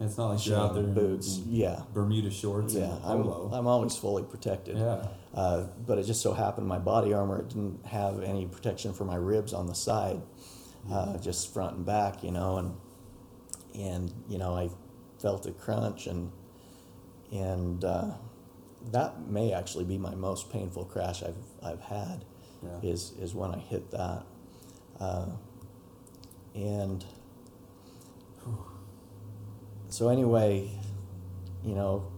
It's 0.00 0.18
not 0.18 0.30
like 0.34 0.46
you're 0.46 0.58
out 0.58 0.74
there 0.74 0.82
boots. 0.82 1.38
Yeah, 1.46 1.80
Bermuda 1.94 2.30
shorts 2.30 2.74
yeah. 2.74 2.96
I'm. 3.04 3.26
I'm 3.52 3.66
always 3.66 3.96
fully 3.96 4.22
protected. 4.22 4.76
yeah. 4.76 5.06
Uh, 5.34 5.66
but 5.86 5.98
it 5.98 6.04
just 6.04 6.20
so 6.22 6.32
happened 6.32 6.66
my 6.68 6.78
body 6.78 7.12
armor 7.12 7.40
it 7.40 7.48
didn't 7.48 7.84
have 7.86 8.22
any 8.22 8.46
protection 8.46 8.92
for 8.92 9.04
my 9.04 9.16
ribs 9.16 9.52
on 9.52 9.66
the 9.66 9.74
side, 9.74 10.20
uh, 10.92 11.16
just 11.18 11.52
front 11.52 11.76
and 11.76 11.84
back, 11.86 12.22
you 12.22 12.30
know, 12.30 12.58
and 12.58 12.74
and 13.74 14.12
you 14.28 14.38
know 14.38 14.54
I 14.54 14.68
felt 15.20 15.46
a 15.46 15.52
crunch 15.52 16.06
and 16.06 16.30
and 17.32 17.82
uh, 17.84 18.10
that 18.92 19.26
may 19.26 19.52
actually 19.52 19.84
be 19.86 19.96
my 19.98 20.14
most 20.14 20.52
painful 20.52 20.84
crash 20.84 21.22
I've 21.22 21.34
I've 21.62 21.80
had 21.80 22.24
Yeah. 22.62 22.90
is 22.90 23.12
is 23.18 23.34
when 23.34 23.50
I 23.52 23.58
hit 23.58 23.90
that, 23.90 24.22
uh, 25.00 25.26
and 26.54 27.04
so 29.94 30.08
anyway, 30.08 30.68
you 31.62 31.76
know, 31.76 32.10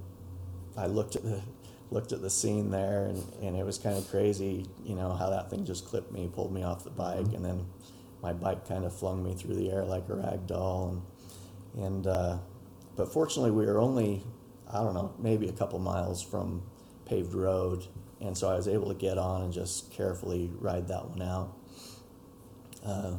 I 0.79 0.87
looked 0.87 1.15
at 1.15 1.23
the 1.23 1.43
looked 1.91 2.13
at 2.13 2.23
the 2.23 2.31
scene 2.31 2.71
there, 2.71 3.05
and, 3.05 3.23
and 3.43 3.55
it 3.55 3.67
was 3.67 3.77
kind 3.77 3.99
of 3.99 4.09
crazy, 4.09 4.65
you 4.83 4.95
know, 4.95 5.13
how 5.13 5.29
that 5.29 5.51
thing 5.51 5.67
just 5.67 5.85
clipped 5.85 6.11
me, 6.11 6.27
pulled 6.35 6.55
me 6.55 6.63
off 6.63 6.85
the 6.85 6.91
bike, 6.91 7.35
and 7.35 7.45
then 7.45 7.67
my 8.23 8.33
bike 8.33 8.67
kind 8.67 8.87
of 8.87 8.97
flung 8.97 9.23
me 9.23 9.35
through 9.35 9.57
the 9.57 9.71
air 9.71 9.85
like 9.85 10.09
a 10.09 10.15
rag 10.15 10.47
doll, 10.47 11.03
and 11.75 11.85
and 11.85 12.07
uh, 12.07 12.39
but 12.97 13.13
fortunately 13.13 13.51
we 13.51 13.67
were 13.67 13.79
only 13.79 14.23
I 14.73 14.79
don't 14.79 14.95
know 14.95 15.13
maybe 15.19 15.47
a 15.47 15.53
couple 15.53 15.79
miles 15.79 16.23
from 16.23 16.63
paved 17.05 17.35
road, 17.35 17.85
and 18.23 18.39
so 18.39 18.49
I 18.49 18.55
was 18.55 18.69
able 18.69 18.89
to 18.89 18.95
get 18.95 19.19
on 19.19 19.43
and 19.43 19.53
just 19.53 19.93
carefully 19.93 20.51
ride 20.61 20.89
that 20.89 21.11
one 21.11 21.21
out. 21.21 21.55
Uh, 22.83 23.17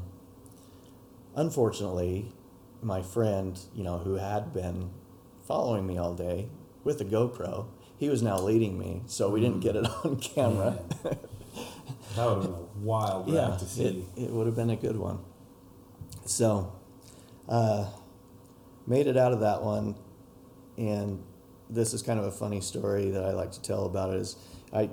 unfortunately, 1.36 2.32
my 2.82 3.02
friend, 3.02 3.60
you 3.76 3.84
know, 3.84 3.98
who 3.98 4.16
had 4.16 4.54
been 4.54 4.92
following 5.46 5.86
me 5.88 5.98
all 5.98 6.14
day 6.14 6.50
with 6.84 7.02
a 7.02 7.06
GoPro, 7.06 7.68
he 7.98 8.10
was 8.10 8.22
now 8.22 8.38
leading 8.40 8.78
me, 8.78 9.02
so 9.08 9.30
we 9.30 9.42
didn't 9.42 9.62
get 9.62 9.76
it 9.76 9.86
on 10.04 10.18
camera. 10.18 10.80
Man. 11.04 11.18
That 12.16 12.26
would 12.26 12.36
have 12.36 12.42
been 12.44 12.54
a 12.54 12.80
wild 12.80 13.28
yeah, 13.30 13.48
to 13.48 13.66
it, 13.66 13.68
see. 13.68 14.06
it 14.16 14.30
would 14.30 14.46
have 14.48 14.56
been 14.56 14.70
a 14.70 14.76
good 14.76 14.98
one. 14.98 15.20
So, 16.26 16.74
uh, 17.48 17.88
made 18.86 19.08
it 19.08 19.18
out 19.18 19.34
of 19.34 19.42
that 19.42 19.62
one, 19.62 19.96
and 20.78 21.24
this 21.70 21.94
is 21.94 22.02
kind 22.02 22.20
of 22.20 22.26
a 22.26 22.32
funny 22.32 22.62
story 22.62 23.12
that 23.12 23.24
I 23.24 23.32
like 23.32 23.52
to 23.54 23.62
tell 23.62 23.86
about 23.86 24.14
it. 24.14 24.18
Is 24.18 24.36
I 24.74 24.90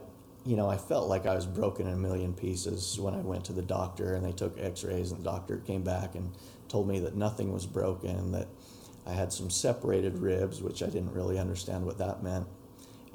you 0.46 0.56
know, 0.56 0.68
I 0.68 0.76
felt 0.76 1.08
like 1.08 1.26
I 1.26 1.34
was 1.34 1.46
broken 1.46 1.86
in 1.86 1.94
a 1.94 1.96
million 1.96 2.34
pieces 2.34 3.00
when 3.00 3.14
I 3.14 3.20
went 3.20 3.46
to 3.46 3.54
the 3.54 3.62
doctor 3.62 4.14
and 4.14 4.24
they 4.24 4.32
took 4.32 4.58
x 4.58 4.84
rays, 4.84 5.10
and 5.10 5.20
the 5.20 5.24
doctor 5.24 5.58
came 5.58 5.82
back 5.82 6.14
and 6.14 6.32
told 6.74 6.88
me 6.88 6.98
that 6.98 7.14
nothing 7.14 7.52
was 7.52 7.66
broken, 7.66 8.32
that 8.32 8.48
I 9.06 9.12
had 9.12 9.32
some 9.32 9.48
separated 9.48 10.18
ribs, 10.18 10.60
which 10.60 10.82
I 10.82 10.86
didn't 10.86 11.12
really 11.12 11.38
understand 11.38 11.86
what 11.86 11.98
that 11.98 12.20
meant. 12.20 12.48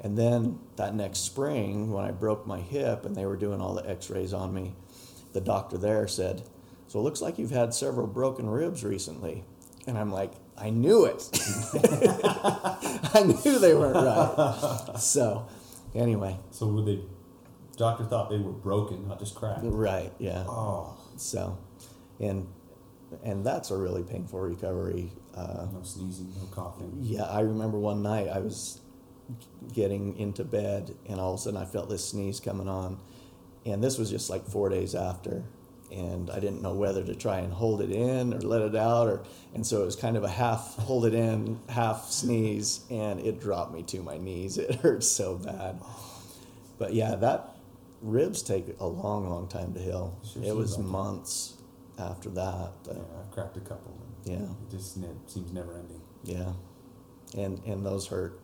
And 0.00 0.16
then 0.16 0.58
that 0.76 0.94
next 0.94 1.18
spring, 1.18 1.92
when 1.92 2.06
I 2.06 2.10
broke 2.10 2.46
my 2.46 2.58
hip 2.58 3.04
and 3.04 3.14
they 3.14 3.26
were 3.26 3.36
doing 3.36 3.60
all 3.60 3.74
the 3.74 3.86
x 3.86 4.08
rays 4.08 4.32
on 4.32 4.54
me, 4.54 4.72
the 5.34 5.42
doctor 5.42 5.76
there 5.76 6.08
said, 6.08 6.42
So 6.88 7.00
it 7.00 7.02
looks 7.02 7.20
like 7.20 7.38
you've 7.38 7.50
had 7.50 7.74
several 7.74 8.06
broken 8.06 8.48
ribs 8.48 8.82
recently. 8.82 9.44
And 9.86 9.98
I'm 9.98 10.10
like, 10.10 10.32
I 10.56 10.70
knew 10.70 11.04
it. 11.04 11.28
I 13.12 13.22
knew 13.26 13.58
they 13.58 13.74
weren't 13.74 13.94
right. 13.94 14.98
So, 14.98 15.48
anyway, 15.94 16.38
So 16.50 16.66
would 16.68 16.86
they? 16.86 17.00
Doctor 17.76 18.04
thought 18.04 18.30
they 18.30 18.38
were 18.38 18.52
broken, 18.52 19.06
not 19.06 19.18
just 19.18 19.34
cracked. 19.34 19.60
right, 19.64 20.12
yeah. 20.18 20.44
Oh, 20.48 20.96
So, 21.18 21.58
and 22.18 22.46
and 23.22 23.44
that's 23.44 23.70
a 23.70 23.76
really 23.76 24.02
painful 24.02 24.40
recovery. 24.40 25.12
Uh, 25.34 25.66
no 25.72 25.80
sneezing, 25.82 26.32
no 26.36 26.46
coughing. 26.46 26.92
yeah, 27.00 27.24
I 27.24 27.40
remember 27.40 27.78
one 27.78 28.02
night 28.02 28.28
I 28.28 28.40
was 28.40 28.80
getting 29.72 30.16
into 30.16 30.44
bed, 30.44 30.94
and 31.08 31.20
all 31.20 31.34
of 31.34 31.40
a 31.40 31.42
sudden 31.42 31.60
I 31.60 31.64
felt 31.64 31.88
this 31.88 32.08
sneeze 32.08 32.40
coming 32.40 32.68
on, 32.68 32.98
and 33.64 33.82
this 33.82 33.98
was 33.98 34.10
just 34.10 34.30
like 34.30 34.46
four 34.46 34.68
days 34.68 34.94
after, 34.94 35.44
and 35.92 36.30
I 36.30 36.40
didn't 36.40 36.62
know 36.62 36.74
whether 36.74 37.04
to 37.04 37.14
try 37.14 37.38
and 37.38 37.52
hold 37.52 37.80
it 37.80 37.90
in 37.90 38.34
or 38.34 38.40
let 38.40 38.62
it 38.62 38.76
out, 38.76 39.08
or 39.08 39.22
and 39.54 39.66
so 39.66 39.82
it 39.82 39.84
was 39.84 39.96
kind 39.96 40.16
of 40.16 40.24
a 40.24 40.28
half 40.28 40.76
hold 40.76 41.04
it 41.06 41.14
in, 41.14 41.60
half 41.68 42.10
sneeze, 42.10 42.80
and 42.90 43.20
it 43.20 43.40
dropped 43.40 43.72
me 43.72 43.82
to 43.84 44.02
my 44.02 44.18
knees. 44.18 44.58
It 44.58 44.76
hurt 44.76 45.04
so 45.04 45.36
bad, 45.36 45.80
but 46.78 46.92
yeah, 46.92 47.14
that 47.16 47.56
ribs 48.02 48.42
take 48.42 48.66
a 48.80 48.86
long, 48.86 49.28
long 49.28 49.46
time 49.46 49.74
to 49.74 49.80
heal. 49.80 50.18
Sure 50.32 50.42
it 50.42 50.56
was 50.56 50.78
months 50.78 51.59
after 52.00 52.30
that, 52.30 52.72
but 52.84 52.96
Yeah, 52.96 53.02
I've 53.20 53.30
cracked 53.30 53.56
a 53.56 53.60
couple. 53.60 53.96
Yeah. 54.24 54.36
It 54.42 54.70
just 54.70 54.94
seems 55.26 55.52
never 55.52 55.76
ending. 55.78 56.00
Yeah, 56.24 56.52
and 57.36 57.60
and 57.66 57.84
those 57.86 58.06
hurt 58.08 58.40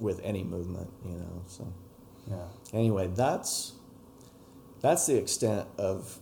with 0.00 0.20
any 0.24 0.44
movement, 0.44 0.90
you 1.04 1.12
know. 1.18 1.42
So 1.46 1.66
Yeah. 2.30 2.44
anyway, 2.72 3.08
that's 3.08 3.72
that's 4.80 5.06
the 5.06 5.16
extent 5.16 5.66
of 5.76 6.18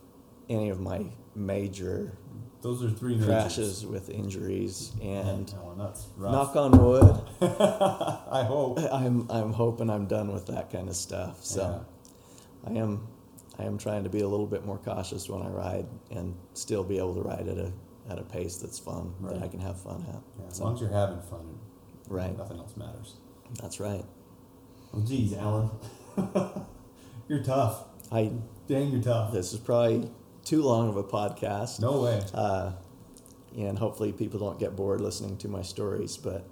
any 0.48 0.70
of 0.70 0.80
my 0.80 1.06
major 1.34 2.16
Those 2.62 2.82
are 2.82 2.90
three 2.90 3.14
majors. 3.14 3.26
crashes 3.26 3.86
with 3.86 4.08
injuries. 4.10 4.92
And 5.02 5.52
oh, 5.58 5.74
knock 6.18 6.56
on 6.56 6.72
wood, 6.82 7.20
I 7.42 8.44
hope. 8.46 8.78
I'm 8.92 9.30
I'm 9.30 9.52
hoping 9.52 9.88
I'm 9.90 10.06
done 10.06 10.32
with 10.32 10.46
that 10.46 10.70
kind 10.70 10.88
of 10.88 10.96
stuff. 10.96 11.44
So 11.44 11.84
I 12.66 12.72
am 12.72 13.06
I 13.59 13.64
am 13.64 13.78
trying 13.78 14.04
to 14.04 14.11
be 14.11 14.20
a 14.20 14.28
little 14.28 14.46
bit 14.46 14.64
more 14.66 14.78
cautious 14.78 15.28
when 15.28 15.42
I 15.42 15.48
ride 15.48 15.86
and 16.11 16.34
still 16.54 16.84
be 16.84 16.98
able 16.98 17.14
to 17.14 17.22
ride 17.22 17.48
at 17.48 17.59
a 17.59 17.72
at 18.09 18.18
a 18.18 18.22
pace 18.22 18.57
that's 18.59 18.78
fun 18.78 19.12
that 19.22 19.42
I 19.42 19.48
can 19.48 19.59
have 19.61 19.80
fun 19.80 20.04
at. 20.09 20.14
Yeah, 20.38 20.46
as 20.48 20.57
So, 20.59 20.64
long 20.64 20.74
as 20.74 20.80
you're 20.80 20.90
having 20.90 21.20
fun, 21.22 21.59
right, 22.09 22.36
nothing 22.38 22.59
else 22.59 22.76
matters. 22.76 23.14
that's 23.61 23.80
right. 23.80 24.04
Oh, 24.94 25.00
geez, 25.00 25.34
Alan. 25.34 25.70
you're 27.28 27.42
tough. 27.42 27.84
I 28.12 28.30
Dang, 28.68 28.90
you're 28.90 29.02
tough. 29.02 29.32
This 29.32 29.52
is 29.52 29.59
probably 29.59 30.09
too 30.44 30.62
long 30.62 30.88
of 30.88 30.96
a 30.96 31.04
podcast. 31.04 31.80
No 31.80 32.02
way. 32.02 32.22
Uh, 32.34 32.72
and 33.57 33.78
hopefully 33.78 34.12
people 34.12 34.38
don't 34.38 34.59
get 34.61 34.76
bored 34.76 35.00
listening 35.00 35.36
to 35.38 35.48
my 35.48 35.62
stories, 35.62 36.16
but 36.16 36.46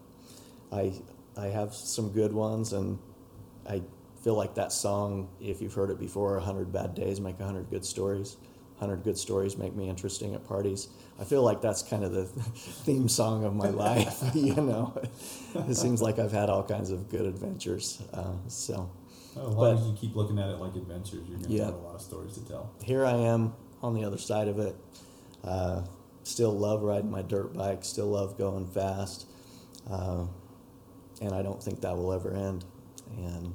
I 0.72 0.92
I 1.36 1.46
have 1.46 1.74
some 1.74 2.10
good 2.10 2.32
ones 2.32 2.72
and 2.72 2.98
I 3.68 3.82
feel 4.24 4.34
like 4.34 4.54
that 4.54 4.72
song, 4.72 5.28
if 5.40 5.60
you've 5.60 5.74
heard 5.74 5.90
it 5.90 6.00
before, 6.00 6.32
100 6.36 6.72
bad 6.72 6.94
days 6.94 7.20
make 7.20 7.38
100 7.38 7.68
good 7.70 7.84
stories. 7.84 8.36
100 8.78 9.04
good 9.04 9.16
stories 9.16 9.56
make 9.56 9.76
me 9.76 9.88
interesting 9.88 10.34
at 10.34 10.44
parties. 10.48 10.88
I 11.20 11.24
feel 11.24 11.42
like 11.44 11.60
that's 11.60 11.82
kind 11.82 12.02
of 12.02 12.12
the 12.12 12.24
theme 12.84 13.08
song 13.08 13.44
of 13.44 13.54
my 13.54 13.68
life, 13.68 14.20
you 14.34 14.54
know. 14.56 15.00
It 15.54 15.76
seems 15.76 16.02
like 16.02 16.18
I've 16.18 16.32
had 16.32 16.48
all 16.50 16.64
kinds 16.64 16.90
of 16.90 17.08
good 17.08 17.26
adventures. 17.26 18.02
Uh, 18.12 18.32
so 18.48 18.90
as 19.32 19.36
long 19.36 19.56
but- 19.56 19.76
as 19.80 19.86
you 19.86 19.92
keep 19.94 20.16
looking 20.16 20.38
at 20.38 20.48
it 20.48 20.56
like 20.58 20.74
adventures, 20.74 21.28
you're 21.28 21.38
going 21.38 21.42
to 21.50 21.52
Yeah. 21.52 21.66
have 21.66 21.74
a 21.74 21.78
lot 21.78 21.94
of 21.94 22.00
stories 22.00 22.34
to 22.34 22.44
tell. 22.48 22.70
here 22.82 23.04
I 23.04 23.12
am 23.14 23.52
on 23.82 23.94
the 23.94 24.04
other 24.04 24.18
side 24.18 24.48
of 24.48 24.58
it. 24.58 24.74
Uh, 25.44 25.82
still 26.24 26.52
love 26.58 26.82
riding 26.82 27.10
my 27.10 27.20
dirt 27.22 27.52
bike. 27.54 27.84
Still 27.84 28.06
love 28.06 28.38
going 28.38 28.66
fast, 28.66 29.26
uh, 29.90 30.24
and 31.20 31.32
I 31.34 31.42
don't 31.42 31.62
think 31.62 31.82
that 31.82 31.94
will 31.96 32.12
ever 32.12 32.32
end. 32.34 32.64
And 33.18 33.52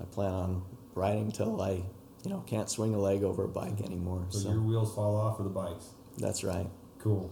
I 0.00 0.04
plan 0.04 0.32
on 0.32 0.62
riding 0.94 1.30
till 1.30 1.60
I, 1.60 1.82
you 2.24 2.30
know, 2.30 2.42
can't 2.46 2.68
swing 2.68 2.94
a 2.94 2.98
leg 2.98 3.22
over 3.22 3.44
a 3.44 3.48
bike 3.48 3.80
anymore. 3.80 4.26
So, 4.30 4.38
So, 4.38 4.50
your 4.50 4.60
wheels 4.62 4.94
fall 4.94 5.16
off 5.16 5.36
for 5.36 5.42
the 5.42 5.48
bikes. 5.50 5.90
that's 6.18 6.42
right. 6.44 6.66
Cool. 6.98 7.30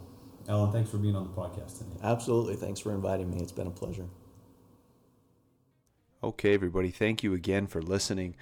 Alan, 0.49 0.73
thanks 0.73 0.91
for 0.91 0.99
being 0.99 1.15
on 1.17 1.25
the 1.25 1.31
podcast 1.31 1.79
today. 1.79 1.97
Absolutely. 2.03 2.57
Thanks 2.57 2.81
for 2.81 2.93
inviting 2.93 3.31
me. 3.31 3.41
It's 3.41 3.53
been 3.53 3.69
a 3.69 3.71
pleasure. 3.71 4.07
Okay, 6.25 6.55
everybody, 6.55 6.91
thank 6.91 7.23
you 7.23 7.35
again 7.35 7.67
for 7.67 7.83
listening. 7.83 8.37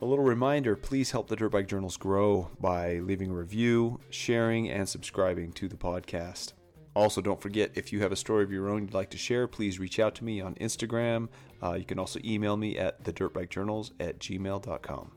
A 0.00 0.04
little 0.04 0.24
reminder 0.24 0.76
please 0.76 1.10
help 1.12 1.28
the 1.28 1.36
Dirt 1.36 1.48
Bike 1.50 1.66
Journals 1.66 1.96
grow 1.96 2.50
by 2.60 2.98
leaving 2.98 3.30
a 3.30 3.34
review, 3.34 3.98
sharing, 4.10 4.68
and 4.68 4.88
subscribing 4.88 5.52
to 5.52 5.68
the 5.68 5.76
podcast. 5.76 6.52
Also, 6.96 7.20
don't 7.20 7.42
forget 7.42 7.72
if 7.74 7.92
you 7.92 8.00
have 8.00 8.10
a 8.10 8.16
story 8.16 8.42
of 8.42 8.50
your 8.50 8.70
own 8.70 8.84
you'd 8.84 8.94
like 8.94 9.10
to 9.10 9.18
share, 9.18 9.46
please 9.46 9.78
reach 9.78 10.00
out 10.00 10.14
to 10.14 10.24
me 10.24 10.40
on 10.40 10.54
Instagram. 10.54 11.28
Uh, 11.62 11.74
you 11.74 11.84
can 11.84 11.98
also 11.98 12.18
email 12.24 12.56
me 12.56 12.78
at 12.78 13.04
thedirtbikejournals 13.04 13.90
at 14.00 14.18
gmail.com. 14.18 15.12